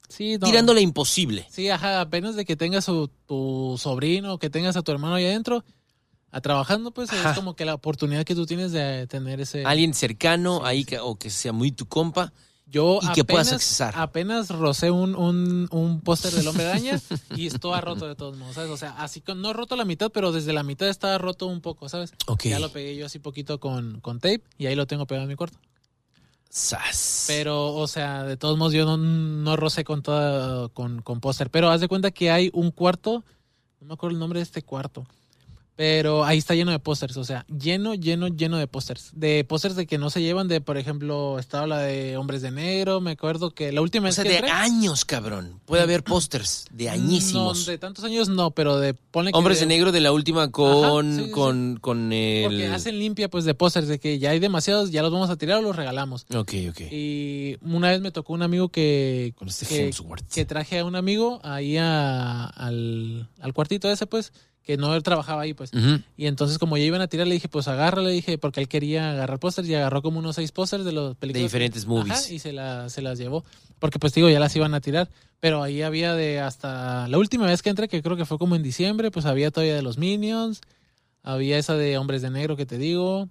Sí, 0.09 0.39
no. 0.39 0.47
tirándole 0.47 0.81
imposible. 0.81 1.47
Sí, 1.51 1.69
ajá, 1.69 2.01
apenas 2.01 2.37
de 2.37 2.47
que 2.47 2.57
tengas 2.57 2.87
su- 2.87 3.11
tu 3.27 3.77
sobrino, 3.79 4.39
que 4.39 4.49
tengas 4.49 4.77
a 4.77 4.83
tu 4.83 4.93
hermano 4.93 5.17
ahí 5.17 5.27
adentro, 5.27 5.63
a 6.31 6.41
trabajando, 6.41 6.91
pues 6.91 7.11
Ajá. 7.13 7.31
es 7.31 7.37
como 7.37 7.55
que 7.57 7.65
la 7.65 7.75
oportunidad 7.75 8.25
que 8.25 8.35
tú 8.35 8.45
tienes 8.47 8.73
de 8.73 9.07
tener 9.07 9.41
ese... 9.41 9.65
Alguien 9.65 9.95
cercano 9.95 10.65
ahí 10.65 10.85
que- 10.85 10.99
o 10.99 11.17
que 11.17 11.31
sea 11.31 11.53
muy 11.53 11.73
tu 11.73 11.87
compa. 11.87 12.33
Yo 12.71 12.99
y 13.01 13.09
que 13.13 13.25
puedas 13.25 13.51
accesar. 13.51 13.95
Apenas 13.97 14.51
rocé 14.51 14.91
un, 14.91 15.15
un, 15.17 15.69
un 15.71 16.01
póster 16.03 16.33
del 16.35 16.47
hombre 16.49 16.67
araña 16.69 17.01
y 17.35 17.47
estaba 17.47 17.81
roto 17.81 18.07
de 18.07 18.15
todos 18.15 18.37
modos, 18.37 18.57
¿sabes? 18.57 18.71
O 18.71 18.77
sea, 18.77 18.91
así 18.99 19.23
con, 19.23 19.41
no 19.41 19.55
roto 19.55 19.75
la 19.75 19.87
mitad, 19.87 20.11
pero 20.13 20.33
desde 20.33 20.53
la 20.53 20.63
mitad 20.63 20.87
estaba 20.87 21.17
roto 21.17 21.47
un 21.47 21.63
poco, 21.63 21.89
¿sabes? 21.89 22.13
Ya 22.45 22.59
lo 22.59 22.71
pegué 22.71 22.95
yo 22.95 23.07
así 23.07 23.21
poquito 23.21 23.59
con, 23.59 24.01
con 24.03 24.21
tape 24.21 24.43
y 24.59 24.67
ahí 24.67 24.75
lo 24.75 24.87
tengo 24.87 25.07
pegado 25.07 25.23
en 25.25 25.31
mi 25.31 25.35
cuarto. 25.37 25.57
Sas. 26.51 27.25
Pero, 27.27 27.75
o 27.75 27.87
sea, 27.87 28.25
de 28.25 28.37
todos 28.37 28.57
modos 28.59 28.73
yo 28.73 28.85
no, 28.85 28.97
no 28.97 29.57
rocé 29.57 29.85
con 29.85 30.03
toda, 30.03 30.69
con, 30.71 31.03
con 31.03 31.21
póster. 31.21 31.51
Pero 31.51 31.71
haz 31.71 31.81
de 31.81 31.89
cuenta 31.89 32.11
que 32.11 32.31
hay 32.31 32.51
un 32.53 32.71
cuarto, 32.71 33.25
no 33.81 33.87
me 33.89 33.95
acuerdo 33.95 34.15
el 34.15 34.21
nombre 34.21 34.41
de 34.41 34.45
este 34.45 34.63
cuarto, 34.63 35.07
pero 35.79 36.25
ahí 36.25 36.39
está 36.39 36.57
lleno 36.57 36.73
de 36.73 36.81
pósters, 36.81 37.17
o 37.19 37.23
sea, 37.23 37.47
lleno, 37.47 37.95
lleno, 37.95 38.27
lleno 38.27 38.57
de 38.59 38.67
pósters. 38.67 39.13
De 39.15 39.45
pósters 39.45 39.77
de 39.77 39.87
que 39.87 39.97
no 39.97 40.11
se 40.11 40.21
llevan, 40.21 40.49
de, 40.49 40.61
por 40.61 40.77
ejemplo, 40.77 41.39
estaba 41.39 41.69
la 41.69 41.79
de 41.79 42.17
Hombres 42.17 42.43
de 42.43 42.51
Negro, 42.51 43.01
me 43.01 43.13
acuerdo 43.13 43.53
que 43.55 43.71
la 43.71 43.81
última 43.81 44.03
o 44.03 44.07
vez 44.07 44.17
sea, 44.17 44.25
que 44.25 44.31
de 44.31 44.39
entré- 44.41 44.51
años, 44.51 45.05
cabrón. 45.05 45.61
Puede 45.67 45.85
haber 45.85 46.03
pósters 46.05 46.65
de 46.73 46.91
añísimos. 46.91 47.61
No, 47.61 47.71
de 47.71 47.79
tantos 47.79 48.05
años 48.05 48.29
no, 48.29 48.51
pero 48.51 48.81
de 48.81 48.93
ponle 48.95 49.31
que 49.31 49.39
Hombres 49.39 49.61
de 49.61 49.67
negro 49.67 49.93
de 49.93 50.01
la 50.01 50.11
última 50.11 50.51
con, 50.51 51.15
sí, 51.17 51.25
sí, 51.27 51.31
con, 51.31 51.77
con 51.81 51.99
Porque 52.09 52.65
el... 52.67 52.75
hacen 52.75 52.99
limpia 52.99 53.31
pues 53.31 53.45
de 53.45 53.55
pósters, 53.55 53.87
de 53.87 54.01
que 54.01 54.19
ya 54.19 54.31
hay 54.31 54.41
demasiados, 54.41 54.91
ya 54.91 55.03
los 55.03 55.13
vamos 55.13 55.31
a 55.31 55.37
tirar 55.37 55.59
o 55.59 55.63
los 55.63 55.77
regalamos. 55.77 56.27
Ok, 56.35 56.55
ok. 56.71 56.81
Y 56.91 57.57
una 57.63 57.91
vez 57.91 58.01
me 58.01 58.11
tocó 58.11 58.33
un 58.33 58.43
amigo 58.43 58.69
que, 58.71 59.33
Con 59.37 59.47
este 59.47 59.65
que, 59.65 59.91
que 60.35 60.45
traje 60.45 60.81
a 60.81 60.85
un 60.85 60.97
amigo 60.97 61.39
ahí 61.45 61.77
a- 61.77 62.47
al, 62.47 63.29
al 63.41 63.53
cuartito 63.55 63.89
ese, 63.89 64.07
pues, 64.07 64.33
que 64.69 64.77
no 64.77 64.95
él 64.95 65.03
trabajaba 65.03 65.41
ahí, 65.41 65.55
pues. 65.55 65.71
Y 66.19 66.27
entonces, 66.27 66.59
como 66.59 66.77
ya 66.77 66.85
iban 66.85 67.01
a 67.01 67.07
tirar, 67.09 67.27
le 67.27 67.33
dije, 67.33 67.49
pues 67.49 67.69
agarra, 67.69 68.03
le 68.03 68.11
dije, 68.11 68.37
porque 68.37 68.61
él 68.61 68.69
quería 68.69 69.13
agarrar 69.13 69.39
pósters 69.39 69.67
y 69.67 69.75
agarró 69.75 70.03
como 70.03 70.19
unos 70.19 70.37
seis 70.37 70.53
pósters 70.53 70.85
de 70.85 70.93
los 70.93 71.09
De 71.09 71.15
películas. 71.15 71.43
diferentes 71.45 71.87
movies. 71.87 72.13
Ajá, 72.13 72.31
y 72.31 72.39
se, 72.39 72.53
la- 72.53 72.91
se 72.91 73.01
las 73.01 73.19
llevó. 73.19 73.47
Porque, 73.79 73.99
pues, 73.99 74.13
digo, 74.13 74.29
ya 74.29 74.39
las 74.39 74.55
iban 74.57 74.75
a 74.75 74.83
tirar. 74.83 75.09
Pero 75.41 75.63
ahí 75.63 75.81
había 75.81 76.13
de 76.15 76.41
hasta 76.41 77.09
la 77.09 77.17
última 77.17 77.47
vez 77.47 77.63
que 77.63 77.71
entré, 77.71 77.89
que 77.89 78.03
creo 78.03 78.19
que 78.19 78.27
fue 78.27 78.37
como 78.37 78.57
en 78.57 78.63
diciembre, 78.63 79.11
pues 79.11 79.25
había 79.25 79.51
todavía 79.51 79.75
de 79.75 79.81
los 79.81 79.97
Minions. 79.97 80.61
Había 81.23 81.57
esa 81.57 81.75
de 81.75 81.97
Hombres 81.97 82.21
de 82.21 82.29
Negro 82.29 82.55
que 82.55 82.67
te 82.67 82.77
digo. 82.77 83.31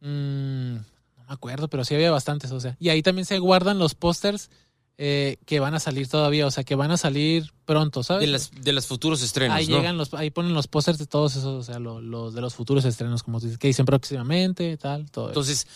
Mm, 0.00 0.74
no 0.74 1.24
me 1.28 1.32
acuerdo, 1.32 1.68
pero 1.68 1.84
sí 1.84 1.94
había 1.94 2.10
bastantes, 2.10 2.50
o 2.50 2.58
sea. 2.58 2.76
Y 2.80 2.88
ahí 2.88 3.02
también 3.02 3.24
se 3.24 3.38
guardan 3.38 3.78
los 3.78 3.94
pósters 3.94 4.50
eh, 5.04 5.36
que 5.46 5.58
van 5.58 5.74
a 5.74 5.80
salir 5.80 6.06
todavía, 6.06 6.46
o 6.46 6.50
sea, 6.52 6.62
que 6.62 6.76
van 6.76 6.92
a 6.92 6.96
salir 6.96 7.50
pronto, 7.64 8.04
¿sabes? 8.04 8.20
De 8.20 8.26
las, 8.28 8.50
de 8.52 8.72
los 8.72 8.86
futuros 8.86 9.20
estrenos, 9.20 9.56
ahí 9.56 9.66
¿no? 9.66 9.76
llegan 9.78 9.96
los, 9.98 10.14
ahí 10.14 10.30
ponen 10.30 10.54
los 10.54 10.68
pósters 10.68 10.96
de 10.98 11.06
todos 11.06 11.34
esos, 11.34 11.46
o 11.46 11.62
sea, 11.64 11.80
lo- 11.80 12.00
los 12.00 12.34
de 12.34 12.40
los 12.40 12.54
futuros 12.54 12.84
estrenos, 12.84 13.24
como 13.24 13.40
que 13.40 13.66
dicen 13.66 13.84
próximamente, 13.84 14.76
tal, 14.76 15.10
todo. 15.10 15.24
eso. 15.24 15.30
Entonces, 15.32 15.66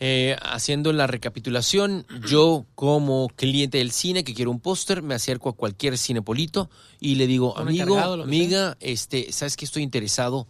eh, 0.00 0.36
haciendo 0.42 0.92
la 0.92 1.06
recapitulación, 1.06 2.04
yo 2.26 2.66
como 2.74 3.28
cliente 3.36 3.78
del 3.78 3.92
cine 3.92 4.24
que 4.24 4.34
quiero 4.34 4.50
un 4.50 4.58
póster, 4.58 5.02
me 5.02 5.14
acerco 5.14 5.50
a 5.50 5.52
cualquier 5.52 5.96
cinepolito 5.96 6.68
y 6.98 7.14
le 7.14 7.28
digo, 7.28 7.56
amigo, 7.56 7.96
amiga, 8.24 8.76
este, 8.80 9.30
¿sabes 9.30 9.56
que 9.56 9.66
estoy 9.66 9.84
interesado 9.84 10.48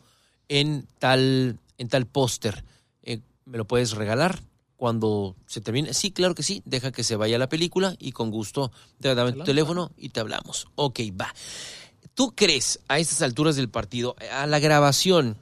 en 0.49 0.87
tal, 0.99 1.59
en 1.77 1.89
tal 1.91 2.07
póster? 2.07 2.65
Eh, 3.03 3.21
¿Me 3.45 3.59
lo 3.59 3.67
puedes 3.67 3.93
regalar? 3.93 4.41
Cuando 4.85 5.35
se 5.47 5.63
termine, 5.63 5.95
sí, 5.95 6.11
claro 6.11 6.35
que 6.35 6.43
sí, 6.43 6.61
deja 6.67 6.93
que 6.93 7.05
se 7.05 7.17
vaya 7.17 7.39
la 7.39 7.49
película 7.49 7.97
y 7.99 8.13
con 8.13 8.31
gusto 8.31 8.71
te 9.01 9.15
dame 9.15 9.33
tu 9.33 9.39
teléfono 9.47 9.91
y 9.97 10.11
te 10.11 10.21
hablamos. 10.21 10.67
Ok, 10.75 11.01
va. 11.19 11.35
¿Tú 12.13 12.35
crees 12.37 12.81
a 12.87 12.99
estas 12.99 13.23
alturas 13.23 13.57
del 13.57 13.71
partido, 13.71 14.15
a 14.31 14.47
la 14.47 14.59
grabación, 14.59 15.39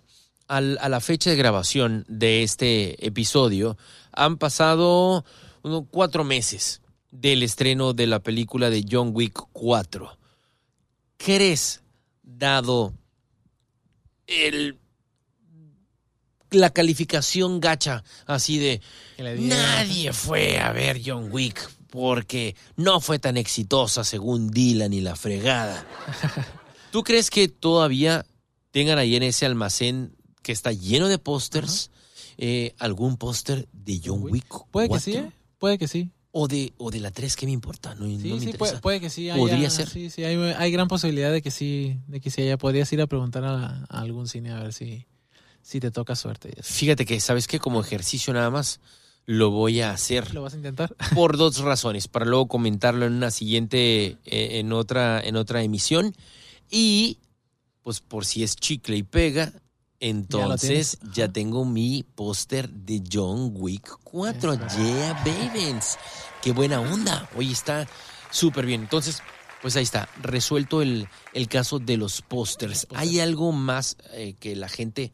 al- 0.47 0.79
a 0.81 0.89
la 0.89 1.01
fecha 1.01 1.29
de 1.31 1.35
grabación 1.35 2.05
de 2.07 2.45
este 2.45 3.05
episodio, 3.05 3.77
han 4.13 4.39
pasado 4.39 5.25
unos 5.65 5.87
cuatro 5.91 6.23
meses 6.23 6.81
del 7.11 7.43
estreno 7.43 7.95
de 7.95 8.07
la 8.07 8.21
película 8.21 8.71
de 8.71 8.87
John 8.89 9.11
Wick 9.13 9.41
4? 9.53 10.19
¿Crees, 11.17 11.83
dado 12.23 12.95
el, 14.29 14.79
la 16.55 16.71
calificación 16.71 17.61
gacha, 17.61 18.05
así 18.27 18.59
de 18.59 18.81
Que 19.17 19.23
Nadie 19.39 20.13
fue 20.13 20.59
a 20.59 20.73
ver 20.73 21.01
John 21.05 21.29
Wick 21.31 21.71
porque 21.91 22.57
no 22.77 23.01
fue 23.01 23.19
tan 23.19 23.37
exitosa 23.37 24.03
según 24.05 24.51
Dylan 24.51 24.93
y 24.93 25.01
la 25.03 25.15
fregada. 25.17 25.87
¿Tú 26.91 27.03
crees 27.03 27.31
que 27.31 27.49
todavía 27.49 28.25
tengan 28.71 28.99
ahí 28.99 29.17
en 29.17 29.23
ese 29.23 29.45
almacén 29.47 30.15
que 30.43 30.53
está 30.53 30.73
lleno 30.73 31.09
de 31.09 31.19
pósters 31.19 31.91
eh, 32.39 32.75
algún 32.79 33.17
póster 33.17 33.69
de 33.73 34.01
John 34.05 34.23
Wick? 34.23 34.47
Puede 34.71 34.87
que 34.87 34.91
4? 34.91 35.05
sí, 35.05 35.17
¿eh? 35.19 35.31
Puede 35.59 35.79
que 35.79 35.87
sí. 35.89 36.11
O 36.35 36.49
de, 36.49 36.73
o 36.79 36.91
de 36.91 36.99
la 37.01 37.11
3, 37.11 37.37
¿qué 37.37 37.45
me 37.45 37.53
importa? 37.53 37.95
No, 37.95 38.07
no 38.07 38.19
Sí, 38.19 38.29
me 38.33 38.41
sí, 38.41 38.53
puede, 38.55 38.79
puede 38.79 39.01
que 39.01 39.11
sí. 39.11 39.29
haya- 39.29 39.39
Podría 39.39 39.69
ser. 39.69 39.87
Sí, 39.89 40.09
sí, 40.09 40.25
hay, 40.25 40.37
hay 40.37 40.71
gran 40.73 40.89
posibilidad 40.89 41.31
de 41.31 41.43
que 41.43 41.51
sí, 41.51 41.99
de 42.07 42.23
que 42.23 42.31
sí 42.31 42.41
haya. 42.41 42.57
Podrías 42.57 42.91
ir 42.95 43.03
a 43.03 43.07
preguntar 43.07 43.45
a, 43.45 43.85
a 43.91 44.01
algún 44.01 44.27
cine 44.29 44.51
a 44.51 44.61
ver 44.63 44.73
si, 44.73 45.05
si 45.63 45.81
te 45.81 45.91
toca 45.91 46.17
suerte. 46.17 46.55
Fíjate 46.63 47.07
que, 47.07 47.21
¿sabes 47.21 47.47
qué? 47.47 47.59
Como 47.59 47.81
ejercicio 47.81 48.35
nada 48.35 48.51
más, 48.51 48.81
lo 49.25 49.51
voy 49.51 49.81
a 49.81 49.93
hacer. 49.93 50.35
¿Lo 50.35 50.43
vas 50.43 50.55
a 50.55 50.57
intentar? 50.57 50.95
por 51.15 51.37
dos 51.37 51.59
razones, 51.59 52.09
para 52.09 52.27
luego 52.27 52.49
comentarlo 52.49 53.07
en 53.07 53.15
una 53.15 53.31
siguiente, 53.31 54.19
eh, 54.25 54.59
en 54.59 54.73
otra, 54.73 55.21
en 55.21 55.37
otra 55.37 55.63
emisión. 55.63 56.15
Y 56.71 57.19
pues 57.83 58.01
por 58.01 58.25
si 58.25 58.43
es 58.43 58.57
chicle 58.57 58.97
y 58.97 59.03
pega, 59.03 59.53
entonces 60.01 60.99
ya, 61.15 61.29
tengo 61.29 61.65
mi 61.65 62.03
póster 62.03 62.69
de 62.69 63.03
John 63.11 63.53
Wick 63.55 63.99
4. 64.03 64.53
Eso. 64.55 64.67
Yeah, 64.77 65.23
babies. 65.25 65.97
Qué 66.43 66.51
buena 66.53 66.81
onda. 66.81 67.29
Oye, 67.37 67.53
está 67.53 67.87
súper 68.31 68.67
bien. 68.67 68.83
Entonces, 68.83 69.23
pues 69.61 69.77
ahí 69.77 69.85
está, 69.85 70.09
resuelto 70.21 70.83
el, 70.83 71.09
el 71.35 71.47
caso 71.47 71.79
de 71.79 71.97
los 71.97 72.21
pósters. 72.21 72.87
pósters. 72.87 73.01
¿Hay 73.01 73.21
algo 73.21 73.53
más 73.53 73.97
eh, 74.11 74.35
que 74.41 74.57
la 74.57 74.69
gente 74.69 75.13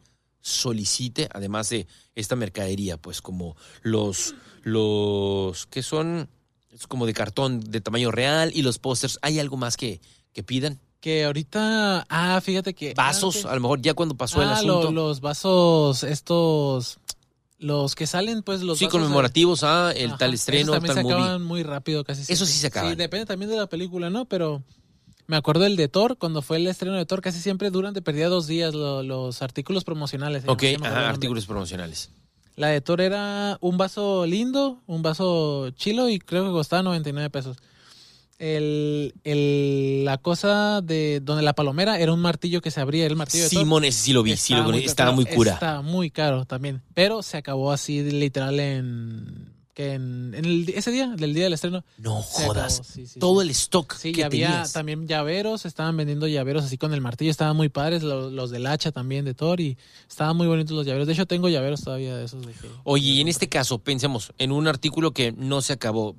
solicite, 0.49 1.29
además 1.31 1.69
de 1.69 1.87
esta 2.15 2.35
mercadería, 2.35 2.97
pues 2.97 3.21
como 3.21 3.55
los, 3.81 4.35
los 4.63 5.65
que 5.67 5.83
son 5.83 6.29
es 6.71 6.85
como 6.87 7.05
de 7.05 7.13
cartón 7.13 7.59
de 7.61 7.81
tamaño 7.81 8.11
real 8.11 8.51
y 8.53 8.61
los 8.61 8.77
pósters, 8.79 9.17
¿hay 9.21 9.39
algo 9.39 9.57
más 9.57 9.75
que, 9.77 10.01
que 10.33 10.43
pidan? 10.43 10.79
Que 11.01 11.23
ahorita. 11.25 12.05
Ah, 12.09 12.41
fíjate 12.41 12.73
que. 12.73 12.93
Vasos, 12.93 13.37
antes- 13.37 13.51
a 13.51 13.55
lo 13.55 13.61
mejor 13.61 13.81
ya 13.81 13.93
cuando 13.93 14.15
pasó 14.15 14.41
el 14.41 14.49
Ah, 14.49 14.61
lo- 14.61 14.79
asunto. 14.79 14.91
los 14.91 15.21
vasos, 15.21 16.03
estos. 16.03 16.99
Los 17.57 17.95
que 17.95 18.07
salen, 18.07 18.41
pues 18.43 18.61
los 18.61 18.77
sí, 18.77 18.85
vasos 18.85 18.99
conmemorativos, 19.01 19.63
ah, 19.63 19.91
el 19.93 20.09
Ajá, 20.11 20.17
tal 20.19 20.33
esos 20.33 20.41
estreno, 20.47 20.71
también 20.73 20.95
tal 20.95 21.03
se 21.03 21.09
movie. 21.09 21.23
acaban 21.23 21.43
muy 21.43 21.63
rápido, 21.63 22.03
casi 22.05 22.21
Eso 22.31 22.45
sí 22.45 22.53
se 22.53 22.67
acaban. 22.67 22.91
Sí, 22.91 22.95
depende 22.95 23.25
también 23.25 23.51
de 23.51 23.57
la 23.57 23.67
película, 23.67 24.09
¿no? 24.09 24.23
Pero 24.25 24.63
me 25.29 25.37
acuerdo 25.37 25.65
el 25.65 25.75
de 25.75 25.87
Thor, 25.87 26.17
cuando 26.17 26.41
fue 26.41 26.57
el 26.57 26.65
estreno 26.67 26.95
de 26.97 27.05
Thor, 27.05 27.21
casi 27.21 27.39
siempre 27.39 27.69
duran 27.69 27.93
de 27.93 28.01
perdida 28.01 28.27
dos 28.29 28.47
días 28.47 28.73
lo- 28.73 29.03
los 29.03 29.41
artículos 29.43 29.83
promocionales. 29.83 30.43
Ok, 30.47 30.63
ajá, 30.81 31.07
artículos 31.09 31.45
promocionales. 31.45 32.09
La 32.55 32.67
de 32.69 32.81
Thor 32.81 32.99
era 32.99 33.57
un 33.61 33.77
vaso 33.77 34.25
lindo, 34.25 34.81
un 34.87 35.01
vaso 35.03 35.69
chilo 35.71 36.09
y 36.09 36.19
creo 36.19 36.45
que 36.45 36.51
costaba 36.51 36.81
99 36.83 37.29
pesos. 37.29 37.57
El, 38.39 39.13
el- 39.23 40.03
la 40.05 40.17
cosa 40.17 40.81
de 40.81 41.19
donde 41.21 41.43
la 41.43 41.53
palomera 41.53 41.99
era 41.99 42.13
un 42.13 42.21
martillo 42.21 42.61
que 42.61 42.71
se 42.71 42.79
abría, 42.79 43.05
el 43.05 43.15
martillo 43.17 43.43
de. 43.43 43.49
Simón, 43.49 43.83
ese 43.83 44.01
sí 44.01 44.13
lo 44.13 44.23
vi, 44.23 44.35
sí 44.37 44.53
lo 44.53 44.59
Estaba 44.61 44.79
estaba 44.79 45.11
muy 45.11 45.25
cura. 45.25 45.53
Estaba 45.53 45.81
muy 45.81 46.09
caro 46.09 46.45
también. 46.45 46.81
Pero 46.93 47.21
se 47.21 47.37
acabó 47.37 47.71
así 47.71 48.01
literal 48.01 48.59
en. 48.59 49.48
Que 49.79 49.93
en, 49.93 50.33
en 50.35 50.43
el- 50.43 50.69
ese 50.75 50.91
día, 50.91 51.07
del 51.15 51.33
día 51.33 51.45
del 51.45 51.53
estreno. 51.53 51.85
No 51.97 52.21
jodas. 52.21 52.79
acabó, 52.79 52.89
sí, 52.93 53.07
sí, 53.07 53.19
Todo 53.19 53.39
sí. 53.39 53.45
el 53.47 53.51
stock 53.51 53.95
Sí, 53.95 54.11
que 54.11 54.19
y 54.19 54.23
había 54.23 54.47
tenías. 54.47 54.73
también 54.73 55.07
llaveros, 55.07 55.65
estaban 55.65 55.95
vendiendo 55.95 56.27
llaveros 56.27 56.65
así 56.65 56.77
con 56.77 56.93
el 56.93 56.99
martillo, 56.99 57.31
estaban 57.31 57.55
muy 57.55 57.69
padres, 57.69 58.03
los, 58.03 58.33
los 58.33 58.51
del 58.51 58.67
hacha 58.67 58.91
también 58.91 59.23
de 59.23 59.33
Thor 59.33 59.61
y 59.61 59.77
estaban 60.09 60.35
muy 60.35 60.47
bonitos 60.47 60.75
los 60.75 60.85
llaveros. 60.85 61.07
De 61.07 61.13
hecho, 61.13 61.25
tengo 61.27 61.47
llaveros 61.47 61.81
todavía 61.81 62.17
de 62.17 62.25
esos. 62.25 62.45
De 62.45 62.51
que- 62.51 62.67
Oye, 62.83 63.07
y 63.11 63.21
en 63.21 63.29
este 63.29 63.47
caso, 63.47 63.79
pensemos 63.79 64.33
en 64.37 64.51
un 64.51 64.67
artículo 64.67 65.11
que 65.11 65.31
no 65.31 65.61
se 65.61 65.71
acabó. 65.71 66.17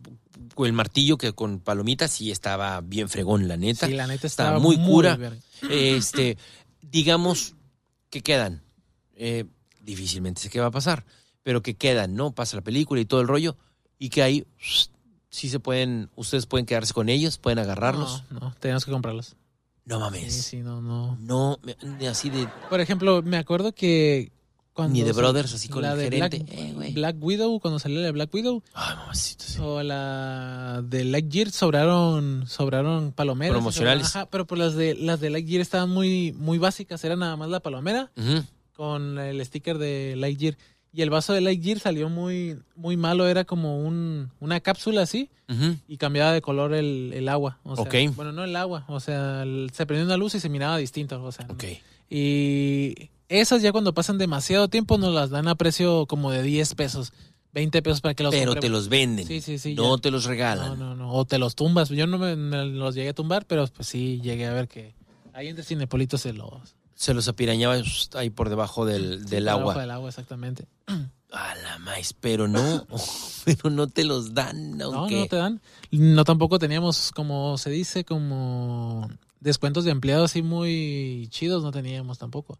El 0.64 0.73
martillo 0.73 1.18
que 1.18 1.33
con 1.35 1.61
palomitas 1.61 2.11
sí 2.11 2.31
estaba 2.31 2.81
bien 2.81 3.09
fregón, 3.11 3.46
la 3.46 3.57
neta. 3.59 3.87
Sí, 3.87 3.92
la 3.94 4.07
neta 4.07 4.27
estaba 4.27 4.59
muy 4.59 4.77
cura. 4.79 5.16
verga. 5.16 5.37
Este, 5.70 6.38
digamos 6.83 7.55
que 8.11 8.23
quedan. 8.23 8.62
Eh, 9.16 9.44
difícilmente 9.83 10.40
sé 10.40 10.49
qué 10.51 10.61
va 10.61 10.66
a 10.66 10.70
pasar, 10.70 11.05
pero 11.42 11.62
que 11.62 11.74
quedan, 11.74 12.14
¿no? 12.14 12.33
Pasa 12.33 12.57
la 12.57 12.62
película 12.62 13.00
y 13.00 13.05
todo 13.05 13.20
el 13.20 13.29
rollo, 13.29 13.57
y 13.98 14.09
que 14.11 14.22
ahí 14.22 14.46
sí 15.29 15.48
se 15.48 15.61
pueden, 15.61 16.11
ustedes 16.16 16.46
pueden 16.46 16.66
quedarse 16.66 16.92
con 16.94 17.09
ellos, 17.09 17.38
pueden 17.38 17.59
agarrarlos. 17.59 18.24
No, 18.31 18.40
no, 18.40 18.55
tenemos 18.59 18.85
que 18.85 18.90
comprarlos. 18.90 19.37
No, 19.85 19.96
Sí, 19.96 20.00
mames. 20.03 20.35
sí, 20.35 20.57
no, 20.59 20.81
no. 20.83 21.16
No, 21.20 21.59
ni 21.98 22.07
así 22.07 22.31
de. 22.31 22.48
Por 22.68 22.81
ejemplo, 22.81 23.22
me 23.22 23.38
acuerdo 23.38 23.72
que 23.72 24.31
cuando 24.72 24.92
Ni 24.94 25.03
de 25.03 25.12
Brothers, 25.12 25.53
así 25.55 25.68
con 25.68 25.83
la 25.83 25.92
el 25.92 25.98
de 25.98 26.05
gerente. 26.05 26.38
Black, 26.38 26.88
Eh. 26.88 26.92
Black 26.94 27.16
Widow, 27.20 27.59
cuando 27.61 27.79
salió 27.81 27.98
la 27.98 28.07
de 28.07 28.12
Black 28.12 28.33
Widow, 28.33 28.62
Ay, 28.72 28.96
mamacita, 28.96 29.44
sí. 29.44 29.59
o 29.61 29.83
la 29.83 30.81
de 30.85 31.05
Lightyear 31.05 31.50
sobraron, 31.50 32.44
sobraron 32.46 33.12
palomeras. 33.12 33.55
Promocionales. 33.55 34.07
Ajá, 34.14 34.26
pero 34.31 34.46
pues 34.46 34.61
las 34.61 34.74
de 34.74 34.94
las 34.94 35.18
de 35.20 35.31
Lightyear 35.31 35.61
estaban 35.61 35.90
muy, 35.90 36.33
muy 36.33 36.59
básicas, 36.59 37.03
era 37.05 37.16
nada 37.16 37.37
más 37.37 37.48
la 37.48 37.61
palomera 37.61 38.12
con 38.76 39.18
el 39.18 39.44
sticker 39.44 39.79
de 39.79 40.14
Lightyear. 40.16 40.57
Y 40.92 41.03
el 41.03 41.11
vaso 41.11 41.33
de 41.33 41.40
Lightyear 41.40 41.79
salió 41.79 42.09
muy, 42.09 42.59
muy 42.74 42.96
malo, 42.96 43.29
era 43.29 43.44
como 43.44 43.79
un, 43.81 44.31
una 44.40 44.59
cápsula 44.61 45.03
así 45.03 45.31
y 45.88 45.96
cambiaba 45.96 46.33
de 46.33 46.40
color 46.42 46.74
el, 46.74 47.12
el 47.14 47.29
agua. 47.29 47.59
O 47.64 47.74
sea, 47.76 47.85
Ok. 47.85 48.14
Bueno, 48.16 48.33
no 48.33 48.44
el 48.44 48.55
agua, 48.57 48.85
o 48.88 49.00
sea, 49.00 49.42
el- 49.42 49.70
se 49.72 49.85
prendía 49.87 50.07
una 50.07 50.16
luz 50.16 50.35
y 50.37 50.40
se 50.40 50.48
miraba 50.48 50.76
distinto. 50.76 51.22
O 51.22 51.33
sea, 51.33 51.46
Ok. 51.48 51.64
Y 52.09 53.11
esas 53.29 53.62
ya 53.62 53.72
cuando 53.72 53.94
pasan 53.94 54.18
demasiado 54.18 54.68
tiempo 54.68 54.98
nos 54.98 55.14
las 55.14 55.31
dan 55.31 55.48
a 55.48 55.55
precio 55.55 56.07
como 56.07 56.31
de 56.33 56.42
10 56.42 56.74
pesos, 56.74 57.12
20 57.55 57.83
pesos 57.83 58.00
para 58.00 58.14
que 58.14 58.22
los 58.24 58.35
Pero 58.35 58.55
te 58.57 58.68
los 58.68 58.88
venden. 58.88 59.26
Sí, 59.26 59.40
sí, 59.40 59.59
sí. 59.59 59.74
no 59.74 59.96
ya. 59.96 60.03
te 60.03 60.11
los 60.11 60.24
regalan. 60.24 60.70
No, 60.70 60.76
no, 60.76 60.94
no. 60.96 61.12
O 61.12 61.24
te 61.24 61.38
los 61.38 61.55
tumbas. 61.55 61.88
Yo 61.88 62.07
no 62.07 62.18
me, 62.18 62.35
me 62.37 62.64
los 62.66 62.94
llegué 62.94 63.11
a 63.11 63.14
tumbar, 63.14 63.46
pero 63.46 63.66
pues 63.68 63.88
sí 63.88 64.20
llegué 64.22 64.46
a 64.46 64.53
ver 64.53 64.66
que 64.68 64.94
ahí 65.33 65.48
entre 65.48 65.64
Cinepolito 65.64 66.18
se 66.18 66.33
los... 66.33 66.74
Se 67.01 67.15
los 67.15 67.29
apirañaba 67.29 67.77
ahí 68.13 68.29
por 68.29 68.51
debajo 68.51 68.85
del, 68.85 69.25
del 69.25 69.45
por 69.45 69.51
agua. 69.53 69.63
debajo 69.63 69.81
del 69.81 69.91
agua, 69.91 70.09
exactamente. 70.11 70.69
A 71.33 71.55
la 71.55 71.79
maíz, 71.79 72.13
pero 72.13 72.47
no, 72.47 72.87
pero 73.47 73.71
no 73.71 73.87
te 73.89 74.05
los 74.05 74.35
dan, 74.35 74.77
No, 74.77 74.93
aunque. 74.93 75.17
no 75.17 75.27
te 75.27 75.37
dan. 75.37 75.63
No 75.91 76.25
tampoco 76.25 76.59
teníamos, 76.59 77.11
como 77.13 77.57
se 77.57 77.71
dice, 77.71 78.05
como 78.05 79.09
descuentos 79.39 79.85
de 79.85 79.93
empleado 79.93 80.25
así 80.25 80.43
muy 80.43 81.27
chidos, 81.31 81.63
no 81.63 81.71
teníamos 81.73 82.19
tampoco. 82.19 82.59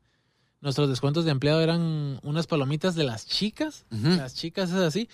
Nuestros 0.63 0.89
descuentos 0.89 1.27
de 1.27 1.33
empleado 1.33 1.61
eran 1.61 2.19
unas 2.23 2.47
palomitas 2.47 2.95
de 2.95 3.05
las 3.05 3.27
chicas, 3.27 3.85
las 3.91 4.35
chicas 4.37 4.71
esas 4.71 4.85
así, 4.85 5.11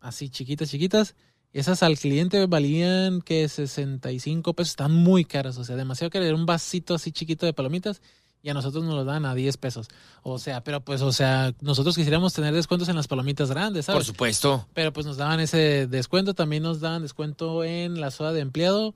así 0.00 0.28
chiquitas, 0.30 0.70
chiquitas. 0.70 1.16
Esas 1.52 1.82
al 1.82 1.98
cliente 1.98 2.46
valían 2.46 3.20
que 3.22 3.48
65 3.48 4.54
pesos, 4.54 4.70
están 4.70 4.92
muy 4.92 5.24
caras, 5.24 5.58
o 5.58 5.64
sea, 5.64 5.74
demasiado 5.74 6.08
caro. 6.10 6.24
Era 6.24 6.36
un 6.36 6.46
vasito 6.46 6.94
así 6.94 7.10
chiquito 7.10 7.46
de 7.46 7.52
palomitas 7.52 8.00
y 8.42 8.48
a 8.50 8.54
nosotros 8.54 8.84
nos 8.84 8.94
lo 8.94 9.04
dan 9.04 9.24
a 9.26 9.34
10 9.34 9.56
pesos. 9.58 9.88
O 10.22 10.38
sea, 10.38 10.62
pero 10.64 10.80
pues, 10.80 11.02
o 11.02 11.12
sea, 11.12 11.52
nosotros 11.60 11.94
quisiéramos 11.96 12.32
tener 12.32 12.54
descuentos 12.54 12.88
en 12.88 12.96
las 12.96 13.06
palomitas 13.08 13.50
grandes, 13.50 13.86
¿sabes? 13.86 13.98
Por 13.98 14.04
supuesto. 14.06 14.66
Pero 14.74 14.92
pues 14.92 15.04
nos 15.06 15.16
daban 15.16 15.40
ese 15.40 15.86
descuento, 15.86 16.34
también 16.34 16.62
nos 16.62 16.80
daban 16.80 17.02
descuento 17.02 17.64
en 17.64 18.00
la 18.00 18.10
soda 18.10 18.32
de 18.32 18.40
empleado. 18.40 18.94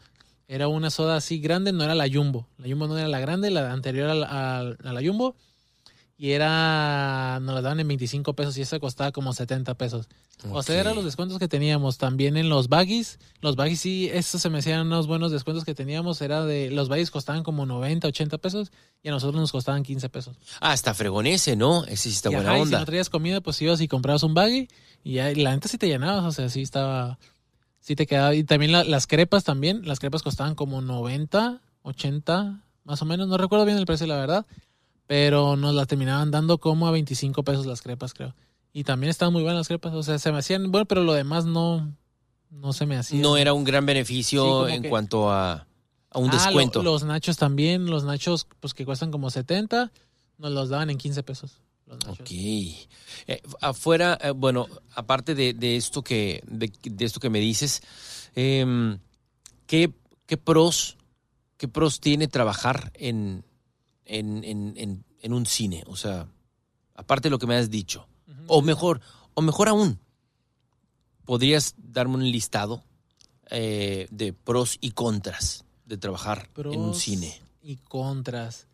Era 0.48 0.68
una 0.68 0.90
soda 0.90 1.16
así 1.16 1.38
grande, 1.40 1.72
no 1.72 1.84
era 1.84 1.94
la 1.94 2.06
Jumbo. 2.10 2.46
La 2.58 2.68
Jumbo 2.68 2.86
no 2.86 2.98
era 2.98 3.08
la 3.08 3.18
grande, 3.20 3.50
la 3.50 3.72
anterior 3.72 4.10
a 4.10 4.14
la, 4.14 4.26
a- 4.26 4.58
a 4.60 4.92
la 4.92 5.00
Jumbo. 5.02 5.34
Y 6.16 6.30
era, 6.30 7.40
nos 7.42 7.54
la 7.56 7.60
daban 7.62 7.80
en 7.80 7.88
25 7.88 8.34
pesos 8.34 8.56
y 8.56 8.62
esa 8.62 8.78
costaba 8.78 9.10
como 9.10 9.32
70 9.32 9.74
pesos. 9.74 10.08
O 10.52 10.62
sea, 10.62 10.78
eran 10.78 10.94
los 10.94 11.04
descuentos 11.04 11.38
que 11.40 11.48
teníamos. 11.48 11.98
También 11.98 12.36
en 12.36 12.48
los 12.48 12.68
baggies. 12.68 13.18
Los 13.40 13.56
baggies 13.56 13.80
sí, 13.80 14.08
estos 14.12 14.40
se 14.40 14.48
me 14.48 14.58
hacían 14.58 14.86
unos 14.86 15.06
buenos 15.08 15.32
descuentos 15.32 15.64
que 15.64 15.74
teníamos. 15.74 16.20
Era 16.22 16.44
de, 16.44 16.70
los 16.70 16.88
baggies 16.88 17.10
costaban 17.10 17.42
como 17.42 17.66
90, 17.66 18.06
80 18.08 18.38
pesos 18.38 18.70
y 19.02 19.08
a 19.08 19.10
nosotros 19.10 19.40
nos 19.40 19.50
costaban 19.50 19.82
15 19.82 20.08
pesos. 20.08 20.36
Ah, 20.60 20.70
hasta 20.72 20.94
fregonese, 20.94 21.56
¿no? 21.56 21.84
Ese 21.86 22.10
sí 22.10 22.10
está 22.10 22.30
Y, 22.30 22.34
buena 22.36 22.50
ajá, 22.50 22.58
y 22.58 22.60
si 22.60 22.64
onda. 22.66 22.78
no 22.80 22.84
traías 22.86 23.10
comida, 23.10 23.40
pues 23.40 23.60
ibas 23.62 23.80
y 23.80 23.88
comprabas 23.88 24.22
un 24.22 24.34
baggy 24.34 24.68
y 25.02 25.14
ya, 25.14 25.32
y 25.32 25.34
la 25.36 25.50
neta 25.50 25.68
sí 25.68 25.78
te 25.78 25.88
llenabas, 25.88 26.24
o 26.24 26.32
sea, 26.32 26.48
sí 26.48 26.62
estaba, 26.62 27.18
sí 27.80 27.96
te 27.96 28.06
quedaba. 28.06 28.34
Y 28.36 28.44
también 28.44 28.70
la- 28.70 28.84
las 28.84 29.06
crepas 29.08 29.42
también, 29.42 29.82
las 29.84 29.98
crepas 29.98 30.22
costaban 30.22 30.54
como 30.54 30.80
90, 30.80 31.60
80, 31.82 32.60
más 32.84 33.02
o 33.02 33.04
menos, 33.04 33.26
no 33.28 33.36
recuerdo 33.36 33.64
bien 33.64 33.78
el 33.78 33.86
precio, 33.86 34.06
la 34.06 34.16
verdad, 34.16 34.46
pero 35.06 35.56
nos 35.56 35.74
las 35.74 35.86
terminaban 35.86 36.30
dando 36.30 36.58
como 36.58 36.86
a 36.86 36.90
25 36.90 37.42
pesos 37.42 37.66
las 37.66 37.82
crepas, 37.82 38.14
creo. 38.14 38.34
Y 38.72 38.84
también 38.84 39.10
estaban 39.10 39.32
muy 39.32 39.42
buenas 39.42 39.60
las 39.60 39.68
crepas, 39.68 39.92
o 39.94 40.02
sea, 40.02 40.18
se 40.18 40.32
me 40.32 40.38
hacían, 40.38 40.70
bueno, 40.72 40.86
pero 40.86 41.04
lo 41.04 41.12
demás 41.12 41.44
no, 41.44 41.92
no 42.50 42.72
se 42.72 42.86
me 42.86 42.96
hacía. 42.96 43.20
No 43.20 43.36
era 43.36 43.52
un 43.52 43.64
gran 43.64 43.86
beneficio 43.86 44.66
Sí, 44.66 44.72
en 44.74 44.82
que- 44.82 44.88
cuanto 44.88 45.30
a, 45.30 45.66
a 46.10 46.18
un 46.18 46.30
Ah, 46.30 46.32
lo- 46.32 46.42
descuento. 46.42 46.82
los 46.82 47.04
nachos 47.04 47.36
también, 47.36 47.86
los 47.86 48.04
nachos 48.04 48.46
pues 48.60 48.74
que 48.74 48.84
cuestan 48.84 49.10
como 49.10 49.30
70, 49.30 49.92
nos 50.38 50.50
los 50.52 50.68
daban 50.70 50.90
en 50.90 50.98
15 50.98 51.22
pesos. 51.22 51.60
Ok. 52.08 52.30
Eh, 52.30 53.42
afuera, 53.60 54.18
eh, 54.22 54.30
bueno, 54.30 54.66
aparte 54.94 55.34
de, 55.34 55.52
de 55.52 55.76
esto 55.76 56.02
que 56.02 56.42
de, 56.46 56.72
de 56.82 57.04
esto 57.04 57.20
que 57.20 57.28
me 57.30 57.38
dices, 57.40 57.82
em, 58.34 58.98
¿qué, 59.66 59.92
qué 60.26 60.36
pros 60.36 60.96
qué 61.58 61.68
pros 61.68 62.00
tiene 62.00 62.26
trabajar 62.26 62.90
en, 62.94 63.44
en, 64.06 64.44
en, 64.44 64.74
en- 64.76 65.04
en 65.22 65.32
un 65.32 65.46
cine? 65.46 65.82
O 65.86 65.96
sea, 65.96 66.28
aparte 66.94 67.26
de 67.26 67.30
lo 67.30 67.38
que 67.38 67.46
me 67.46 67.56
has 67.56 67.70
dicho. 67.70 68.06
O 68.46 68.60
mejor, 68.62 69.00
o 69.34 69.40
mejor 69.42 69.68
aún, 69.68 69.98
¿podrías 71.24 71.74
darme 71.78 72.14
un 72.16 72.30
listado 72.30 72.82
eh, 73.50 74.06
de 74.10 74.32
pros 74.32 74.78
y 74.80 74.90
contras 74.92 75.64
de 75.86 75.96
trabajar 75.98 76.48
en 76.72 76.80
un 76.80 76.94
cine? 76.94 77.40
Y 77.62 77.76
contras. 77.76 78.66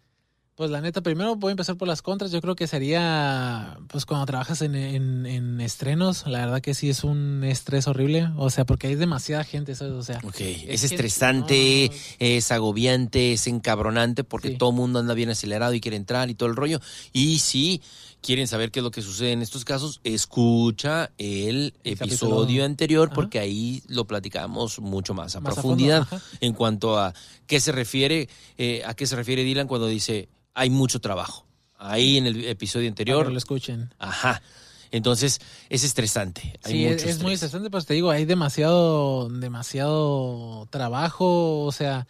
Pues 0.61 0.71
la 0.71 0.83
neta, 0.83 1.01
primero 1.01 1.37
voy 1.37 1.49
a 1.49 1.53
empezar 1.53 1.79
por 1.79 1.89
las 1.89 2.03
contras. 2.03 2.33
Yo 2.33 2.43
creo 2.43 2.55
que 2.55 2.67
sería, 2.67 3.79
pues 3.89 4.05
cuando 4.05 4.27
trabajas 4.27 4.61
en, 4.61 4.75
en- 4.75 5.25
en 5.25 5.59
estrenos, 5.63 6.27
la 6.27 6.41
verdad 6.41 6.61
que 6.61 6.75
sí 6.75 6.91
es 6.91 7.03
un 7.03 7.43
estrés 7.45 7.87
horrible. 7.89 8.29
O 8.37 8.51
sea, 8.51 8.67
porque 8.67 8.89
hay 8.89 8.95
demasiada 8.95 9.43
gente, 9.43 9.75
¿sabes? 9.75 9.95
O 9.95 10.03
sea, 10.03 10.19
Ok, 10.23 10.35
Es 10.39 10.85
estresante, 10.85 11.89
no, 11.91 11.95
no, 11.97 12.01
es 12.19 12.53
agobiante, 12.53 13.33
es 13.33 13.47
encabronante 13.47 14.23
porque 14.23 14.49
Sí. 14.51 14.57
todo 14.59 14.69
el 14.69 14.77
mundo 14.77 14.99
anda 14.99 15.15
bien 15.15 15.31
acelerado 15.31 15.73
y 15.73 15.81
quiere 15.81 15.97
entrar 15.97 16.29
y 16.29 16.35
todo 16.35 16.51
el 16.51 16.57
rollo. 16.57 16.79
Y 17.15 17.39
si 17.39 17.81
quieren 18.21 18.47
saber 18.47 18.71
qué 18.71 18.81
es 18.81 18.85
lo 18.85 18.91
que 18.91 19.01
sucede 19.01 19.33
en 19.33 19.41
estos 19.41 19.65
casos, 19.65 20.03
escucha 20.05 21.11
el, 21.17 21.73
El 21.85 21.93
episodio 21.95 22.41
capítulo. 22.43 22.65
anterior 22.67 23.07
Ajá. 23.09 23.15
porque 23.15 23.39
ahí 23.39 23.83
lo 23.89 24.05
platicamos 24.07 24.79
mucho 24.79 25.15
más 25.15 25.35
a 25.37 25.41
más 25.41 25.55
profundidad 25.55 26.07
en 26.43 26.53
cuanto 26.53 26.99
a 26.99 27.15
qué 27.47 27.61
se 27.61 27.73
refiere, 27.73 28.29
eh, 28.59 28.83
a 28.85 28.93
qué 28.93 29.07
se 29.07 29.17
refiere 29.17 29.43
Dylan 29.43 29.67
cuando 29.67 29.87
dice 29.87 30.29
hay 30.55 30.71
mucho 30.71 31.01
trabajo. 31.01 31.47
Ahí 31.79 32.19
en 32.19 32.27
el 32.27 32.45
episodio 32.45 32.89
anterior, 32.89 33.27
que 33.27 33.33
lo 33.33 33.39
escuchen. 33.39 33.95
ajá. 33.99 34.43
Entonces 34.93 35.41
es 35.69 35.85
estresante. 35.85 36.59
Hay 36.65 36.73
Sí, 36.73 36.85
es, 36.85 36.93
mucho 36.93 37.09
es 37.09 37.23
muy 37.23 37.33
estresante, 37.35 37.71
pues 37.71 37.87
te 37.87 37.95
digo, 37.95 38.11
hay 38.11 38.25
demasiado, 38.25 39.29
demasiado 39.29 40.67
trabajo, 40.71 41.63
o 41.65 41.73
sea, 41.73 42.09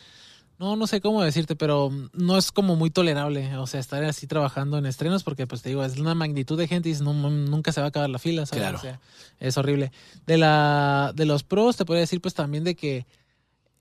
no, 0.59 0.77
no 0.77 0.87
sé 0.87 1.01
cómo 1.01 1.23
decirte, 1.23 1.57
pero 1.57 1.91
no 2.13 2.39
es 2.39 2.53
como 2.53 2.77
muy 2.77 2.91
tolerable, 2.91 3.57
o 3.57 3.67
sea, 3.67 3.81
estar 3.81 4.05
así 4.05 4.27
trabajando 4.27 4.79
en 4.79 4.87
estrenos, 4.87 5.25
porque 5.25 5.47
pues 5.47 5.63
te 5.63 5.71
digo, 5.71 5.85
es 5.85 5.99
una 5.99 6.15
magnitud 6.15 6.59
de 6.59 6.69
gente 6.69 6.89
y 6.89 6.95
no, 6.95 7.13
nunca 7.13 7.73
se 7.73 7.81
va 7.81 7.87
a 7.87 7.89
acabar 7.89 8.11
la 8.11 8.19
fila, 8.19 8.47
¿sabes? 8.47 8.63
Claro. 8.63 8.79
O 8.79 8.81
sea, 8.81 9.01
es 9.41 9.57
horrible. 9.57 9.93
De 10.27 10.39
la, 10.39 11.13
de 11.15 11.25
los 11.27 11.45
pros, 11.45 11.77
te 11.77 11.85
podría 11.85 12.03
decir 12.03 12.21
pues 12.21 12.35
también 12.35 12.65
de 12.65 12.75
que 12.75 13.07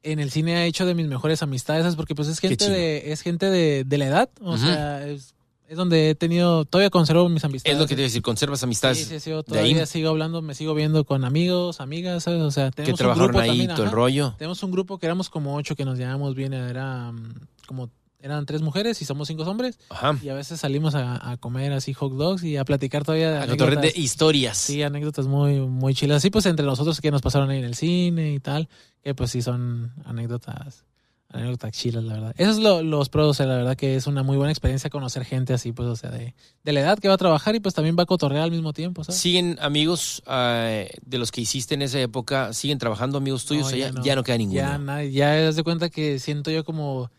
en 0.03 0.19
el 0.19 0.31
cine 0.31 0.55
ha 0.55 0.65
hecho 0.65 0.85
de 0.85 0.95
mis 0.95 1.07
mejores 1.07 1.43
amistades, 1.43 1.83
¿sabes? 1.83 1.95
porque 1.95 2.15
pues 2.15 2.27
es 2.27 2.39
gente 2.39 2.69
de, 2.69 3.11
es 3.11 3.21
gente 3.21 3.49
de, 3.49 3.83
de 3.83 3.97
la 3.97 4.05
edad, 4.05 4.29
o 4.41 4.57
sea, 4.57 5.05
es, 5.07 5.35
es 5.67 5.77
donde 5.77 6.09
he 6.09 6.15
tenido, 6.15 6.65
todavía 6.65 6.89
conservo 6.89 7.29
mis 7.29 7.43
amistades. 7.43 7.75
Es 7.75 7.79
lo 7.79 7.87
que 7.87 7.95
te 7.95 8.01
iba 8.01 8.05
a 8.05 8.09
decir, 8.09 8.21
conservas 8.21 8.63
amistades 8.63 8.97
Sí, 8.97 9.05
sí, 9.05 9.19
sí, 9.19 9.29
yo 9.29 9.43
de 9.43 9.59
ahí 9.59 9.69
todavía 9.69 9.85
sigo 9.85 10.09
hablando, 10.09 10.41
me 10.41 10.55
sigo 10.55 10.73
viendo 10.73 11.03
con 11.03 11.23
amigos, 11.25 11.79
amigas, 11.79 12.23
¿sabes? 12.23 12.41
O 12.41 12.51
sea, 12.51 12.71
que 12.71 12.77
tenemos 12.77 12.99
un 12.99 13.05
trabajaron 13.05 13.27
grupo 13.27 13.39
ahí 13.39 13.49
también, 13.49 13.75
todo 13.75 13.85
el 13.85 13.91
rollo. 13.91 14.35
Tenemos 14.37 14.63
un 14.63 14.71
grupo 14.71 14.97
que 14.97 15.05
éramos 15.05 15.29
como 15.29 15.55
ocho 15.55 15.75
que 15.75 15.85
nos 15.85 15.97
llevábamos 15.97 16.33
bien, 16.33 16.53
era 16.53 17.11
mm, 17.11 17.33
como 17.67 17.89
eran 18.21 18.45
tres 18.45 18.61
mujeres 18.61 19.01
y 19.01 19.05
somos 19.05 19.27
cinco 19.27 19.43
hombres 19.43 19.79
Ajá. 19.89 20.17
y 20.21 20.29
a 20.29 20.33
veces 20.33 20.59
salimos 20.59 20.95
a, 20.95 21.31
a 21.31 21.37
comer 21.37 21.71
así 21.73 21.93
hot 21.93 22.13
dogs 22.13 22.43
y 22.43 22.57
a 22.57 22.65
platicar 22.65 23.03
todavía 23.03 23.43
anécdotas. 23.43 23.81
de 23.81 23.93
historias. 23.95 24.57
Sí, 24.57 24.83
anécdotas 24.83 25.27
muy 25.27 25.59
muy 25.61 25.93
chilas. 25.93 26.17
Así 26.17 26.29
pues 26.29 26.45
entre 26.45 26.65
nosotros 26.65 26.99
que 27.01 27.11
nos 27.11 27.21
pasaron 27.21 27.49
ahí 27.49 27.59
en 27.59 27.65
el 27.65 27.75
cine 27.75 28.33
y 28.33 28.39
tal, 28.39 28.67
que 29.03 29.15
pues 29.15 29.31
sí 29.31 29.41
son 29.41 29.93
anécdotas 30.05 30.85
anécdotas 31.31 31.71
chilas, 31.71 32.03
la 32.03 32.13
verdad. 32.13 32.35
Eso 32.37 32.49
es 32.51 32.57
lo, 32.57 32.81
los 32.81 33.09
pros, 33.09 33.27
o 33.27 33.33
sea, 33.35 33.45
la 33.45 33.55
verdad 33.55 33.77
que 33.77 33.95
es 33.95 34.07
una 34.07 34.23
muy 34.23 34.35
buena 34.35 34.51
experiencia 34.51 34.89
conocer 34.89 35.25
gente 35.25 35.53
así, 35.53 35.71
pues, 35.71 35.87
o 35.87 35.95
sea, 35.95 36.09
de, 36.09 36.33
de 36.63 36.73
la 36.73 36.79
edad 36.79 36.97
que 36.97 37.07
va 37.07 37.13
a 37.13 37.17
trabajar 37.17 37.53
y 37.55 37.59
pues 37.59 37.75
también 37.75 37.95
va 37.97 38.03
a 38.03 38.05
cotorrear 38.07 38.43
al 38.43 38.51
mismo 38.51 38.73
tiempo, 38.73 39.03
¿sabes? 39.03 39.21
¿Siguen 39.21 39.57
amigos 39.61 40.23
eh, 40.27 40.89
de 41.05 41.17
los 41.19 41.31
que 41.31 41.41
hiciste 41.41 41.75
en 41.75 41.83
esa 41.83 41.99
época? 41.99 42.51
¿Siguen 42.53 42.79
trabajando 42.79 43.19
amigos 43.19 43.45
tuyos? 43.45 43.69
No, 43.69 43.77
o 43.77 43.79
ya, 43.79 43.85
ya 43.87 43.91
no. 43.91 44.03
ya 44.03 44.15
no 44.15 44.23
queda 44.23 44.37
ninguno. 44.39 45.03
Ya, 45.03 45.03
ya 45.03 45.41
das 45.43 45.55
de 45.55 45.63
cuenta 45.63 45.89
que 45.89 46.17
siento 46.17 46.49
yo 46.49 46.65
como 46.65 47.11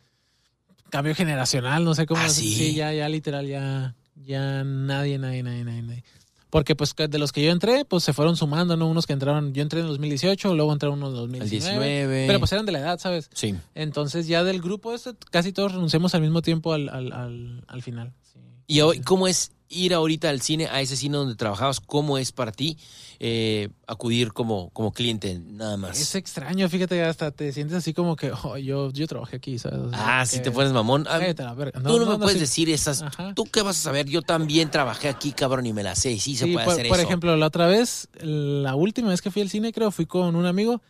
cambio 0.90 1.14
generacional, 1.14 1.84
no 1.84 1.94
sé 1.94 2.06
cómo. 2.06 2.20
¿Ah, 2.20 2.28
sí? 2.28 2.74
ya, 2.74 2.92
ya 2.92 3.08
literal, 3.08 3.46
ya, 3.46 3.94
ya 4.16 4.64
nadie, 4.64 5.18
nadie, 5.18 5.42
nadie, 5.42 5.64
nadie, 5.64 5.82
nadie. 5.82 6.04
Porque 6.50 6.74
pues 6.74 6.94
de 6.96 7.18
los 7.18 7.30
que 7.30 7.44
yo 7.44 7.52
entré, 7.52 7.84
pues 7.84 8.02
se 8.02 8.12
fueron 8.12 8.36
sumando, 8.36 8.76
¿no? 8.76 8.88
Unos 8.88 9.06
que 9.06 9.12
entraron, 9.12 9.54
yo 9.54 9.62
entré 9.62 9.80
en 9.80 9.86
2018, 9.86 10.54
luego 10.56 10.72
entraron 10.72 10.98
unos 10.98 11.10
en 11.10 11.14
El 11.14 11.24
2019. 11.40 11.86
19. 11.86 12.26
Pero 12.26 12.38
pues 12.40 12.52
eran 12.52 12.66
de 12.66 12.72
la 12.72 12.80
edad, 12.80 12.98
¿sabes? 12.98 13.30
Sí. 13.32 13.54
Entonces 13.76 14.26
ya 14.26 14.42
del 14.42 14.60
grupo 14.60 14.92
este, 14.92 15.12
casi 15.30 15.52
todos 15.52 15.72
renunciamos 15.72 16.14
al 16.16 16.22
mismo 16.22 16.42
tiempo 16.42 16.72
al, 16.72 16.88
al, 16.88 17.12
al, 17.12 17.64
al 17.68 17.82
final. 17.82 18.12
Sí. 18.22 18.40
¿Y 18.66 18.80
hoy, 18.80 19.00
cómo 19.00 19.28
es 19.28 19.52
ir 19.70 19.94
ahorita 19.94 20.28
al 20.28 20.42
cine, 20.42 20.66
a 20.66 20.80
ese 20.82 20.96
cine 20.96 21.16
donde 21.16 21.36
trabajabas? 21.36 21.80
¿Cómo 21.80 22.18
es 22.18 22.32
para 22.32 22.52
ti 22.52 22.76
eh, 23.20 23.68
acudir 23.86 24.32
como, 24.32 24.68
como 24.70 24.92
cliente 24.92 25.38
nada 25.38 25.76
más? 25.76 25.98
Es 25.98 26.14
extraño, 26.16 26.68
fíjate, 26.68 27.02
hasta 27.04 27.30
te 27.30 27.52
sientes 27.52 27.76
así 27.76 27.94
como 27.94 28.16
que, 28.16 28.32
oh, 28.32 28.58
yo, 28.58 28.90
yo 28.92 29.06
trabajé 29.06 29.36
aquí, 29.36 29.58
¿sabes? 29.58 29.78
O 29.78 29.90
sea, 29.90 30.20
ah, 30.20 30.26
si 30.26 30.40
te 30.42 30.50
pones 30.50 30.72
mamón. 30.72 31.06
Ah, 31.08 31.18
Cállate 31.20 31.42
la 31.44 31.54
verga. 31.54 31.80
Tú 31.80 31.98
no, 31.98 32.06
me 32.06 32.18
puedes 32.18 32.34
sí. 32.34 32.40
decir 32.40 32.68
esas. 32.70 33.00
Ajá. 33.02 33.32
¿Tú 33.34 33.44
qué 33.44 33.62
vas 33.62 33.78
a 33.78 33.82
saber? 33.82 34.06
Yo 34.06 34.22
también 34.22 34.70
trabajé 34.70 35.08
aquí, 35.08 35.32
cabrón, 35.32 35.64
y 35.66 35.72
me 35.72 35.82
la 35.82 35.94
sé. 35.94 36.18
Sí 36.18 36.36
se 36.36 36.46
Sí, 36.46 36.52
puede 36.52 36.64
por, 36.64 36.74
hacer 36.74 36.88
por 36.88 36.98
eso. 36.98 37.06
ejemplo, 37.06 37.36
la 37.36 37.46
otra 37.46 37.66
vez, 37.68 38.08
la 38.20 38.74
última 38.74 39.08
vez 39.08 39.22
que 39.22 39.30
fui 39.30 39.40
al 39.42 39.48
cine, 39.50 39.72
creo, 39.72 39.90
fui 39.90 40.06
con 40.06 40.34
un 40.36 40.46
amigo 40.46 40.82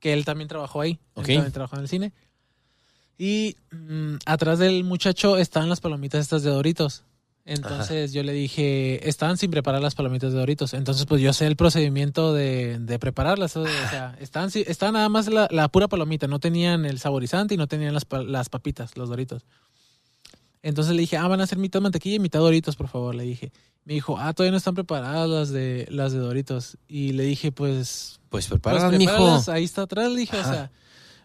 que 0.00 0.12
él 0.12 0.24
también 0.24 0.48
trabajó 0.48 0.80
ahí. 0.80 0.98
Ok. 1.14 1.28
Él 1.28 1.34
también 1.36 1.52
trabajó 1.52 1.76
en 1.76 1.82
el 1.82 1.88
cine. 1.88 2.12
Y 3.16 3.56
mm, 3.70 4.16
atrás 4.26 4.58
del 4.58 4.82
muchacho 4.82 5.36
estaban 5.38 5.68
las 5.68 5.80
palomitas 5.80 6.20
estas 6.20 6.42
de 6.42 6.50
Doritos. 6.50 7.04
Entonces 7.46 8.12
yo 8.14 8.22
le 8.22 8.32
dije, 8.32 9.06
estaban 9.08 9.36
sin 9.36 9.50
preparar 9.50 9.82
las 9.82 9.94
palomitas 9.94 10.32
de 10.32 10.38
Doritos. 10.38 10.72
Entonces, 10.72 11.04
pues 11.04 11.20
yo 11.20 11.32
sé 11.34 11.46
el 11.46 11.56
procedimiento 11.56 12.32
de, 12.32 12.78
de 12.78 12.98
prepararlas. 12.98 13.56
O 13.58 13.66
sea, 13.66 14.16
estaban, 14.18 14.50
sí- 14.50 14.64
estaban 14.66 14.94
nada 14.94 15.08
más 15.10 15.28
la, 15.28 15.46
la 15.50 15.68
pura 15.68 15.86
palomita, 15.88 16.26
no 16.26 16.38
tenían 16.38 16.86
el 16.86 16.98
saborizante 16.98 17.54
y 17.54 17.58
no 17.58 17.66
tenían 17.66 17.92
las, 17.92 18.06
las 18.26 18.48
papitas, 18.48 18.96
los 18.96 19.10
Doritos. 19.10 19.44
Entonces 20.62 20.94
le 20.94 21.00
dije, 21.02 21.18
ah, 21.18 21.28
van 21.28 21.42
a 21.42 21.46
ser 21.46 21.58
mitad 21.58 21.82
mantequilla 21.82 22.16
y 22.16 22.20
mitad 22.20 22.40
Doritos, 22.40 22.76
por 22.76 22.88
favor, 22.88 23.14
le 23.14 23.24
dije. 23.24 23.52
Me 23.84 23.92
dijo, 23.92 24.16
ah, 24.18 24.32
todavía 24.32 24.52
no 24.52 24.56
están 24.56 24.74
preparadas 24.74 25.28
las 25.28 25.50
de, 25.50 25.86
las 25.90 26.12
de 26.12 26.20
Doritos. 26.20 26.78
Y 26.88 27.12
le 27.12 27.24
dije, 27.24 27.52
pues, 27.52 28.20
Pues 28.30 28.46
pues 28.46 28.48
prepárala, 28.48 28.96
mijo. 28.96 29.12
prepáralas, 29.12 29.48
ahí 29.50 29.64
está 29.64 29.82
atrás, 29.82 30.10
le 30.10 30.20
dije, 30.20 30.38
Ajá. 30.38 30.48
o 30.50 30.52
sea. 30.54 30.70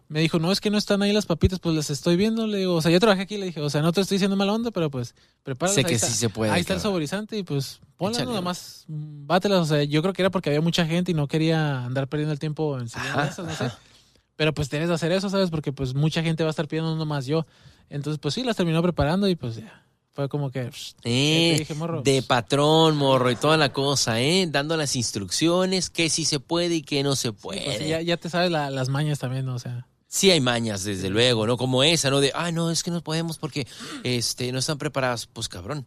Me 0.10 0.22
dijo, 0.22 0.39
no, 0.39 0.51
es 0.51 0.60
que 0.60 0.72
no 0.72 0.78
están 0.80 1.03
ahí 1.03 1.14
las 1.14 1.28
papitas, 1.28 1.60
pues 1.60 1.76
las 1.76 1.91
estoy 1.91 2.16
viendo, 2.16 2.47
le 2.47 2.57
digo, 2.57 2.74
o 2.74 2.82
sea, 2.82 2.89
yo 2.89 2.99
trabajé 2.99 3.22
aquí, 3.22 3.38
le 3.38 3.45
dije, 3.45 3.62
o 3.62 3.70
sea, 3.70 3.82
no 3.84 3.91
te 3.91 4.01
estoy 4.01 4.16
diciendo 4.16 4.36
mala 4.36 4.53
onda, 4.53 4.72
pero 4.72 4.89
pues, 4.89 5.14
prepáralas. 5.43 5.76
Sé 5.76 5.84
que 5.84 5.93
está. 5.93 6.07
sí 6.07 6.14
se 6.14 6.30
puede. 6.30 6.51
Ahí 6.51 6.62
está 6.62 6.74
el 6.74 6.80
saborizante 6.80 7.38
y 7.38 7.43
pues 7.43 7.80
ponlas 7.95 8.26
nada 8.26 8.41
más, 8.41 8.86
bátelas. 8.88 9.60
O 9.60 9.66
sea, 9.66 9.84
yo 9.84 10.01
creo 10.01 10.14
que 10.14 10.24
era 10.24 10.32
porque 10.32 10.49
había 10.49 10.62
mucha 10.62 10.86
gente 10.88 11.12
y 11.12 11.14
no 11.14 11.28
quería 11.28 11.86
andar 11.86 12.07
perdiendo 12.07 12.34
el 12.34 12.39
tiempo 12.39 12.78
en 12.80 12.86
esas, 12.88 13.38
no 13.38 13.53
sé. 13.55 13.72
Pero 14.36 14.51
pues 14.53 14.70
debes 14.72 14.88
de 14.88 14.95
hacer 14.95 15.12
eso, 15.12 15.30
¿sabes? 15.30 15.51
Porque 15.51 15.72
pues 15.74 15.93
mucha 15.93 16.24
gente 16.24 16.43
va 16.43 16.49
a 16.49 16.51
estar 16.51 16.68
pidiendo 16.68 16.95
nomás 16.95 17.28
yo. 17.28 17.45
Entonces, 17.91 18.20
pues 18.20 18.34
sí, 18.34 18.43
las 18.43 18.55
terminó 18.55 18.82
preparando 18.82 19.28
y 19.28 19.36
pues 19.36 19.57
ya. 19.57 19.86
Fue 20.12 20.28
como 20.28 20.49
que. 20.49 20.72
psh, 20.72 20.93
Eh, 21.03 21.55
dije, 21.60 21.76
morro. 21.76 22.01
de 22.01 22.24
patrón, 22.24 22.97
morro, 22.97 23.30
y 23.30 23.36
toda 23.36 23.57
la 23.57 23.72
cosa, 23.72 24.20
¿eh? 24.22 24.47
Dando 24.49 24.76
las 24.76 24.95
instrucciones, 24.95 25.89
qué 25.91 26.10
sí 26.10 26.26
se 26.26 26.39
puede 26.39 26.76
y 26.78 26.82
qué 26.82 27.03
no 27.03 27.16
se 27.16 27.30
Sí, 27.30 27.36
puede. 27.39 27.64
pues, 27.64 27.88
ya, 27.88 28.01
ya 28.01 28.18
te 28.18 28.28
sabes 28.30 28.49
la- 28.49 28.72
las 28.72 28.89
mañas 28.89 29.20
también, 29.20 29.45
¿no? 29.45 29.53
o 29.55 29.60
sea. 29.60 29.86
Sí 30.12 30.32
hay 30.32 30.41
mañas, 30.41 30.84
desde 30.84 31.10
luego, 31.10 31.45
¿no? 31.45 31.55
Como 31.55 31.84
esa, 31.84 32.10
¿no? 32.10 32.20
De, 32.20 32.32
ay, 32.34 32.51
no, 32.51 32.72
es 32.72 32.82
que 32.82 32.89
no 32.89 33.01
podemos 33.01 33.38
porque 33.38 33.68
este, 34.03 34.51
no 34.51 34.57
están 34.57 34.80
preparadas. 34.80 35.28
Pues 35.28 35.47
cabrón, 35.47 35.86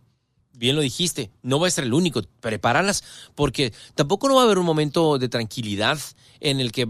bien 0.55 0.77
lo 0.77 0.81
dijiste, 0.83 1.33
no 1.43 1.59
va 1.59 1.67
a 1.67 1.71
ser 1.73 1.83
el 1.85 1.93
único, 1.93 2.23
prepáralas, 2.41 3.03
porque 3.35 3.73
tampoco 3.97 4.29
no 4.29 4.37
va 4.37 4.43
a 4.43 4.45
haber 4.45 4.59
un 4.59 4.65
momento 4.67 5.19
de 5.19 5.29
tranquilidad 5.29 5.99
en 6.39 6.61
el 6.61 6.71
que 6.71 6.87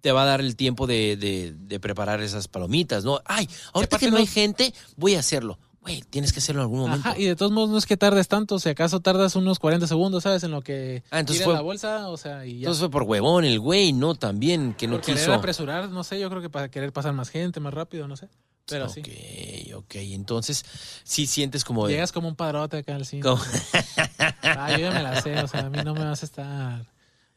te 0.00 0.10
va 0.10 0.24
a 0.24 0.26
dar 0.26 0.40
el 0.40 0.56
tiempo 0.56 0.88
de, 0.88 1.16
de- 1.16 1.54
de 1.56 1.78
preparar 1.78 2.20
esas 2.20 2.48
palomitas, 2.48 3.04
¿no? 3.04 3.20
Ay, 3.24 3.48
ahorita 3.72 3.98
que 3.98 4.06
no 4.06 4.12
no- 4.12 4.18
hay 4.18 4.26
gente, 4.26 4.74
voy 4.96 5.14
a 5.14 5.20
hacerlo. 5.20 5.60
Güey, 5.82 6.00
tienes 6.10 6.32
que 6.32 6.38
hacerlo 6.38 6.60
en 6.62 6.64
algún 6.66 6.80
momento. 6.80 7.08
Ajá, 7.08 7.18
y 7.18 7.24
de 7.24 7.34
todos 7.34 7.50
modos 7.50 7.70
no 7.70 7.76
es 7.78 7.86
que 7.86 7.96
tardes 7.96 8.28
tanto, 8.28 8.58
si 8.60 8.68
acaso 8.68 9.00
tardas 9.00 9.34
unos 9.34 9.58
40 9.58 9.88
segundos, 9.88 10.22
¿sabes? 10.22 10.44
En 10.44 10.52
lo 10.52 10.62
que 10.62 11.02
Ah, 11.10 11.18
entonces 11.20 11.44
fue- 11.44 11.54
la 11.54 11.60
bolsa, 11.60 12.08
o 12.08 12.16
sea, 12.16 12.46
y 12.46 12.52
ya. 12.52 12.58
Entonces 12.66 12.80
fue 12.80 12.90
por 12.90 13.02
huevón 13.02 13.44
el 13.44 13.58
güey, 13.58 13.92
¿no? 13.92 14.14
También, 14.14 14.74
que 14.74 14.86
no 14.86 14.94
Por 14.96 15.00
querer 15.06 15.18
quiso. 15.20 15.34
apresurar, 15.34 15.88
no 15.90 16.04
sé, 16.04 16.20
yo 16.20 16.30
creo 16.30 16.40
que 16.40 16.48
para 16.50 16.70
querer 16.70 16.92
pasar 16.92 17.12
más 17.14 17.30
gente, 17.30 17.58
más 17.58 17.74
rápido, 17.74 18.06
no 18.06 18.16
sé. 18.16 18.28
Pero 18.66 18.88
sí. 18.88 19.00
Ok, 19.00 19.76
ok. 19.78 19.94
Entonces, 19.96 20.64
sí 21.02 21.26
sientes 21.26 21.64
como... 21.64 21.88
de- 21.88 21.94
Llegas 21.94 22.12
como 22.12 22.28
un 22.28 22.36
padrote 22.36 22.76
acá 22.78 22.94
al 22.94 23.04
cine. 23.04 23.22
Ah, 24.42 24.70
yo 24.70 24.78
ya 24.78 24.92
me 24.92 25.02
la 25.02 25.20
sé, 25.20 25.36
o 25.40 25.48
sea, 25.48 25.66
a 25.66 25.70
mí 25.70 25.82
no 25.84 25.94
me 25.94 26.04
vas 26.04 26.22
a 26.22 26.26
estar. 26.26 26.86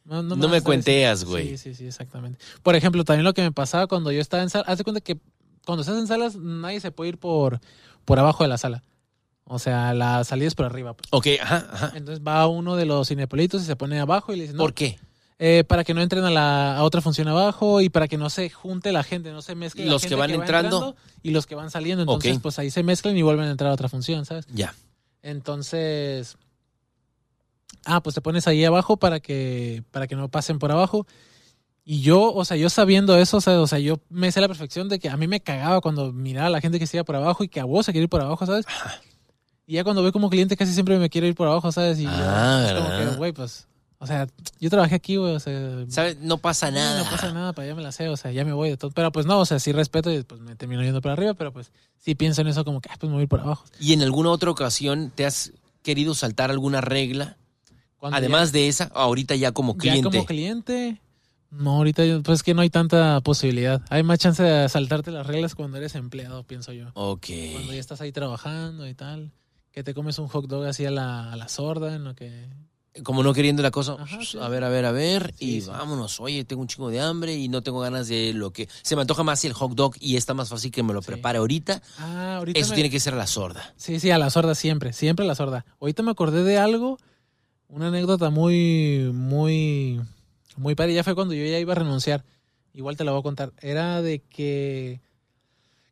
No, 0.03 0.21
No 0.21 0.35
vas 0.35 0.45
a 0.45 0.47
me 0.51 0.61
cuenteas, 0.61 1.23
güey. 1.23 1.49
Sí, 1.49 1.57
sí, 1.57 1.73
sí, 1.75 1.87
exactamente. 1.87 2.37
Por 2.61 2.75
ejemplo, 2.75 3.03
también 3.03 3.23
lo 3.23 3.33
que 3.33 3.41
me 3.41 3.51
pasaba 3.51 3.87
cuando 3.87 4.11
yo 4.11 4.21
estaba 4.21 4.43
en 4.43 4.49
sala, 4.51 4.65
haz 4.67 4.77
de 4.77 4.83
cuenta 4.83 5.01
que 5.01 5.17
cuando 5.65 5.81
estás 5.81 5.97
en 5.97 6.05
salas, 6.05 6.35
nadie 6.35 6.79
se 6.79 6.91
puede 6.91 7.09
ir 7.09 7.17
por, 7.17 7.59
por 8.05 8.19
abajo 8.19 8.43
de 8.43 8.47
la 8.49 8.57
sala. 8.57 8.83
O 9.47 9.59
sea, 9.59 9.93
la 9.93 10.23
salida 10.23 10.47
es 10.47 10.55
por 10.55 10.65
arriba. 10.65 10.93
pues. 10.95 11.07
Ok, 11.11 11.39
ajá, 11.41 11.67
ajá. 11.71 11.91
Entonces 11.95 12.23
va 12.25 12.47
uno 12.47 12.75
de 12.75 12.85
los 12.85 13.07
cinepolitos 13.09 13.61
y 13.61 13.65
se 13.65 13.75
pone 13.75 13.99
abajo 13.99 14.33
y 14.33 14.37
le 14.37 14.41
dice, 14.43 14.53
no, 14.53 14.59
¿Por 14.59 14.73
qué? 14.73 14.97
Eh, 15.37 15.65
para 15.67 15.83
que 15.83 15.93
no 15.93 16.01
entren 16.01 16.23
a 16.23 16.31
la 16.31 16.77
a 16.77 16.83
otra 16.83 17.01
función 17.01 17.27
abajo 17.27 17.81
y 17.81 17.89
para 17.89 18.07
que 18.07 18.17
no 18.17 18.29
se 18.29 18.49
junte 18.49 18.93
la 18.93 19.03
gente, 19.03 19.31
no 19.33 19.41
se 19.41 19.53
mezcle 19.53 19.85
la 19.85 19.91
Los 19.91 20.01
que 20.01 20.07
gente 20.07 20.19
van 20.21 20.31
va 20.31 20.35
entrando. 20.35 20.95
y 21.21 21.31
los 21.31 21.45
que 21.45 21.55
van 21.55 21.69
saliendo. 21.69 22.03
Entonces, 22.03 22.39
pues 22.41 22.57
ahí 22.57 22.71
se 22.71 22.83
mezclan 22.83 23.17
y 23.17 23.21
vuelven 23.21 23.47
a 23.47 23.51
entrar 23.51 23.69
a 23.69 23.73
otra 23.73 23.89
función, 23.89 24.25
¿sabes? 24.25 24.47
Ya. 24.53 24.73
Entonces, 25.21 26.37
ah, 27.85 28.01
pues 28.01 28.15
te 28.15 28.21
pones 28.21 28.47
ahí 28.47 28.63
abajo 28.63 28.97
para 28.97 29.19
que 29.19 29.83
para 29.91 30.07
que 30.07 30.15
no 30.15 30.29
pasen 30.29 30.57
por 30.57 30.71
abajo. 30.71 31.05
Y 31.87 32.01
yo, 32.01 32.33
o 32.33 32.43
sea, 32.45 32.57
yo 32.57 32.67
sabiendo 32.71 33.15
eso, 33.17 33.37
o 33.37 33.41
sea, 33.41 33.61
o 33.61 33.67
sea, 33.67 33.77
yo 33.77 33.99
me 34.09 34.31
sé 34.31 34.41
la 34.41 34.47
perfección 34.47 34.89
de 34.89 34.97
que 34.97 35.07
a 35.07 35.17
mí 35.17 35.27
me 35.27 35.39
cagaba 35.39 35.81
cuando 35.81 36.11
miraba 36.11 36.47
a 36.47 36.49
la 36.49 36.59
gente 36.59 36.79
que 36.79 36.87
se 36.87 36.97
iba 36.97 37.03
por 37.03 37.15
abajo 37.15 37.43
y 37.43 37.47
que 37.47 37.59
a 37.59 37.65
vos 37.65 37.85
se 37.85 37.91
quiere 37.91 38.03
ir 38.05 38.09
por 38.09 38.21
abajo, 38.21 38.43
¿sabes? 38.45 38.65
Y 39.67 39.73
ya 39.75 39.83
cuando 39.83 40.01
voy 40.01 40.11
como 40.11 40.29
cliente 40.29 40.57
casi 40.57 40.73
siempre 40.73 40.97
me 40.97 41.09
quiero 41.09 41.27
ir 41.27 41.35
por 41.35 41.47
abajo, 41.47 41.71
¿sabes? 41.71 41.99
Y 41.99 42.03
yo, 42.03 42.09
Ah, 42.11 42.65
es 42.67 42.73
como 42.73 42.89
que, 42.89 43.17
güey, 43.17 43.31
pues, 43.33 43.67
o 43.99 44.07
sea, 44.07 44.27
yo 44.59 44.69
trabajé 44.71 44.95
aquí, 44.95 45.15
güey, 45.17 45.35
o 45.35 45.39
sea, 45.39 45.85
¿Sabes? 45.89 46.17
No 46.21 46.39
pasa 46.39 46.71
nada. 46.71 47.03
no 47.03 47.09
pasa 47.09 47.31
nada, 47.31 47.53
para 47.53 47.67
allá 47.67 47.75
me 47.75 47.83
la 47.83 47.91
sé, 47.91 48.09
o 48.09 48.17
sea, 48.17 48.31
ya 48.31 48.43
me 48.45 48.53
voy 48.53 48.69
de 48.69 48.77
todo. 48.77 48.89
Pero 48.89 49.11
pues 49.11 49.27
no, 49.27 49.39
o 49.39 49.45
sea, 49.45 49.59
sí 49.59 49.71
respeto 49.71 50.11
y 50.11 50.23
pues 50.23 50.41
me 50.41 50.55
termino 50.55 50.81
yendo 50.81 51.01
para 51.01 51.13
arriba, 51.13 51.35
pero 51.35 51.53
pues 51.53 51.71
sí 51.99 52.15
pienso 52.15 52.41
en 52.41 52.47
eso 52.47 52.65
como 52.65 52.81
que, 52.81 52.89
ah, 52.91 52.95
pues 52.99 53.09
me 53.09 53.13
voy 53.13 53.21
a 53.21 53.23
ir 53.23 53.29
por 53.29 53.41
abajo. 53.41 53.63
¿Y 53.79 53.93
en 53.93 54.01
alguna 54.01 54.31
otra 54.31 54.49
ocasión 54.49 55.11
te 55.13 55.25
has 55.25 55.51
querido 55.83 56.15
saltar 56.15 56.49
alguna 56.49 56.81
regla? 56.81 57.37
Además 58.01 58.51
de 58.51 58.67
esa, 58.67 58.85
ahorita 58.93 59.35
ya 59.35 59.51
como 59.51 59.77
cliente. 59.77 60.09
ya 60.09 60.11
como 60.11 60.25
cliente, 60.25 61.01
no, 61.51 61.77
ahorita 61.77 62.03
pues 62.23 62.39
es 62.39 62.43
que 62.43 62.53
no 62.53 62.61
hay 62.61 62.69
tanta 62.69 63.21
posibilidad. 63.21 63.81
Hay 63.89 64.03
más 64.03 64.19
chance 64.19 64.43
de 64.43 64.67
saltarte 64.69 65.11
las 65.11 65.25
reglas 65.25 65.55
cuando 65.55 65.77
eres 65.77 65.95
empleado, 65.95 66.43
pienso 66.43 66.73
yo. 66.73 66.87
Ok. 66.93 67.27
Cuando 67.53 67.73
ya 67.73 67.79
estás 67.79 68.01
ahí 68.01 68.11
trabajando 68.11 68.87
y 68.87 68.93
tal, 68.93 69.31
que 69.71 69.83
te 69.83 69.93
comes 69.93 70.19
un 70.19 70.27
hot 70.27 70.47
dog 70.47 70.65
así 70.65 70.85
a 70.85 70.91
la, 70.91 71.31
a 71.31 71.35
la 71.35 71.47
sorda, 71.47 71.95
en 71.95 72.03
lo 72.03 72.15
que... 72.15 72.47
Como 73.03 73.23
no 73.23 73.33
queriendo 73.33 73.61
la 73.61 73.71
cosa. 73.71 73.97
Ajá, 73.99 74.19
sí. 74.23 74.37
A 74.41 74.47
ver, 74.47 74.63
a 74.63 74.69
ver, 74.69 74.85
a 74.85 74.93
ver. 74.93 75.33
Sí, 75.37 75.57
y 75.57 75.61
sí. 75.61 75.67
vámonos. 75.69 76.21
Oye, 76.21 76.45
tengo 76.45 76.61
un 76.61 76.69
chingo 76.69 76.89
de 76.89 77.01
hambre 77.01 77.35
y 77.35 77.49
no 77.49 77.61
tengo 77.61 77.81
ganas 77.81 78.07
de 78.07 78.31
lo 78.33 78.53
que. 78.53 78.69
Se 78.83 78.95
me 78.95 79.01
antoja 79.01 79.21
más 79.21 79.43
el 79.43 79.51
hot 79.51 79.73
dog 79.73 79.95
y 79.99 80.15
está 80.15 80.33
más 80.33 80.47
fácil 80.47 80.71
que 80.71 80.81
me 80.81 80.93
lo 80.93 81.01
prepare 81.01 81.39
ahorita. 81.39 81.81
Ah, 81.99 82.37
ahorita 82.37 82.57
Eso 82.57 82.69
me- 82.69 82.75
tiene 82.75 82.89
que 82.89 83.01
ser 83.01 83.13
a 83.13 83.17
la 83.17 83.27
sorda. 83.27 83.73
Sí, 83.75 83.99
sí, 83.99 84.11
a 84.11 84.17
la 84.17 84.29
sorda 84.29 84.55
siempre, 84.55 84.93
siempre 84.93 85.25
a 85.25 85.27
la 85.27 85.35
sorda. 85.35 85.65
Ahorita 85.81 86.03
me 86.03 86.11
acordé 86.11 86.45
de 86.45 86.57
algo, 86.57 86.97
una 87.67 87.89
anécdota 87.89 88.29
muy, 88.29 89.11
muy, 89.13 89.99
muy 90.57 90.75
padre. 90.75 90.93
Ya 90.93 91.03
fue 91.03 91.15
cuando 91.15 91.33
yo 91.33 91.45
ya 91.45 91.59
iba 91.59 91.73
a 91.73 91.75
renunciar. 91.75 92.23
Igual 92.73 92.97
te 92.97 93.03
la 93.03 93.11
voy 93.11 93.19
a 93.21 93.23
contar. 93.23 93.53
Era 93.61 94.01
de 94.01 94.19
que, 94.19 94.99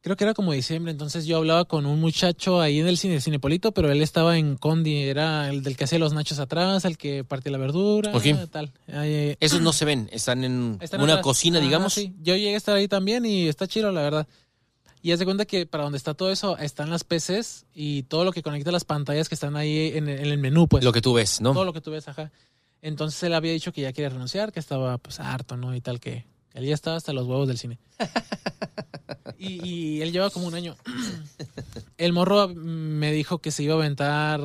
creo 0.02 0.18
que 0.18 0.26
era 0.26 0.34
como 0.34 0.52
diciembre, 0.52 0.92
entonces 0.92 1.26
yo 1.26 1.38
hablaba 1.38 1.64
con 1.64 1.86
un 1.86 2.00
muchacho 2.02 2.60
ahí 2.60 2.80
en 2.82 2.88
el 2.88 2.98
cine, 2.98 3.22
Cinepolito, 3.22 3.72
pero 3.72 3.90
él 3.90 4.02
estaba 4.02 4.38
en 4.38 4.58
Condi, 4.58 5.04
era 5.04 5.50
el 5.50 5.64
del 5.64 5.78
que 5.78 5.86
hacía 5.86 5.98
los 6.00 6.12
nachos 6.14 6.40
atrás, 6.40 6.84
el 6.84 6.98
que 6.98 7.24
partía 7.24 7.54
la 7.54 7.58
verdura, 7.58 8.12
Ok. 8.14 8.24
tal. 8.52 8.72
Ahí, 8.92 9.38
Esos 9.40 9.62
no 9.62 9.72
se 9.72 9.86
ven. 9.86 10.10
Están 10.12 10.44
en 10.44 10.78
están 10.82 11.02
una 11.02 11.14
atrás. 11.14 11.24
cocina, 11.24 11.62
digamos. 11.62 11.94
sí. 11.94 12.14
Yo 12.22 12.36
llegué 12.36 12.54
a 12.56 12.58
estar 12.58 12.76
ahí 12.76 12.90
también 12.90 13.26
y 13.26 13.48
está 13.48 13.66
chido, 13.66 13.92
la 13.94 14.02
verdad. 14.02 14.28
Y 15.02 15.12
haz 15.14 15.20
de 15.20 15.26
cuenta 15.26 15.46
que 15.46 15.66
para 15.66 15.84
donde 15.84 15.98
está 15.98 16.14
todo 16.14 16.32
eso 16.32 16.58
están 16.58 16.90
las 16.90 17.04
PCs 17.04 17.66
y 17.74 18.04
todo 18.04 18.24
lo 18.26 18.32
que 18.32 18.42
conecta 18.42 18.72
las 18.72 18.86
pantallas 18.86 19.28
que 19.30 19.36
están 19.36 19.56
ahí 19.58 19.92
en, 19.96 20.08
el- 20.10 20.20
en 20.20 20.26
el 20.26 20.38
menú, 20.38 20.68
pues. 20.68 20.84
Lo 20.84 20.92
que 20.94 21.02
tú 21.02 21.14
ves, 21.14 21.40
¿no? 21.42 21.52
Todo 21.54 21.66
lo 21.66 21.74
que 21.74 21.82
tú 21.82 21.92
ves, 21.92 22.08
ajá. 22.08 22.32
Entonces 22.84 23.24
él 23.24 23.34
había 23.34 23.54
dicho 23.54 23.72
que 23.72 23.82
ya 23.82 23.94
quería 23.94 24.10
renunciar, 24.10 24.52
que 24.52 24.60
estaba 24.60 24.98
pues 24.98 25.20
harto, 25.22 25.56
¿no? 25.56 25.74
Y 25.74 25.80
tal, 25.80 26.02
que 26.02 26.26
él 26.54 26.66
ya 26.66 26.74
estaba 26.74 26.98
hasta 26.98 27.14
los 27.14 27.26
huevos 27.26 27.48
del 27.48 27.58
cine. 27.58 27.80
y, 29.40 29.66
y 29.68 30.02
él 30.02 30.12
lleva 30.12 30.30
como 30.30 30.48
un 30.48 30.54
año. 30.54 30.76
El 31.98 32.12
morro 32.12 32.50
me 32.50 33.14
dijo 33.14 33.40
que 33.40 33.52
se 33.52 33.64
iba 33.64 33.74
a 33.74 33.78
aventar 33.78 34.42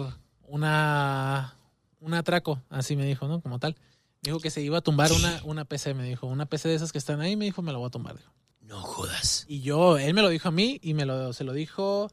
una 0.47 1.57
un 2.01 2.15
atraco, 2.15 2.63
así 2.71 2.95
me 2.95 3.05
dijo, 3.05 3.27
¿no? 3.27 3.41
Como 3.41 3.59
tal. 3.59 3.77
Dijo 4.23 4.39
que 4.39 4.51
se 4.51 4.63
iba 4.63 4.79
a 4.79 4.81
tumbar 4.83 5.11
una, 5.11 5.41
una 5.43 5.65
PC, 5.65 5.95
me 5.95 6.05
dijo. 6.05 6.29
Una 6.29 6.47
PC 6.47 6.69
de 6.69 6.77
esas 6.77 6.93
que 6.93 6.99
están 6.99 7.21
ahí, 7.21 7.35
me 7.35 7.45
dijo, 7.45 7.61
me 7.61 7.73
la 7.73 7.79
voy 7.79 7.89
a 7.89 7.91
tumbar. 7.91 8.17
dijo. 8.17 8.33
No 8.61 8.81
jodas. 8.83 9.47
Y 9.49 9.63
yo, 9.63 9.99
él 9.99 10.15
me 10.15 10.23
lo 10.23 10.29
dijo 10.29 10.49
a 10.49 10.53
mí 10.53 10.79
y 10.81 10.95
me 10.95 11.07
lo, 11.07 11.33
se 11.33 11.43
lo 11.43 11.53
dijo 11.53 12.09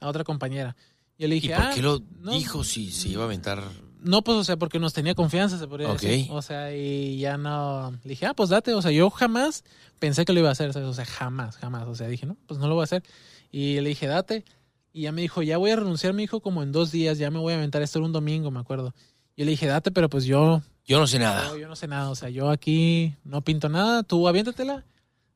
a 0.00 0.08
otra 0.08 0.24
compañera. 0.24 0.74
Yo 1.16 1.28
le 1.28 1.36
¿Y 1.36 1.40
dije, 1.40 1.54
por 1.54 1.64
ah, 1.64 1.72
qué 1.74 1.82
lo 1.82 2.02
no, 2.18 2.32
dijo 2.32 2.64
si 2.64 2.90
se 2.90 3.08
iba 3.08 3.22
a 3.22 3.26
aventar? 3.26 3.62
No, 4.02 4.22
pues, 4.22 4.36
o 4.38 4.44
sea, 4.44 4.56
porque 4.56 4.78
nos 4.78 4.92
tenía 4.92 5.14
confianza, 5.14 5.58
se 5.58 5.66
podría 5.66 5.92
decir. 5.92 6.28
O 6.30 6.42
sea, 6.42 6.74
y 6.74 7.18
ya 7.18 7.36
no. 7.36 7.92
Le 8.02 8.10
dije, 8.10 8.26
ah, 8.26 8.34
pues 8.34 8.48
date. 8.48 8.74
O 8.74 8.82
sea, 8.82 8.90
yo 8.90 9.10
jamás 9.10 9.64
pensé 9.98 10.24
que 10.24 10.32
lo 10.32 10.40
iba 10.40 10.48
a 10.48 10.52
hacer. 10.52 10.72
¿sabes? 10.72 10.88
O 10.88 10.94
sea, 10.94 11.04
jamás, 11.04 11.56
jamás. 11.56 11.86
O 11.86 11.94
sea, 11.94 12.08
dije, 12.08 12.26
no, 12.26 12.36
pues 12.46 12.58
no 12.58 12.68
lo 12.68 12.74
voy 12.74 12.82
a 12.82 12.84
hacer. 12.84 13.02
Y 13.50 13.80
le 13.80 13.88
dije, 13.90 14.06
date. 14.06 14.44
Y 14.92 15.02
ya 15.02 15.12
me 15.12 15.20
dijo, 15.20 15.42
ya 15.42 15.58
voy 15.58 15.70
a 15.70 15.76
renunciar, 15.76 16.14
mi 16.14 16.24
hijo, 16.24 16.40
como 16.40 16.62
en 16.62 16.72
dos 16.72 16.90
días. 16.90 17.18
Ya 17.18 17.30
me 17.30 17.38
voy 17.38 17.52
a 17.52 17.56
aventar. 17.56 17.82
Esto 17.82 17.98
era 17.98 18.06
un 18.06 18.12
domingo, 18.12 18.50
me 18.50 18.60
acuerdo. 18.60 18.94
Yo 19.36 19.44
le 19.44 19.52
dije, 19.52 19.66
date, 19.66 19.90
pero 19.90 20.08
pues 20.08 20.24
yo, 20.24 20.62
Yo 20.86 20.98
no 20.98 21.06
sé 21.06 21.18
nada. 21.18 21.56
yo 21.56 21.68
no 21.68 21.76
sé 21.76 21.86
nada. 21.86 22.10
O 22.10 22.14
sea, 22.14 22.28
yo 22.30 22.50
aquí 22.50 23.14
no 23.24 23.42
pinto 23.42 23.68
nada. 23.68 24.02
Tú 24.02 24.26
aviéntatela. 24.28 24.84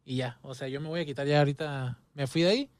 Y 0.05 0.17
ya. 0.17 0.39
O 0.43 0.55
sea, 0.55 0.69
yo 0.69 0.81
me 0.81 0.89
voy 0.89 1.01
a 1.01 1.05
quitar 1.07 1.27
ya 1.27 1.39
ahorita. 1.39 1.99
Me 2.15 2.27
fui 2.27 2.43
de 2.43 2.49
ahí. 2.49 2.71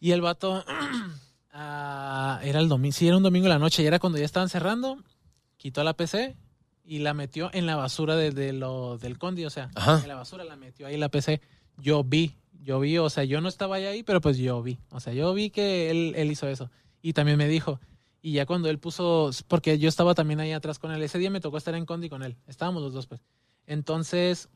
Y 0.00 0.12
el 0.12 0.20
vato. 0.20 0.64
ah, 1.56 2.40
era 2.42 2.60
el 2.60 2.68
domingo. 2.68 2.92
Sí, 2.92 3.08
era 3.08 3.16
un 3.16 3.22
domingo 3.22 3.46
en 3.46 3.50
la 3.50 3.58
noche. 3.58 3.82
Y 3.82 3.86
era 3.86 3.98
cuando 3.98 4.18
ya 4.18 4.24
estaban 4.24 4.48
cerrando. 4.48 4.98
Quitó 5.56 5.82
la 5.82 5.94
PC 5.94 6.36
y 6.84 6.98
la 7.00 7.14
metió 7.14 7.50
en 7.52 7.66
la 7.66 7.76
basura 7.76 8.14
de, 8.14 8.30
de 8.30 8.52
lo, 8.52 8.98
del 8.98 9.18
Condi. 9.18 9.44
O 9.44 9.50
sea, 9.50 9.70
Ajá. 9.74 10.00
en 10.02 10.08
la 10.08 10.14
basura 10.16 10.44
la 10.44 10.56
metió 10.56 10.86
ahí 10.86 10.96
la 10.96 11.08
PC. 11.08 11.40
Yo 11.78 12.04
vi. 12.04 12.36
Yo 12.62 12.80
vi. 12.80 12.98
O 12.98 13.10
sea, 13.10 13.24
yo 13.24 13.40
no 13.40 13.48
estaba 13.48 13.76
ahí, 13.76 14.02
pero 14.02 14.20
pues 14.20 14.38
yo 14.38 14.62
vi. 14.62 14.78
O 14.90 15.00
sea, 15.00 15.12
yo 15.12 15.32
vi 15.34 15.50
que 15.50 15.90
él, 15.90 16.14
él 16.16 16.30
hizo 16.30 16.46
eso. 16.48 16.70
Y 17.02 17.12
también 17.12 17.38
me 17.38 17.48
dijo. 17.48 17.80
Y 18.26 18.32
ya 18.32 18.44
cuando 18.44 18.68
él 18.68 18.80
puso, 18.80 19.30
porque 19.46 19.78
yo 19.78 19.88
estaba 19.88 20.12
también 20.14 20.40
ahí 20.40 20.50
atrás 20.50 20.80
con 20.80 20.90
él, 20.90 21.00
ese 21.00 21.16
día 21.16 21.30
me 21.30 21.40
tocó 21.40 21.58
estar 21.58 21.76
en 21.76 21.86
Condi 21.86 22.08
con 22.08 22.24
él, 22.24 22.36
estábamos 22.48 22.82
los 22.82 22.92
dos 22.92 23.06
pues. 23.06 23.20
Entonces, 23.68 24.48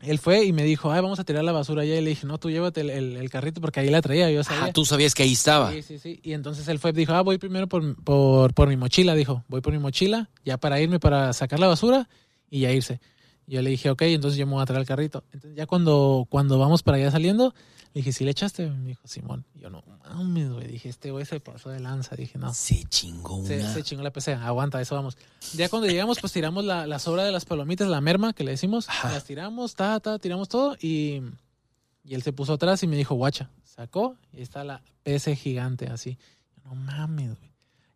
él 0.00 0.18
fue 0.18 0.44
y 0.44 0.52
me 0.52 0.62
dijo, 0.64 0.92
ay, 0.92 1.00
vamos 1.00 1.18
a 1.18 1.24
tirar 1.24 1.42
la 1.44 1.52
basura 1.52 1.82
allá. 1.82 1.96
Y 1.96 2.00
le 2.02 2.10
dije, 2.10 2.26
no, 2.26 2.38
tú 2.38 2.50
llévate 2.50 2.80
el, 2.82 2.90
el- 2.90 3.16
el 3.16 3.30
carrito 3.30 3.60
porque 3.60 3.80
ahí 3.80 3.90
la 3.90 4.00
traía, 4.00 4.30
yo 4.30 4.44
sabía. 4.44 4.64
Ah, 4.66 4.72
tú 4.72 4.84
sabías 4.84 5.14
que 5.14 5.22
ahí 5.24 5.32
estaba. 5.32 5.72
Sí, 5.72 5.82
sí, 5.82 5.98
sí. 5.98 6.20
Y 6.22 6.32
entonces 6.32 6.66
él 6.68 6.78
fue, 6.78 6.92
dijo, 6.92 7.12
ah, 7.14 7.22
voy 7.22 7.38
primero 7.38 7.66
por, 7.66 7.96
por, 8.04 8.54
por 8.54 8.68
mi 8.68 8.76
mochila, 8.76 9.14
dijo, 9.14 9.44
voy 9.48 9.60
por 9.60 9.72
mi 9.72 9.78
mochila, 9.78 10.30
ya 10.44 10.56
para 10.58 10.80
irme 10.80 11.00
para 11.00 11.32
sacar 11.32 11.58
la 11.58 11.66
basura 11.66 12.08
y 12.50 12.60
ya 12.60 12.72
irse. 12.72 13.00
Yo 13.46 13.62
le 13.62 13.70
dije, 13.70 13.88
ok, 13.90 14.02
entonces 14.02 14.38
yo 14.38 14.46
me 14.46 14.52
voy 14.52 14.62
a 14.62 14.66
traer 14.66 14.80
el 14.82 14.86
carrito. 14.86 15.24
Entonces 15.32 15.56
ya 15.56 15.66
cuando, 15.66 16.26
cuando 16.28 16.58
vamos 16.58 16.82
para 16.82 16.98
allá 16.98 17.10
saliendo, 17.10 17.54
le 17.94 18.00
dije, 18.00 18.12
¿sí 18.12 18.24
le 18.24 18.30
echaste? 18.30 18.68
Me 18.70 18.88
dijo, 18.88 19.06
Simón. 19.08 19.44
Y 19.54 19.60
yo 19.60 19.70
no 19.70 19.82
mames, 20.04 20.50
güey. 20.52 20.66
Dije, 20.68 20.88
este 20.88 21.10
güey 21.10 21.24
se 21.24 21.40
pasó 21.40 21.70
de 21.70 21.80
lanza. 21.80 22.14
Dije, 22.16 22.38
no. 22.38 22.52
Se 22.54 22.84
chingó 22.84 23.36
una. 23.36 23.72
se 23.74 23.82
chingó 23.82 24.02
la 24.02 24.12
PC, 24.12 24.34
aguanta, 24.34 24.80
eso 24.80 24.94
vamos. 24.94 25.16
Ya 25.54 25.68
cuando 25.68 25.88
llegamos, 25.88 26.18
pues 26.20 26.32
tiramos 26.32 26.64
la, 26.64 26.86
la 26.86 26.98
sobra 26.98 27.24
de 27.24 27.32
las 27.32 27.44
palomitas, 27.44 27.88
la 27.88 28.00
merma 28.00 28.32
que 28.32 28.44
le 28.44 28.52
decimos, 28.52 28.88
Ajá. 28.88 29.12
las 29.12 29.24
tiramos, 29.24 29.74
ta, 29.74 29.98
ta, 30.00 30.18
tiramos 30.18 30.48
todo 30.48 30.76
y, 30.80 31.22
y 32.04 32.14
él 32.14 32.22
se 32.22 32.32
puso 32.32 32.52
atrás 32.54 32.82
y 32.82 32.86
me 32.86 32.96
dijo, 32.96 33.14
guacha, 33.14 33.50
sacó 33.64 34.16
y 34.32 34.42
está 34.42 34.64
la 34.64 34.82
PC 35.02 35.34
gigante 35.36 35.86
así. 35.88 36.18
No 36.64 36.74
mames, 36.74 37.36
güey. 37.38 37.48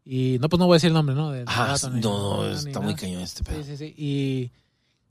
Y 0.05 0.38
no, 0.40 0.49
pues 0.49 0.59
no 0.59 0.66
voy 0.66 0.74
a 0.74 0.76
decir 0.76 0.88
el 0.88 0.95
nombre, 0.95 1.14
¿no? 1.14 1.30
Del 1.30 1.45
Ah, 1.47 1.68
vato, 1.72 1.90
ni- 1.90 2.01
no, 2.01 2.45
ni 2.49 2.55
está 2.55 2.70
nada. 2.70 2.80
muy 2.80 2.95
cañón 2.97 3.20
este 3.22 3.45
pedo. 3.45 3.62
Sí, 3.62 3.70
sí, 3.70 3.76
sí. 3.76 3.95
Y, 3.97 4.51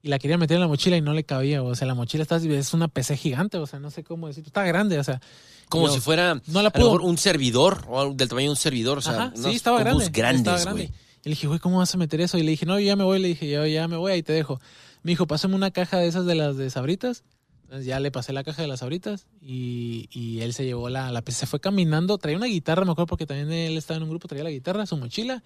y 0.01 0.09
la 0.09 0.19
quería 0.19 0.37
meter 0.37 0.55
en 0.55 0.61
la 0.61 0.67
mochila 0.67 0.97
y 0.97 1.01
no 1.01 1.13
le 1.13 1.23
cabía, 1.23 1.61
o 1.63 1.75
sea, 1.75 1.87
la 1.87 1.95
mochila 1.95 2.23
está, 2.23 2.37
es 2.37 2.73
una 2.73 2.87
PC 2.87 3.17
gigante, 3.17 3.57
o 3.57 3.67
sea, 3.67 3.79
no 3.79 3.91
sé 3.91 4.03
cómo 4.03 4.27
decir, 4.27 4.43
está 4.45 4.63
grande, 4.63 4.97
o 4.99 5.03
sea, 5.03 5.21
Como 5.69 5.87
yo- 5.87 5.93
si 5.93 5.99
fuera 5.99 6.35
no 6.47 6.61
la 6.61 6.69
a 6.69 6.77
lo 6.77 6.83
mejor 6.85 7.01
pudo. 7.01 7.09
un 7.09 7.17
servidor 7.17 7.85
o 7.87 8.13
del 8.13 8.27
tamaño 8.27 8.45
de 8.47 8.51
un 8.51 8.55
servidor. 8.57 8.97
O 8.97 9.01
sea, 9.01 9.13
Ajá, 9.13 9.33
unos 9.35 9.49
sí, 9.51 9.55
estaba 9.55 9.79
grande. 9.79 10.09
grandes, 10.11 10.65
güey. 10.67 10.85
Y 11.23 11.29
le 11.29 11.31
dije, 11.35 11.45
güey, 11.47 11.59
¿cómo 11.59 11.77
vas 11.77 11.93
a 11.93 11.97
meter 11.97 12.19
eso? 12.19 12.37
Y 12.39 12.43
le 12.43 12.51
dije, 12.51 12.65
no, 12.65 12.79
yo 12.79 12.85
ya 12.87 12.95
me 12.95 13.03
voy. 13.03 13.19
Le 13.19 13.27
dije, 13.29 13.47
yo 13.49 13.65
ya 13.67 13.87
me 13.87 13.95
voy, 13.95 14.11
ahí 14.11 14.23
te 14.23 14.33
dejo. 14.33 14.59
Me 15.03 15.11
dijo, 15.11 15.27
pásame 15.27 15.53
una 15.55 15.69
caja 15.71 15.97
de 15.99 16.07
esas 16.07 16.25
de 16.25 16.33
las 16.35 16.57
de 16.57 16.69
sabritas. 16.71 17.23
Entonces 17.63 17.85
ya 17.85 17.99
le 17.99 18.09
pasé 18.11 18.33
la 18.33 18.43
caja 18.43 18.63
de 18.63 18.67
las 18.67 18.79
sabritas 18.79 19.27
y, 19.39 20.09
y 20.11 20.41
él 20.41 20.53
se 20.53 20.65
llevó 20.65 20.89
la, 20.89 21.11
la 21.11 21.21
PC. 21.21 21.41
Se 21.41 21.45
fue 21.45 21.59
caminando, 21.61 22.17
traía 22.17 22.37
una 22.37 22.47
guitarra, 22.47 22.83
me 22.85 22.91
acuerdo, 22.91 23.05
porque 23.05 23.25
también 23.27 23.51
él 23.51 23.77
estaba 23.77 23.97
en 23.97 24.03
un 24.03 24.09
grupo, 24.09 24.27
traía 24.27 24.43
la 24.43 24.49
guitarra, 24.49 24.85
su 24.87 24.97
mochila 24.97 25.43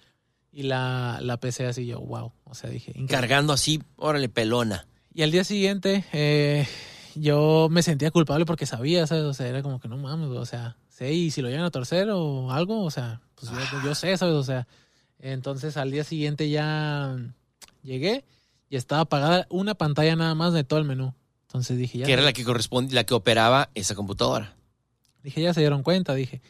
y 0.56 0.62
la, 0.62 1.18
la 1.20 1.36
PC 1.36 1.66
así. 1.66 1.84
Yo, 1.84 2.00
wow. 2.00 2.32
O 2.44 2.54
sea, 2.54 2.70
dije, 2.70 2.92
increíble. 2.92 3.14
Cargando 3.14 3.52
así, 3.52 3.82
órale, 3.96 4.30
pelona. 4.30 4.86
Y 5.12 5.22
al 5.22 5.30
día 5.30 5.44
siguiente, 5.44 6.02
eh, 6.14 6.66
yo 7.14 7.68
me 7.70 7.82
sentía 7.82 8.10
culpable 8.10 8.46
porque 8.46 8.64
sabía, 8.64 9.06
¿sabes? 9.06 9.24
O 9.24 9.34
sea, 9.34 9.48
era 9.48 9.62
como 9.62 9.80
que 9.80 9.88
no 9.88 9.98
mames, 9.98 10.30
o 10.30 10.46
sea, 10.46 10.78
sé, 10.88 11.12
y 11.12 11.30
si 11.30 11.42
lo 11.42 11.50
llegan 11.50 11.66
a 11.66 11.70
torcer 11.70 12.08
o 12.10 12.50
algo, 12.52 12.84
o 12.84 12.90
sea, 12.90 13.20
pues 13.34 13.52
yo, 13.52 13.58
yo 13.84 13.94
sé, 13.94 14.16
¿sabes? 14.16 14.34
O 14.34 14.42
sea, 14.42 14.66
entonces 15.18 15.76
al 15.76 15.90
día 15.90 16.04
siguiente 16.04 16.48
ya 16.48 17.14
llegué 17.82 18.24
y 18.70 18.76
estaba 18.76 19.02
apagada 19.02 19.46
una 19.50 19.74
pantalla 19.74 20.16
nada 20.16 20.34
más 20.34 20.54
de 20.54 20.64
todo 20.64 20.78
el 20.78 20.86
menú. 20.86 21.12
Entonces 21.48 21.76
dije, 21.76 21.98
ya, 21.98 22.06
Que 22.06 22.14
era 22.14 22.22
la 22.22 22.32
que 22.32 22.44
corresponde, 22.44 22.94
la 22.94 23.04
que 23.04 23.12
operaba 23.12 23.68
esa 23.74 23.94
computadora. 23.94 24.56
dije, 25.22 25.42
ya 25.42 25.52
se 25.52 25.60
dieron 25.60 25.82
cuenta, 25.82 26.14
dije. 26.14 26.40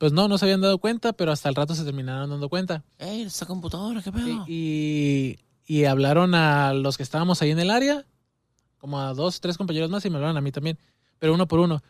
Pues 0.00 0.14
no, 0.14 0.28
no 0.28 0.38
se 0.38 0.46
habían 0.46 0.62
dado 0.62 0.78
cuenta, 0.78 1.12
pero 1.12 1.30
hasta 1.30 1.50
el 1.50 1.54
rato 1.54 1.74
se 1.74 1.84
terminaron 1.84 2.30
dando 2.30 2.48
cuenta. 2.48 2.82
¡Ey, 2.98 3.20
esa 3.20 3.44
computadora, 3.44 4.00
qué 4.00 4.10
pedo! 4.10 4.46
Y, 4.48 5.38
y 5.66 5.84
hablaron 5.84 6.34
a 6.34 6.72
los 6.72 6.96
que 6.96 7.02
estábamos 7.02 7.42
ahí 7.42 7.50
en 7.50 7.58
el 7.58 7.68
área, 7.68 8.06
como 8.78 8.98
a 8.98 9.12
dos, 9.12 9.42
tres 9.42 9.58
compañeros 9.58 9.90
más, 9.90 10.02
y 10.06 10.08
me 10.08 10.16
hablaron 10.16 10.38
a 10.38 10.40
mí 10.40 10.52
también, 10.52 10.78
pero 11.18 11.34
uno 11.34 11.46
por 11.46 11.60
uno. 11.60 11.82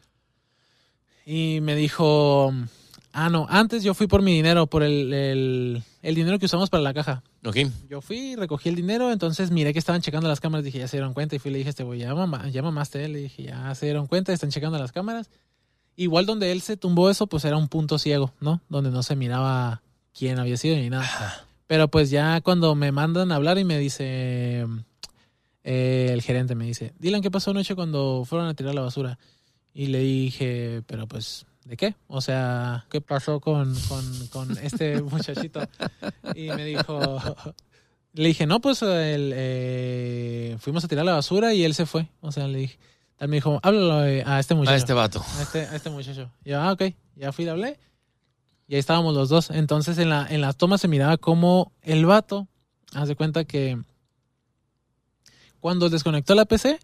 Y 1.24 1.60
me 1.62 1.76
dijo, 1.76 2.52
ah, 3.12 3.28
no, 3.28 3.46
antes 3.48 3.84
yo 3.84 3.94
fui 3.94 4.08
por 4.08 4.22
mi 4.22 4.32
dinero, 4.32 4.66
por 4.66 4.82
el, 4.82 5.14
el, 5.14 5.82
el 6.02 6.14
dinero 6.16 6.40
que 6.40 6.46
usamos 6.46 6.68
para 6.68 6.82
la 6.82 6.92
caja. 6.92 7.22
Ok. 7.44 7.58
Yo 7.88 8.00
fui, 8.00 8.34
recogí 8.34 8.70
el 8.70 8.74
dinero, 8.74 9.12
entonces 9.12 9.52
miré 9.52 9.72
que 9.72 9.78
estaban 9.78 10.02
checando 10.02 10.28
las 10.28 10.40
cámaras, 10.40 10.64
dije, 10.64 10.80
ya 10.80 10.88
se 10.88 10.96
dieron 10.96 11.14
cuenta, 11.14 11.36
y 11.36 11.38
fui 11.38 11.50
y 11.50 11.52
le 11.52 11.58
dije, 11.58 11.70
este 11.70 11.84
güey, 11.84 12.00
ya, 12.00 12.12
mamá, 12.12 12.48
ya 12.48 12.60
mamaste, 12.60 13.06
le 13.06 13.20
dije, 13.20 13.44
ya 13.44 13.72
se 13.76 13.86
dieron 13.86 14.08
cuenta, 14.08 14.32
están 14.32 14.50
checando 14.50 14.80
las 14.80 14.90
cámaras. 14.90 15.30
Igual 15.96 16.26
donde 16.26 16.52
él 16.52 16.60
se 16.62 16.76
tumbó 16.76 17.10
eso, 17.10 17.26
pues 17.26 17.44
era 17.44 17.56
un 17.56 17.68
punto 17.68 17.98
ciego, 17.98 18.32
¿no? 18.40 18.60
Donde 18.68 18.90
no 18.90 19.02
se 19.02 19.16
miraba 19.16 19.82
quién 20.12 20.38
había 20.38 20.56
sido 20.56 20.76
ni 20.76 20.90
nada. 20.90 21.46
Pero 21.66 21.88
pues 21.88 22.10
ya 22.10 22.40
cuando 22.40 22.74
me 22.74 22.90
mandan 22.90 23.32
a 23.32 23.36
hablar 23.36 23.58
y 23.58 23.64
me 23.64 23.78
dice, 23.78 24.66
eh, 25.62 26.08
el 26.10 26.22
gerente 26.22 26.54
me 26.54 26.64
dice, 26.64 26.94
Dylan, 26.98 27.22
¿qué 27.22 27.30
pasó 27.30 27.50
anoche 27.50 27.74
cuando 27.74 28.24
fueron 28.24 28.48
a 28.48 28.54
tirar 28.54 28.74
la 28.74 28.80
basura? 28.80 29.18
Y 29.72 29.86
le 29.86 30.00
dije, 30.00 30.82
pero 30.86 31.06
pues, 31.06 31.46
¿de 31.64 31.76
qué? 31.76 31.94
O 32.08 32.20
sea, 32.20 32.86
¿qué 32.90 33.00
pasó 33.00 33.40
con, 33.40 33.74
con, 33.88 34.26
con 34.28 34.58
este 34.58 35.00
muchachito? 35.02 35.60
Y 36.34 36.48
me 36.48 36.64
dijo, 36.64 37.20
le 38.14 38.28
dije, 38.28 38.46
no, 38.46 38.60
pues 38.60 38.82
el, 38.82 39.32
eh, 39.34 40.56
fuimos 40.58 40.84
a 40.84 40.88
tirar 40.88 41.04
la 41.04 41.14
basura 41.14 41.54
y 41.54 41.62
él 41.64 41.74
se 41.74 41.86
fue. 41.86 42.08
O 42.20 42.32
sea, 42.32 42.48
le 42.48 42.58
dije, 42.58 42.78
él 43.20 43.28
me 43.28 43.36
dijo, 43.36 43.60
háblalo 43.62 44.04
eh, 44.06 44.24
a 44.26 44.40
este 44.40 44.54
muchacho. 44.54 44.74
A 44.74 44.76
este 44.76 44.92
vato. 44.92 45.24
A 45.38 45.42
este, 45.42 45.60
a 45.66 45.76
este 45.76 45.90
muchacho. 45.90 46.28
Y 46.44 46.50
yo, 46.50 46.60
ah, 46.60 46.72
ok, 46.72 46.82
ya 47.16 47.30
fui 47.32 47.44
y 47.44 47.46
le 47.46 47.50
hablé. 47.52 47.78
Y 48.66 48.74
ahí 48.74 48.80
estábamos 48.80 49.14
los 49.14 49.28
dos. 49.28 49.50
Entonces 49.50 49.98
en 49.98 50.08
la, 50.08 50.26
en 50.28 50.40
las 50.40 50.56
tomas 50.56 50.80
se 50.80 50.88
miraba 50.88 51.16
como 51.18 51.72
el 51.82 52.04
vato, 52.06 52.48
haz 52.94 53.06
de 53.08 53.16
cuenta 53.16 53.44
que 53.44 53.78
cuando 55.60 55.90
desconectó 55.90 56.34
la 56.34 56.44
PC, 56.46 56.78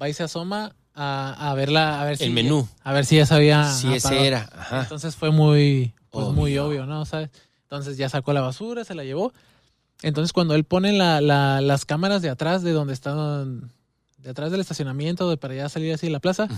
va 0.00 0.08
y 0.08 0.14
se 0.14 0.22
asoma 0.22 0.74
a, 0.94 1.50
a 1.50 1.54
verla, 1.54 2.00
a 2.00 2.04
ver 2.04 2.16
si. 2.16 2.24
El 2.24 2.30
menú. 2.32 2.66
A 2.82 2.92
ver 2.92 3.04
si 3.04 3.16
ya 3.16 3.26
sabía. 3.26 3.70
Si 3.70 3.92
ese 3.92 4.26
era. 4.26 4.48
Ajá. 4.56 4.82
Entonces 4.82 5.16
fue 5.16 5.30
muy, 5.30 5.94
pues 6.10 6.28
muy 6.28 6.52
Obvio. 6.58 6.66
obvio, 6.66 6.86
¿no? 6.86 7.04
¿Sabes? 7.04 7.30
Entonces 7.62 7.96
ya 7.96 8.08
sacó 8.08 8.32
la 8.32 8.40
basura, 8.40 8.84
se 8.84 8.94
la 8.94 9.04
llevó. 9.04 9.32
Entonces 10.02 10.32
cuando 10.32 10.54
él 10.54 10.64
pone 10.64 10.92
la, 10.92 11.20
la- 11.20 11.60
las 11.60 11.84
cámaras 11.84 12.22
de 12.22 12.30
atrás 12.30 12.62
de 12.62 12.72
donde 12.72 12.94
están, 12.94 13.70
de 14.22 14.30
atrás 14.30 14.50
del 14.50 14.60
estacionamiento, 14.60 15.28
de 15.30 15.36
para 15.36 15.54
ya 15.54 15.68
salir 15.68 15.92
así 15.94 16.06
de 16.06 16.12
la 16.12 16.20
plaza, 16.20 16.48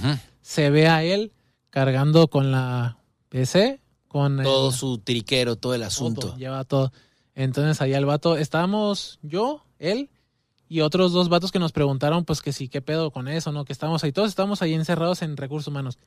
se 0.41 0.71
ve 0.71 0.89
a 0.89 1.03
él 1.05 1.33
cargando 1.71 2.29
con 2.29 2.51
la 2.53 2.99
PC, 3.29 3.81
con 4.09 4.39
el- 4.41 4.45
Todo 4.45 4.73
su 4.73 4.99
triquero, 4.99 5.57
todo 5.57 5.75
el 5.75 5.81
todo, 5.81 5.87
asunto. 5.89 6.37
lleva 6.37 6.65
todo. 6.65 6.93
Entonces 7.35 7.81
allá 7.81 7.97
el 7.99 8.05
vato, 8.05 8.37
estábamos 8.37 9.19
yo, 9.23 9.65
él 9.79 10.11
y 10.69 10.81
otros 10.81 11.13
dos 11.13 11.29
vatos 11.29 11.51
que 11.53 11.59
nos 11.59 11.73
preguntaron 11.73 12.25
pues 12.25 12.43
que 12.43 12.53
sí, 12.53 12.69
qué 12.69 12.83
pedo 12.83 13.11
con 13.11 13.29
eso, 13.29 13.53
¿no? 13.53 13.65
Que 13.65 13.73
estábamos 13.73 14.05
ahí, 14.05 14.13
todos 14.13 14.29
estábamos 14.29 14.61
ahí 14.63 14.75
encerrados 14.75 15.23
en 15.23 15.37
recursos 15.37 15.69
humanos. 15.69 15.99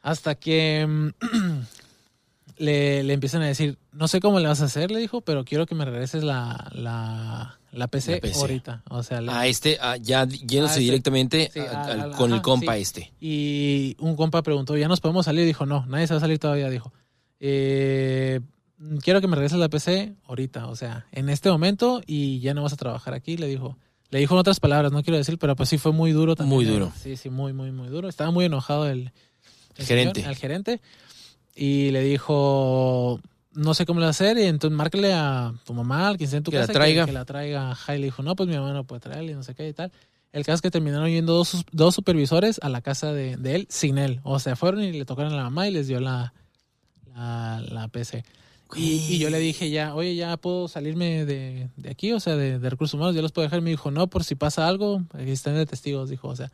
Hasta 0.00 0.34
que 0.34 0.86
mm, 0.86 1.08
le, 2.58 3.02
le 3.02 3.12
empiezan 3.12 3.42
a 3.42 3.46
decir, 3.46 3.78
no 3.92 4.08
sé 4.08 4.20
cómo 4.20 4.40
le 4.40 4.48
vas 4.48 4.60
a 4.62 4.66
hacer, 4.66 4.90
le 4.90 4.98
dijo, 4.98 5.20
pero 5.20 5.44
quiero 5.44 5.66
que 5.66 5.74
me 5.74 5.84
regreses 5.84 6.24
la, 6.24 6.68
la, 6.72 7.58
la 7.72 7.88
PC, 7.88 8.12
La 8.12 8.20
PC. 8.20 8.38
ahorita. 8.40 8.82
O 8.90 9.02
sea, 9.02 9.18
A 9.28 9.46
este, 9.46 9.78
a- 9.80 9.96
ya 9.96 10.26
yéndose 10.26 10.74
este. 10.74 10.80
directamente 10.80 11.50
Sí, 11.52 11.58
a- 11.60 11.82
al- 11.84 11.90
al- 11.90 12.00
al- 12.00 12.12
con 12.12 12.32
el 12.32 12.40
compa 12.42 12.76
sí. 12.76 12.82
este. 12.82 13.12
Y 13.20 13.96
un 13.98 14.14
compa 14.16 14.42
preguntó, 14.42 14.76
¿ya 14.76 14.88
nos 14.88 15.00
podemos 15.00 15.24
salir? 15.24 15.44
Dijo, 15.46 15.66
no, 15.66 15.84
nadie 15.86 16.06
se 16.06 16.14
va 16.14 16.18
a 16.18 16.20
salir 16.20 16.38
todavía. 16.38 16.68
Dijo, 16.70 16.92
"Eh, 17.40 18.40
quiero 19.02 19.20
que 19.20 19.26
me 19.26 19.36
regreses 19.36 19.58
la 19.58 19.68
PC 19.68 20.14
ahorita, 20.26 20.66
o 20.68 20.76
sea, 20.76 21.06
en 21.12 21.28
este 21.28 21.50
momento 21.50 22.02
y 22.06 22.40
ya 22.40 22.54
no 22.54 22.62
vas 22.62 22.72
a 22.72 22.76
trabajar 22.76 23.14
aquí. 23.14 23.36
Le 23.36 23.46
dijo, 23.46 23.76
le 24.10 24.18
dijo 24.18 24.34
en 24.34 24.40
otras 24.40 24.60
palabras, 24.60 24.92
no 24.92 25.02
quiero 25.02 25.16
decir, 25.16 25.38
pero 25.38 25.56
pues 25.56 25.68
sí 25.70 25.78
fue 25.78 25.92
muy 25.92 26.12
duro 26.12 26.36
también. 26.36 26.54
Muy 26.54 26.64
eh. 26.66 26.70
duro. 26.70 26.92
Sí, 27.00 27.16
sí, 27.16 27.30
muy, 27.30 27.52
muy, 27.54 27.72
muy 27.72 27.88
duro. 27.88 28.08
Estaba 28.08 28.30
muy 28.30 28.44
enojado 28.44 28.86
el, 28.88 29.10
El 29.76 29.86
señor, 29.86 29.86
gerente. 30.12 30.24
al 30.26 30.36
gerente. 30.36 30.80
Y 31.56 31.90
le 31.90 32.02
dijo, 32.02 33.20
no 33.54 33.74
sé 33.74 33.86
cómo 33.86 34.00
le 34.00 34.04
va 34.04 34.08
a 34.08 34.10
hacer, 34.10 34.38
y 34.38 34.44
entonces 34.44 34.76
márcale 34.76 35.12
a 35.12 35.54
tu 35.64 35.74
mamá, 35.74 36.08
al 36.08 36.16
quien 36.16 36.26
esté 36.26 36.38
en 36.38 36.42
tu 36.42 36.50
Que 36.50 36.58
la 36.58 36.66
casa, 36.66 36.72
traiga. 36.72 37.06
Que, 37.06 37.12
la 37.12 37.24
traiga. 37.24 37.76
Y 37.88 37.92
le 37.92 38.04
dijo, 38.04 38.22
no, 38.22 38.34
pues 38.36 38.48
mi 38.48 38.56
mamá 38.56 38.72
no 38.72 38.84
puede 38.84 39.00
traerle, 39.00 39.32
y 39.32 39.34
no 39.34 39.42
sé 39.42 39.54
qué 39.54 39.68
y 39.68 39.72
tal. 39.72 39.92
El 40.32 40.44
caso 40.44 40.56
es 40.56 40.62
que 40.62 40.70
terminaron 40.70 41.08
yendo 41.10 41.34
dos, 41.34 41.64
dos 41.72 41.94
supervisores 41.94 42.58
a 42.62 42.70
la 42.70 42.80
casa 42.80 43.12
de, 43.12 43.36
de 43.36 43.54
él 43.54 43.66
sin 43.68 43.98
él. 43.98 44.20
O 44.22 44.38
sea, 44.38 44.56
fueron 44.56 44.82
y 44.82 44.92
le 44.92 45.04
tocaron 45.04 45.32
a 45.34 45.36
la 45.36 45.42
mamá 45.44 45.68
y 45.68 45.72
les 45.72 45.88
dio 45.88 46.00
la, 46.00 46.32
la, 47.14 47.62
la 47.68 47.88
PC. 47.88 48.24
Y, 48.74 48.94
y 49.10 49.18
yo 49.18 49.28
le 49.28 49.38
dije 49.38 49.68
ya, 49.68 49.94
oye, 49.94 50.14
ya 50.14 50.38
puedo 50.38 50.66
salirme 50.68 51.26
de, 51.26 51.68
de 51.76 51.90
aquí, 51.90 52.12
o 52.12 52.20
sea, 52.20 52.36
de, 52.36 52.58
de 52.58 52.70
recursos 52.70 52.94
humanos, 52.94 53.14
ya 53.14 53.20
los 53.20 53.32
puedo 53.32 53.46
dejar. 53.46 53.60
Me 53.60 53.68
dijo, 53.68 53.90
no, 53.90 54.06
por 54.06 54.24
si 54.24 54.34
pasa 54.34 54.66
algo, 54.66 55.02
aquí 55.12 55.30
están 55.30 55.54
de 55.54 55.66
testigos, 55.66 56.08
dijo, 56.08 56.28
o 56.28 56.36
sea. 56.36 56.50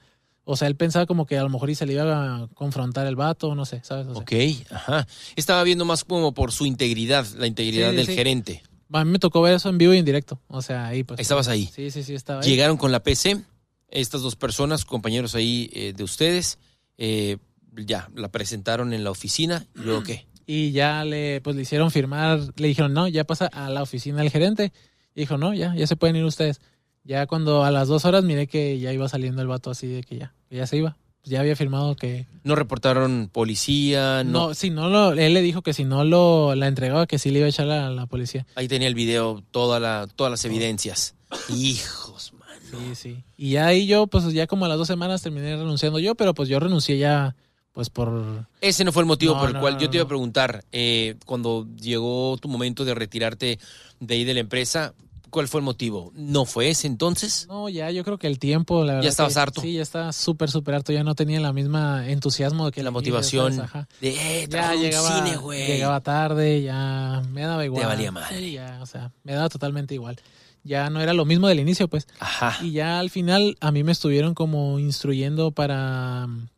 O 0.51 0.57
sea, 0.57 0.67
él 0.67 0.77
pensaba 0.77 1.05
como 1.05 1.27
que 1.27 1.37
a 1.37 1.43
lo 1.43 1.51
mejor 1.51 1.69
y 1.69 1.75
se 1.75 1.85
le 1.85 1.93
iba 1.93 2.37
a 2.37 2.49
confrontar 2.55 3.07
el 3.07 3.17
vato, 3.17 3.55
no 3.55 3.67
sé, 3.67 3.83
¿sabes? 3.85 4.07
O 4.07 4.15
sea, 4.15 4.23
Ok, 4.23 4.33
ajá. 4.71 5.07
Estaba 5.37 5.63
viendo 5.63 5.85
más 5.85 6.05
como 6.05 6.33
por 6.33 6.53
su 6.53 6.65
integridad, 6.65 7.27
la 7.37 7.47
integridad 7.47 7.91
Sí, 7.91 7.97
del 7.97 8.07
sí. 8.07 8.15
gerente. 8.15 8.63
A 8.91 9.05
mí 9.05 9.11
me 9.11 9.19
tocó 9.19 9.43
ver 9.43 9.53
eso 9.53 9.69
en 9.69 9.77
vivo 9.77 9.93
y 9.93 9.99
en 9.99 10.07
directo. 10.07 10.41
O 10.49 10.63
sea, 10.63 10.87
ahí 10.87 11.05
pues. 11.05 11.21
Estabas 11.21 11.49
ahí. 11.49 11.69
Sí, 11.75 11.91
sí, 11.91 12.03
sí, 12.03 12.15
estaba 12.15 12.41
ahí. 12.41 12.49
Llegaron 12.49 12.79
con 12.79 12.93
la 12.93 13.03
PC, 13.03 13.45
estas 13.91 14.23
dos 14.23 14.37
personas, 14.37 14.87
compañeros 14.87 15.35
ahí 15.35 15.69
eh, 15.75 15.93
de 15.95 16.03
ustedes, 16.03 16.59
eh, 16.97 17.37
ya, 17.77 18.09
la 18.15 18.29
presentaron 18.31 18.95
en 18.95 19.05
la 19.05 19.11
oficina, 19.11 19.67
y 19.77 19.81
luego 19.81 20.03
qué. 20.03 20.27
Y 20.47 20.73
ya 20.73 21.05
le, 21.05 21.43
pues 21.43 21.57
le 21.57 21.63
hicieron 21.63 21.91
firmar, 21.91 22.41
le 22.57 22.69
dijeron, 22.69 22.95
no, 22.95 23.07
ya 23.07 23.25
pasa 23.25 23.49
a 23.49 23.69
la 23.69 23.83
oficina 23.83 24.21
del 24.23 24.31
gerente. 24.31 24.73
Y 25.15 25.21
dijo, 25.21 25.37
no, 25.37 25.53
ya, 25.53 25.75
ya 25.75 25.87
se 25.87 25.97
pueden 25.97 26.17
ir 26.17 26.25
ustedes. 26.25 26.63
Ya 27.09 27.27
cuando 27.27 27.65
a 27.65 27.71
las 27.71 27.89
dos 27.89 28.05
horas 28.05 28.23
miré 28.23 28.49
que 28.49 28.79
ya 28.79 28.93
iba 28.93 29.09
saliendo 29.09 29.41
el 29.41 29.49
vato 29.49 29.71
así 29.71 29.87
de 29.87 30.03
que 30.03 30.19
ya, 30.19 30.35
que 30.51 30.57
ya 30.57 30.67
se 30.67 30.77
iba. 30.77 30.99
Pues 31.23 31.31
ya 31.31 31.41
había 31.41 31.57
firmado 31.57 31.97
que. 31.97 32.27
No 32.45 32.55
reportaron 32.55 33.31
policía, 33.33 34.25
no. 34.25 34.49
No, 34.49 34.55
si 34.55 34.69
no 34.69 34.91
lo, 34.91 35.13
él 35.13 35.33
le 35.33 35.41
dijo 35.41 35.63
que 35.63 35.73
si 35.73 35.85
no 35.85 36.05
lo 36.05 36.55
la 36.55 36.69
entregaba, 36.69 37.07
que 37.07 37.19
sí 37.19 37.31
le 37.31 37.39
iba 37.39 37.47
a 37.47 37.49
echar 37.49 37.71
a 37.71 37.89
la 37.89 38.05
policía. 38.05 38.47
Ahí 38.57 38.69
tenía 38.69 38.89
el 38.89 38.95
video, 38.95 39.43
toda 39.53 39.81
la, 39.81 40.07
todas 40.17 40.31
las 40.31 40.45
evidencias. 40.45 41.15
Hijos, 41.49 42.35
mano. 42.35 42.61
Sí, 42.71 42.95
sí. 42.95 43.25
Y 43.39 43.53
ya 43.53 43.69
ahí 43.69 43.87
yo, 43.87 44.07
pues 44.07 44.31
ya 44.35 44.47
como 44.47 44.67
a 44.67 44.69
las 44.69 44.77
dos 44.77 44.87
semanas 44.87 45.23
terminé 45.23 45.57
renunciando 45.57 45.99
yo, 45.99 46.15
pero 46.15 46.35
pues 46.35 46.51
yo 46.51 46.61
renuncié 46.61 46.99
ya, 46.99 47.37
pues 47.73 47.89
por. 47.89 48.47
Ese 48.61 48.85
no 48.85 48.93
fue 48.93 49.01
el 49.01 49.07
motivo 49.07 49.33
No, 49.33 49.41
por 49.41 49.49
el 49.49 49.55
no, 49.55 49.61
cual 49.63 49.75
no, 49.75 49.81
yo 49.81 49.89
te 49.89 49.97
iba 49.97 50.05
a 50.05 50.09
preguntar, 50.09 50.63
eh, 50.73 51.15
cuando 51.25 51.67
llegó 51.81 52.37
tu 52.37 52.49
momento 52.49 52.85
de 52.85 52.95
retirarte 52.95 53.59
de 53.99 54.15
ahí 54.15 54.25
de 54.25 54.35
la 54.35 54.41
empresa, 54.41 54.93
¿cuál 55.31 55.49
fue 55.49 55.61
el 55.61 55.64
motivo? 55.64 56.12
¿No 56.14 56.45
fue 56.45 56.70
ese 56.70 56.87
entonces? 56.87 57.47
No, 57.49 57.68
ya 57.68 57.91
yo 57.91 58.05
creo 58.05 58.18
que 58.18 58.26
el 58.26 58.39
tiempo, 58.39 58.85
la 58.85 58.95
verdad. 58.95 59.09
estabas 59.09 59.35
que- 59.35 59.41
harto. 59.41 59.61
Sí, 59.61 59.72
ya 59.74 59.83
estaba 59.83 60.12
súper, 60.12 60.51
súper 60.51 60.74
harto. 60.76 60.93
Ya 60.93 61.05
no 61.05 61.14
tenía 61.14 61.41
la 61.41 61.53
misma 61.53 62.09
entusiasmo 62.09 62.66
de 62.66 62.72
que 62.72 62.83
La 62.83 62.91
motivación. 62.91 63.61
Ajá. 63.61 63.89
de, 64.01 64.43
eh, 64.43 64.49
Ya 64.51 64.74
llegaba, 64.74 65.24
cine, 65.24 65.37
güey. 65.37 65.66
llegaba 65.66 66.01
tarde, 66.01 66.62
ya 66.62 67.22
me 67.31 67.43
daba 67.43 67.64
igual. 67.64 67.87
valía 67.87 68.12
madre. 68.12 68.39
Sí, 68.39 68.53
ya, 68.53 68.79
o 68.83 68.87
sea, 68.87 69.12
me 69.24 69.33
daba 69.35 69.49
totalmente 69.49 69.95
igual. 69.95 70.18
Ya 70.64 70.91
no 70.91 71.01
era 71.01 71.14
lo 71.14 71.24
mismo 71.24 71.49
del 71.49 71.61
inicio, 71.61 71.89
pues. 71.89 72.07
Ajá. 72.18 72.57
Y 72.64 72.72
ya 72.72 72.99
al 72.99 73.11
final 73.11 73.57
a 73.61 73.70
mí 73.70 73.85
me 73.85 73.93
estuvieron 73.93 74.35
como 74.35 74.79
instruyendo 74.79 75.53
para 75.53 76.26
mm, 76.26 76.49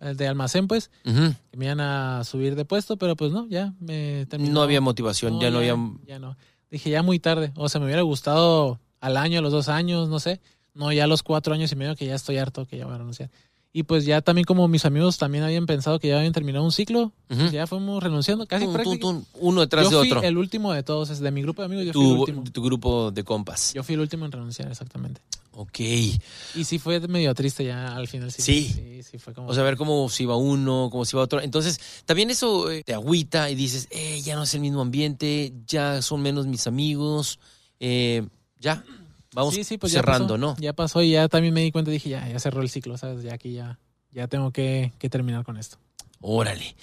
el 0.00 0.16
de 0.16 0.26
almacén, 0.26 0.66
pues, 0.66 0.90
Ujú. 1.04 1.34
que 1.50 1.56
me 1.56 1.66
iban 1.66 1.80
a 1.80 2.24
subir 2.24 2.56
de 2.56 2.64
puesto, 2.64 2.96
pero 2.96 3.14
pues 3.14 3.30
no, 3.30 3.46
ya 3.48 3.72
me 3.78 4.26
terminó. 4.26 4.52
No 4.54 4.62
había 4.62 4.80
motivación, 4.80 5.38
ya 5.38 5.50
no 5.50 5.58
había... 5.58 5.76
Ya 6.06 6.18
no. 6.18 6.36
Dije, 6.72 6.88
ya 6.88 7.02
muy 7.02 7.18
tarde. 7.18 7.52
O 7.54 7.68
sea, 7.68 7.80
me 7.80 7.84
hubiera 7.84 8.00
gustado 8.00 8.80
al 8.98 9.18
año, 9.18 9.40
a 9.40 9.42
los 9.42 9.52
dos 9.52 9.68
años, 9.68 10.08
no 10.08 10.18
sé. 10.18 10.40
No, 10.72 10.90
ya 10.90 11.04
a 11.04 11.06
los 11.06 11.22
cuatro 11.22 11.52
años 11.52 11.70
y 11.70 11.76
medio 11.76 11.94
que 11.96 12.06
ya 12.06 12.14
estoy 12.14 12.38
harto, 12.38 12.64
que 12.64 12.78
ya 12.78 12.86
voy 12.86 12.94
a 12.94 12.98
renunciar. 12.98 13.30
Y 13.74 13.84
pues 13.84 14.04
ya 14.04 14.20
también 14.20 14.44
como 14.44 14.68
mis 14.68 14.84
amigos 14.84 15.16
también 15.16 15.44
habían 15.44 15.64
pensado 15.64 15.98
que 15.98 16.08
ya 16.08 16.18
habían 16.18 16.34
terminado 16.34 16.62
un 16.62 16.72
ciclo, 16.72 17.12
pues 17.28 17.52
ya 17.52 17.66
fuimos 17.66 18.02
renunciando 18.02 18.46
casi 18.46 18.64
Tum, 18.66 18.74
tum, 18.74 18.82
prácticamente. 18.82 19.26
tum, 19.32 19.40
uno 19.40 19.60
detrás 19.62 19.84
Yo 19.88 19.90
de 20.02 20.08
fui 20.08 20.12
otro. 20.18 20.28
el 20.28 20.36
último 20.36 20.72
de 20.74 20.82
todos, 20.82 21.08
es 21.08 21.20
de 21.20 21.30
mi 21.30 21.40
grupo 21.40 21.62
de 21.62 21.66
amigos, 21.66 21.86
yo 21.86 21.92
fui 21.94 22.02
el 22.02 22.08
Tu, 22.16 22.20
último. 22.20 22.44
tu 22.52 22.62
grupo 22.62 23.10
de 23.10 23.24
compas. 23.24 23.72
Yo 23.72 23.82
fui 23.82 23.94
el 23.94 24.00
último 24.02 24.26
en 24.26 24.32
renunciar, 24.32 24.70
exactamente. 24.70 25.22
Ok. 25.52 25.80
Y 25.80 26.64
sí 26.64 26.78
fue 26.78 27.00
medio 27.08 27.34
triste 27.34 27.64
ya 27.64 27.94
al 27.96 28.08
final. 28.08 28.30
Sí, 28.30 28.42
Sí. 28.42 28.68
sí, 28.74 29.02
sí 29.02 29.18
fue 29.18 29.32
como... 29.32 29.48
O 29.48 29.54
sea, 29.54 29.62
ver 29.62 29.76
cómo 29.78 30.06
se 30.10 30.24
iba 30.24 30.36
uno, 30.36 30.88
cómo 30.92 31.06
se 31.06 31.16
iba 31.16 31.22
otro. 31.22 31.40
Entonces, 31.40 31.80
también 32.04 32.28
eso 32.30 32.70
eh, 32.70 32.82
te 32.84 32.92
agüita 32.92 33.48
y 33.50 33.54
dices, 33.54 33.88
eh, 33.90 34.20
ya 34.22 34.36
no 34.36 34.42
es 34.42 34.52
el 34.54 34.60
mismo 34.60 34.82
ambiente, 34.82 35.52
ya 35.66 36.02
son 36.02 36.20
menos 36.20 36.46
mis 36.46 36.66
amigos, 36.66 37.38
eh, 37.80 38.26
ya, 38.60 38.84
vamos 39.32 39.54
Sí, 39.54 39.64
sí, 39.64 39.78
pues 39.78 39.92
ya 39.92 40.00
cerrando, 40.00 40.34
pasó, 40.34 40.38
¿no? 40.38 40.56
Ya 40.58 40.72
pasó 40.72 41.02
y 41.02 41.12
ya 41.12 41.28
también 41.28 41.54
me 41.54 41.62
di 41.62 41.72
cuenta, 41.72 41.90
dije, 41.90 42.08
ya, 42.08 42.28
ya 42.28 42.38
cerró 42.38 42.62
el 42.62 42.70
ciclo, 42.70 42.96
¿sabes? 42.98 43.22
Ya 43.22 43.34
aquí 43.34 43.52
ya, 43.52 43.78
ya 44.10 44.28
tengo 44.28 44.50
que, 44.50 44.92
que 44.98 45.08
terminar 45.08 45.44
con 45.44 45.56
esto. 45.56 45.78
Órale. 46.20 46.76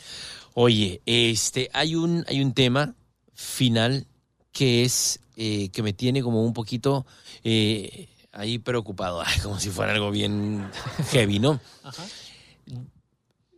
Oye, 0.54 1.02
este, 1.06 1.70
hay 1.74 1.96
un, 1.96 2.26
hay 2.28 2.42
un 2.42 2.54
tema 2.54 2.96
final 3.34 4.08
que 4.52 4.84
es, 4.84 5.22
eh, 5.38 5.70
que 5.70 5.84
me 5.84 5.94
tiene 5.94 6.22
como 6.22 6.44
un 6.44 6.54
poquito 6.54 7.06
eh, 7.44 8.10
ahí 8.32 8.60
preocupado, 8.60 9.22
Ay, 9.26 9.40
como 9.40 9.60
si 9.60 9.70
fuera 9.70 9.94
algo 9.94 10.12
bien 10.12 10.70
heavy, 11.12 11.40
¿no? 11.40 11.60
Ajá. 11.84 12.06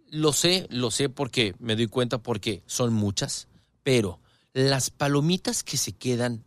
Lo 0.10 0.34
sé, 0.34 0.68
lo 0.70 0.92
sé 0.92 1.10
porque 1.10 1.56
me 1.60 1.76
doy 1.76 1.88
cuenta 1.88 2.18
porque 2.18 2.64
son 2.66 2.94
muchas, 2.94 3.48
pero 3.82 4.20
las 4.54 4.90
palomitas 4.90 5.64
que 5.64 5.78
se 5.78 5.94
quedan, 5.94 6.44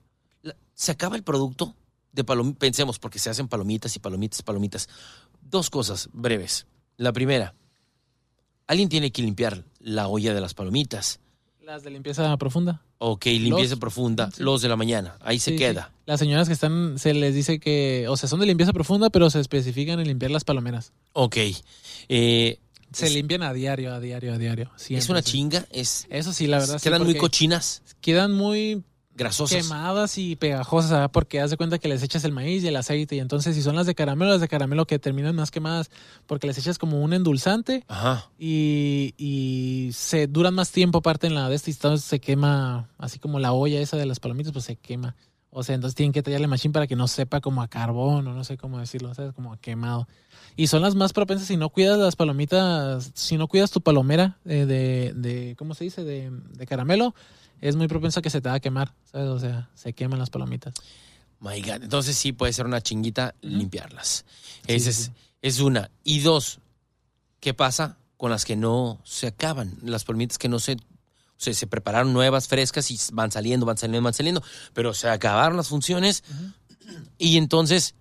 se 0.74 0.92
acaba 0.92 1.16
el 1.16 1.22
producto 1.22 1.74
de 2.14 2.24
palomitas, 2.24 2.58
pensemos 2.58 2.98
porque 2.98 3.18
se 3.18 3.28
hacen 3.30 3.48
palomitas 3.48 3.94
y 3.96 3.98
palomitas, 3.98 4.42
palomitas. 4.42 4.88
Dos 5.42 5.68
cosas 5.68 6.08
breves. 6.12 6.66
La 6.96 7.12
primera, 7.12 7.54
alguien 8.66 8.88
tiene 8.88 9.10
que 9.10 9.22
limpiar 9.22 9.64
la 9.80 10.08
olla 10.08 10.32
de 10.34 10.40
las 10.40 10.54
palomitas. 10.54 11.20
Las 11.62 11.82
de 11.82 11.90
limpieza 11.90 12.36
profunda. 12.36 12.82
Ok, 12.98 13.24
limpieza 13.26 13.72
Los- 13.72 13.80
profunda, 13.80 14.30
sí. 14.30 14.42
los 14.42 14.62
de 14.62 14.68
la 14.68 14.76
mañana, 14.76 15.16
ahí 15.20 15.38
se 15.38 15.56
queda. 15.56 15.88
sí. 15.92 16.02
Las 16.06 16.20
señoras 16.20 16.46
que 16.46 16.52
están, 16.54 16.98
se 16.98 17.14
les 17.14 17.34
dice 17.34 17.58
que, 17.58 18.06
o 18.08 18.16
sea, 18.16 18.28
son 18.28 18.40
de 18.40 18.46
limpieza 18.46 18.72
profunda, 18.72 19.08
pero 19.10 19.28
se 19.30 19.40
especifican 19.40 19.98
en 20.00 20.06
limpiar 20.06 20.30
las 20.30 20.44
palomeras. 20.44 20.92
Ok. 21.14 21.36
Eh, 22.08 22.58
Se 22.92 23.06
es, 23.06 23.12
limpian 23.14 23.42
a 23.42 23.52
diario, 23.54 23.92
a 23.94 24.00
diario, 24.00 24.34
a 24.34 24.38
diario. 24.38 24.70
es 24.88 25.08
una 25.08 25.22
chinga, 25.22 25.66
es 25.70 26.06
Eso 26.10 26.32
sí, 26.34 26.46
la 26.46 26.58
verdad. 26.58 26.80
quedan 26.80 27.02
muy 27.04 27.16
cochinas, 27.16 27.82
Quedan 28.02 28.32
muy 28.32 28.82
grasosas. 29.14 29.62
quemadas 29.62 30.18
y 30.18 30.36
pegajosas, 30.36 30.90
¿verdad? 30.90 31.10
porque 31.10 31.40
haz 31.40 31.50
de 31.50 31.56
cuenta 31.56 31.78
que 31.78 31.88
les 31.88 32.02
echas 32.02 32.24
el 32.24 32.32
maíz 32.32 32.62
y 32.64 32.68
el 32.68 32.76
aceite. 32.76 33.16
Y 33.16 33.20
entonces, 33.20 33.54
si 33.54 33.62
son 33.62 33.76
las 33.76 33.86
de 33.86 33.94
caramelo, 33.94 34.32
las 34.32 34.40
de 34.40 34.48
caramelo 34.48 34.86
que 34.86 34.98
terminan 34.98 35.34
más 35.36 35.50
quemadas, 35.50 35.90
porque 36.26 36.46
les 36.46 36.58
echas 36.58 36.78
como 36.78 37.00
un 37.02 37.12
endulzante 37.12 37.84
Ajá. 37.88 38.28
y, 38.38 39.14
y 39.16 39.90
se 39.92 40.26
duran 40.26 40.54
más 40.54 40.70
tiempo 40.70 40.98
aparte 40.98 41.26
en 41.26 41.34
la 41.34 41.48
de 41.48 41.56
este. 41.56 41.70
y 41.70 41.74
Entonces 41.74 42.06
se 42.06 42.20
quema, 42.20 42.88
así 42.98 43.18
como 43.18 43.38
la 43.38 43.52
olla 43.52 43.80
esa 43.80 43.96
de 43.96 44.06
las 44.06 44.20
palomitas, 44.20 44.52
pues 44.52 44.64
se 44.64 44.76
quema. 44.76 45.14
O 45.56 45.62
sea, 45.62 45.76
entonces 45.76 45.94
tienen 45.94 46.12
que 46.12 46.20
tallarle 46.20 46.48
machín 46.48 46.72
para 46.72 46.88
que 46.88 46.96
no 46.96 47.06
sepa 47.06 47.40
como 47.40 47.62
a 47.62 47.68
carbón 47.68 48.26
o 48.26 48.34
no 48.34 48.42
sé 48.42 48.56
cómo 48.56 48.80
decirlo, 48.80 49.14
¿sabes? 49.14 49.32
Como 49.32 49.52
a 49.52 49.56
quemado. 49.56 50.08
Y 50.56 50.66
son 50.66 50.82
las 50.82 50.96
más 50.96 51.12
propensas 51.12 51.46
si 51.46 51.56
no 51.56 51.68
cuidas 51.68 51.96
las 51.96 52.16
palomitas, 52.16 53.12
si 53.14 53.36
no 53.36 53.46
cuidas 53.46 53.70
tu 53.70 53.80
palomera 53.80 54.38
eh, 54.44 54.66
de, 54.66 55.12
de, 55.14 55.54
¿cómo 55.56 55.74
se 55.74 55.84
dice? 55.84 56.02
De, 56.02 56.30
de 56.30 56.66
caramelo, 56.66 57.14
es 57.64 57.76
muy 57.76 57.88
propenso 57.88 58.20
a 58.20 58.22
que 58.22 58.28
se 58.28 58.42
te 58.42 58.48
va 58.50 58.56
a 58.56 58.60
quemar, 58.60 58.94
¿sabes? 59.10 59.28
O 59.28 59.40
sea, 59.40 59.70
se 59.74 59.94
queman 59.94 60.18
las 60.18 60.28
palomitas. 60.28 60.74
My 61.40 61.62
God. 61.62 61.82
Entonces 61.82 62.14
sí 62.14 62.32
puede 62.32 62.52
ser 62.52 62.66
una 62.66 62.82
chinguita 62.82 63.34
limpiarlas. 63.40 64.26
Sí, 64.66 64.74
Esa 64.74 64.84
sí, 64.84 64.90
es, 64.90 65.06
sí. 65.06 65.12
es 65.40 65.60
una. 65.60 65.90
Y 66.04 66.20
dos, 66.20 66.58
¿qué 67.40 67.54
pasa 67.54 67.96
con 68.18 68.30
las 68.30 68.44
que 68.44 68.54
no 68.54 69.00
se 69.04 69.28
acaban? 69.28 69.78
Las 69.82 70.04
palomitas 70.04 70.36
que 70.36 70.50
no 70.50 70.58
se... 70.58 70.74
O 70.74 70.76
sea, 71.38 71.54
se 71.54 71.66
prepararon 71.66 72.12
nuevas, 72.12 72.48
frescas 72.48 72.90
y 72.90 72.98
van 73.12 73.32
saliendo, 73.32 73.64
van 73.64 73.78
saliendo, 73.78 74.04
van 74.04 74.14
saliendo, 74.14 74.42
pero 74.74 74.92
se 74.92 75.08
acabaron 75.08 75.56
las 75.56 75.68
funciones 75.68 76.22
y 77.16 77.38
entonces 77.38 77.94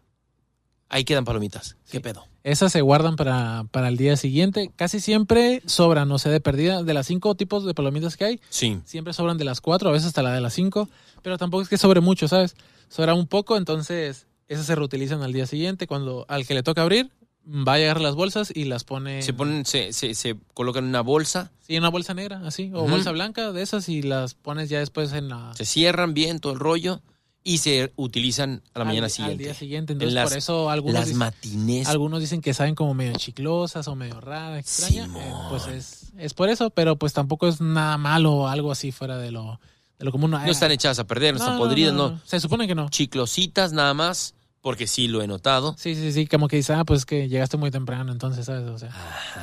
ahí 0.89 1.05
quedan 1.05 1.24
palomitas. 1.24 1.78
¿Qué 1.89 2.01
pedo? 2.01 2.28
Esas 2.43 2.71
se 2.73 2.81
guardan 2.81 3.15
para, 3.15 3.65
para 3.71 3.87
el 3.87 3.95
día 3.97 4.17
siguiente. 4.17 4.69
Casi 4.75 4.99
siempre 4.99 5.61
sobran, 5.65 6.11
o 6.11 6.19
sea, 6.19 6.31
de 6.31 6.41
perdida, 6.41 6.83
de 6.83 6.93
las 6.93 7.07
cinco 7.07 7.35
tipos 7.35 7.65
de 7.65 7.73
palomitas 7.73 8.17
que 8.17 8.25
hay, 8.25 8.41
Sí. 8.49 8.79
siempre 8.83 9.13
sobran 9.13 9.37
de 9.37 9.45
las 9.45 9.61
cuatro, 9.61 9.87
a 9.89 9.91
veces 9.93 10.07
hasta 10.09 10.21
la 10.23 10.33
de 10.33 10.41
las 10.41 10.53
cinco, 10.53 10.89
pero 11.21 11.37
tampoco 11.37 11.63
es 11.63 11.69
que 11.69 11.77
sobre 11.77 12.01
mucho, 12.01 12.27
¿sabes? 12.27 12.55
Sobra 12.89 13.13
un 13.13 13.27
poco, 13.27 13.55
entonces 13.55 14.27
esas 14.49 14.65
se 14.65 14.75
reutilizan 14.75 15.21
al 15.23 15.31
día 15.31 15.45
siguiente. 15.47 15.87
Cuando 15.87 16.25
al 16.27 16.45
que 16.45 16.53
le 16.53 16.63
toca 16.63 16.81
abrir, 16.81 17.09
va 17.47 17.73
a 17.73 17.77
llegar 17.77 18.01
las 18.01 18.13
bolsas 18.15 18.51
y 18.53 18.65
las 18.65 18.83
pone. 18.83 19.21
Se 19.21 19.33
ponen, 19.33 19.65
se, 19.65 19.93
se, 19.93 20.13
se 20.13 20.35
colocan 20.53 20.83
en 20.83 20.89
una 20.89 21.01
bolsa, 21.01 21.51
Sí, 21.65 21.75
en 21.77 21.83
una 21.83 21.89
bolsa 21.89 22.13
negra, 22.13 22.41
así, 22.45 22.71
o 22.73 22.85
bolsa 22.87 23.11
blanca 23.13 23.53
de 23.53 23.61
esas 23.61 23.87
y 23.87 24.01
las 24.01 24.33
pones 24.33 24.67
ya 24.69 24.79
después 24.79 25.13
en 25.13 25.29
la. 25.29 25.53
se 25.55 25.63
cierran 25.63 26.13
bien 26.13 26.39
todo 26.39 26.51
el 26.51 26.59
rollo 26.59 26.99
y 27.45 27.57
se 27.57 27.91
utilizan 27.97 28.61
a 28.73 28.79
la 28.79 28.83
al- 28.83 28.87
mañana 28.87 29.05
Al 29.05 29.11
siguiente. 29.11 29.43
día 29.43 29.53
siguiente. 29.53 29.93
Entonces, 29.93 30.13
las- 30.13 30.29
por 30.29 30.37
eso 30.37 30.69
algunos, 30.69 30.93
Las 30.95 31.05
dicen, 31.05 31.19
matinés. 31.19 31.87
algunos 31.87 32.19
dicen 32.21 32.41
que 32.41 32.53
saben 32.53 32.73
como 32.75 32.93
medio 32.93 33.13
chiclosas 33.17 33.87
o 33.87 33.95
medio 33.95 34.21
rara, 34.21 34.57
extraña. 34.59 35.05
Eh, 35.05 35.33
pues 35.49 35.67
es, 35.67 36.11
es 36.17 36.33
por 36.33 36.49
eso, 36.49 36.69
pero 36.69 36.95
pues 36.97 37.13
tampoco 37.13 37.47
es 37.47 37.59
nada 37.59 37.97
malo 37.97 38.31
o 38.33 38.47
algo 38.47 38.71
así 38.71 38.91
fuera 38.93 39.17
de 39.17 39.31
lo, 39.31 39.59
de 39.99 40.05
lo 40.05 40.11
común. 40.11 40.31
No 40.31 40.43
están 40.45 40.71
echadas 40.71 40.99
a 40.99 41.03
perder, 41.05 41.33
no, 41.33 41.39
están 41.41 41.57
podridas, 41.57 41.93
no, 41.93 42.19
Se 42.25 42.39
supone 42.39 42.65
que 42.67 42.75
no. 42.75 42.87
Chiclositas 42.89 43.73
nada 43.73 43.93
más, 43.93 44.35
porque 44.61 44.87
sí 44.87 45.09
lo 45.09 45.21
he 45.21 45.27
notado. 45.27 45.75
Sí, 45.77 45.95
sí, 45.95 46.13
sí, 46.13 46.25
como 46.27 46.47
que 46.47 46.55
dice, 46.55 46.71
ah, 46.73 46.85
pues 46.85 47.05
que 47.05 47.27
llegaste 47.27 47.57
muy 47.57 47.69
temprano, 47.71 48.13
entonces, 48.13 48.45
¿sabes? 48.45 48.69
O 48.69 48.77
sea, 48.79 48.91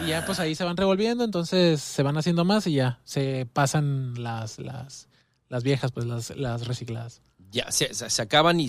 y 0.03 0.09
ya 0.09 0.25
pues 0.25 0.41
ahí 0.41 0.55
se 0.55 0.65
van 0.65 0.79
revolviendo, 0.79 1.23
entonces 1.25 1.83
se 1.83 2.03
van 2.03 2.17
haciendo 2.17 2.47
más 2.47 2.67
y 2.67 2.73
ya 2.73 2.99
se 3.05 3.47
pasan 3.53 4.15
las, 4.23 4.59
las, 4.59 5.09
las 5.51 5.63
viejas, 5.63 5.93
pues 5.93 6.07
las, 6.07 6.31
las 6.31 6.67
recicladas. 6.67 7.21
Ya 7.51 7.71
se, 7.73 7.91
acaban 8.23 8.61
y 8.61 8.69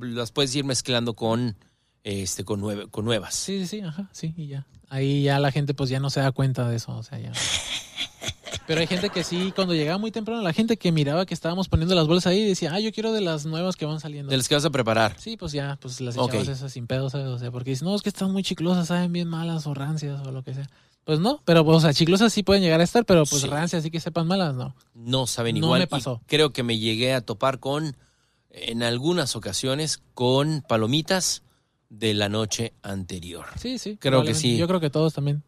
las 0.00 0.32
puedes 0.32 0.54
ir 0.56 0.64
mezclando 0.64 1.14
con 1.14 1.56
este 2.04 2.44
con, 2.44 2.60
nueve- 2.60 2.86
con 2.90 3.04
nuevas. 3.04 3.34
Sí, 3.34 3.60
sí, 3.60 3.66
sí, 3.66 3.80
ajá, 3.80 4.08
sí, 4.12 4.34
y 4.36 4.48
ya. 4.48 4.66
Ahí 4.88 5.22
ya 5.22 5.38
la 5.38 5.52
gente 5.52 5.74
pues 5.74 5.90
ya 5.90 6.00
no 6.00 6.10
se 6.10 6.20
da 6.20 6.32
cuenta 6.32 6.68
de 6.68 6.76
eso, 6.76 6.96
o 6.96 7.02
sea, 7.02 7.18
ya. 7.18 7.32
Pero 8.66 8.80
hay 8.80 8.86
gente 8.86 9.08
que 9.08 9.24
sí, 9.24 9.50
cuando 9.54 9.72
llegaba 9.74 9.96
muy 9.98 10.10
temprano, 10.10 10.42
la 10.42 10.52
gente 10.52 10.76
que 10.76 10.92
miraba 10.92 11.24
que 11.24 11.32
estábamos 11.32 11.68
poniendo 11.68 11.94
las 11.94 12.06
bolsas 12.06 12.32
ahí 12.32 12.44
decía, 12.46 12.70
ah, 12.74 12.80
yo 12.80 12.92
quiero 12.92 13.12
de 13.12 13.22
las 13.22 13.46
nuevas 13.46 13.76
que 13.76 13.86
van 13.86 13.98
saliendo. 13.98 14.30
De 14.30 14.36
las 14.36 14.46
que 14.46 14.54
vas 14.54 14.64
a 14.66 14.70
preparar. 14.70 15.14
Sí, 15.18 15.38
pues 15.38 15.52
ya, 15.52 15.78
pues 15.80 16.00
las 16.02 16.14
echabas 16.16 16.48
esas 16.48 16.70
sin 16.72 16.86
pedo, 16.86 17.08
¿sabes? 17.08 17.28
O 17.28 17.38
sea, 17.38 17.50
porque 17.50 17.70
dicen, 17.70 17.88
no, 17.88 17.94
es 17.94 18.02
que 18.02 18.10
están 18.10 18.30
muy 18.30 18.42
chiclosas, 18.42 18.88
saben 18.88 19.10
bien 19.12 19.26
malas 19.28 19.66
o 19.66 19.72
rancias 19.72 20.20
o 20.26 20.32
lo 20.32 20.42
que 20.42 20.52
sea. 20.52 20.68
Pues 21.04 21.18
no, 21.18 21.40
pero, 21.46 21.64
o 21.64 21.80
sea, 21.80 21.94
chiclosas 21.94 22.30
sí 22.30 22.42
pueden 22.42 22.62
llegar 22.62 22.80
a 22.82 22.84
estar, 22.84 23.06
pero 23.06 23.24
pues 23.24 23.40
Sí. 23.40 23.48
rancias 23.48 23.82
sí 23.82 23.90
que 23.90 24.00
sepan 24.00 24.26
malas, 24.26 24.54
¿no? 24.54 24.74
No 24.94 25.26
saben 25.26 25.54
No 25.58 25.64
igual. 25.66 25.78
me 25.80 25.84
y 25.84 25.86
pasó. 25.86 26.20
creo 26.26 26.52
que 26.52 26.62
me 26.62 26.78
llegué 26.78 27.14
a 27.14 27.22
topar 27.22 27.60
con, 27.60 27.96
en 28.50 28.82
algunas 28.82 29.36
ocasiones, 29.36 30.00
con 30.14 30.62
palomitas 30.68 31.42
de 31.90 32.14
la 32.14 32.28
noche 32.28 32.72
anterior. 32.82 33.46
Sí, 33.58 33.78
sí. 33.78 33.96
Creo 33.98 34.22
que 34.24 34.34
sí. 34.34 34.56
Yo 34.56 34.66
creo 34.68 34.80
que 34.80 34.90
todos 34.90 35.14
también. 35.14 35.42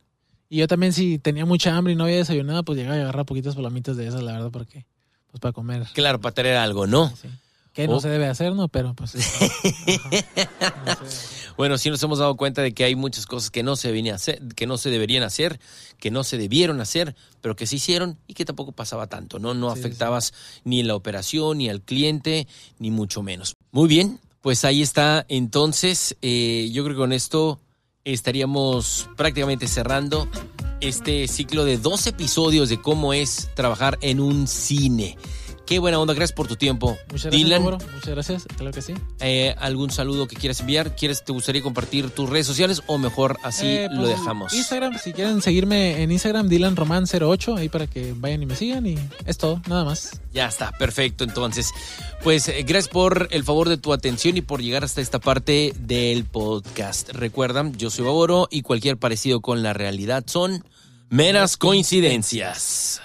Y 0.49 0.59
yo 0.59 0.67
también, 0.67 0.93
si 0.93 1.19
tenía 1.19 1.45
mucha 1.47 1.77
hambre 1.77 1.93
y 1.93 1.97
no 1.97 2.05
había 2.05 2.17
desayunado, 2.17 2.65
pues 2.65 2.77
llegaba 2.77 2.97
a 2.97 3.01
agarrar 3.01 3.25
poquitas 3.25 3.55
palomitas 3.55 3.97
de 3.97 4.09
esas, 4.09 4.23
la 4.23 4.33
verdad, 4.33 4.51
porque, 4.51 4.85
pues 5.31 5.41
para 5.41 5.53
comer. 5.53 5.87
Claro, 5.95 6.21
para 6.21 6.35
tener 6.35 6.57
algo, 6.57 6.87
¿no? 6.87 7.09
Sí, 7.11 7.15
sí. 7.23 7.29
Que 7.83 7.89
no 7.89 7.97
Oh. 7.97 8.01
se 8.01 8.09
debe 8.09 8.27
hacer, 8.27 8.55
¿no? 8.55 8.69
Pero 8.69 8.95
pues. 8.95 9.15
ajá. 10.61 10.71
No. 10.87 10.97
Bueno, 11.57 11.77
sí 11.77 11.91
nos 11.91 12.03
hemos 12.03 12.19
dado 12.19 12.37
cuenta 12.37 12.63
de 12.63 12.73
que 12.73 12.85
hay 12.85 12.95
muchas 12.97 13.27
cosas 13.27 13.51
que 13.51 13.63
no 13.63 13.77
se 13.77 13.89
debían 13.89 14.15
hacer, 14.15 14.41
que 14.57 14.67
no 14.67 14.79
se 14.79 14.89
deberían 14.89 15.23
hacer, 15.23 15.61
que 15.99 16.11
no 16.11 16.25
se 16.25 16.39
debieron 16.39 16.81
hacer, 16.81 17.15
pero 17.43 17.55
que 17.55 17.67
se 17.67 17.77
hicieron 17.77 18.17
y 18.27 18.35
que 18.35 18.45
tampoco 18.47 18.73
pasaba 18.73 19.09
tanto, 19.09 19.39
¿no? 19.39 19.53
No 19.53 19.69
Sí, 19.71 19.75
sí, 19.75 19.81
afectabas 19.81 20.33
ni 20.65 20.83
la 20.83 20.95
operación, 20.95 21.59
ni 21.59 21.69
al 21.69 21.83
cliente, 21.83 22.47
ni 22.79 22.91
mucho 22.91 23.23
menos. 23.23 23.55
Muy 23.73 23.89
bien, 23.89 24.21
pues 24.41 24.65
ahí 24.65 24.81
está. 24.81 25.27
Entonces, 25.29 26.17
eh, 26.23 26.71
yo 26.73 26.83
creo 26.85 26.97
que 26.97 27.01
con 27.01 27.13
esto 27.13 27.61
estaríamos 28.05 29.11
prácticamente 29.17 29.69
cerrando 29.69 30.29
este 30.81 31.29
ciclo 31.29 31.67
de 31.67 31.77
dos 31.77 32.07
episodios 32.07 32.71
de 32.71 32.81
cómo 32.81 33.13
es 33.13 33.51
trabajar 33.55 33.99
en 34.01 34.21
un 34.21 34.47
cine. 34.49 35.19
Qué 35.71 35.79
buena 35.79 36.01
onda, 36.01 36.15
gracias 36.15 36.35
por 36.35 36.49
tu 36.49 36.57
tiempo. 36.57 36.99
Muchas 37.13 37.27
gracias, 37.31 37.31
Dylan. 37.45 37.63
Muchas 37.63 38.09
gracias. 38.09 38.45
Claro 38.57 38.73
que 38.73 38.83
sí. 38.83 38.93
eh, 39.21 39.55
¿algún 39.61 39.93
saludo 39.93 40.27
que 40.27 40.35
quieras 40.35 40.59
enviar? 40.59 40.97
¿Quieres, 40.97 41.25
¿Te 41.25 41.31
gustaría 41.31 41.63
compartir 41.63 42.11
tus 42.11 42.29
redes 42.29 42.49
sociales 42.49 42.83
o 42.89 42.99
mejor 42.99 43.39
así 43.45 43.69
Eh, 43.69 43.89
lo 43.89 44.01
pues, 44.03 44.19
dejamos? 44.19 44.53
Instagram, 44.53 44.99
si 44.99 45.13
quieren 45.13 45.41
seguirme 45.41 46.03
en 46.03 46.11
Instagram, 46.11 46.49
DylanRoman08, 46.49 47.57
ahí 47.57 47.69
para 47.69 47.87
que 47.87 48.15
vayan 48.17 48.43
y 48.43 48.47
me 48.47 48.57
sigan 48.57 48.85
y 48.85 48.99
es 49.27 49.39
todo, 49.39 49.63
nada 49.69 49.85
más. 49.85 50.21
Ya 50.35 50.49
está, 50.49 50.73
perfecto. 50.73 51.23
Entonces, 51.23 51.71
pues 52.25 52.49
eh, 52.49 52.65
gracias 52.67 52.89
por 52.93 53.29
el 53.31 53.45
favor 53.45 53.69
de 53.69 53.77
tu 53.77 53.93
atención 53.93 54.37
y 54.37 54.41
por 54.41 54.61
llegar 54.63 54.83
hasta 54.83 55.01
esta 55.01 55.21
parte 55.21 55.73
del 55.79 56.25
podcast. 56.25 57.11
Recuerdan, 57.11 57.77
yo 57.77 57.91
soy 57.91 58.05
Baboro 58.05 58.49
y 58.51 58.63
cualquier 58.63 58.97
parecido 58.97 59.41
con 59.41 59.63
la 59.63 59.73
realidad 59.73 60.25
son 60.27 60.65
meras 61.11 61.57
coincidencias. 61.57 63.01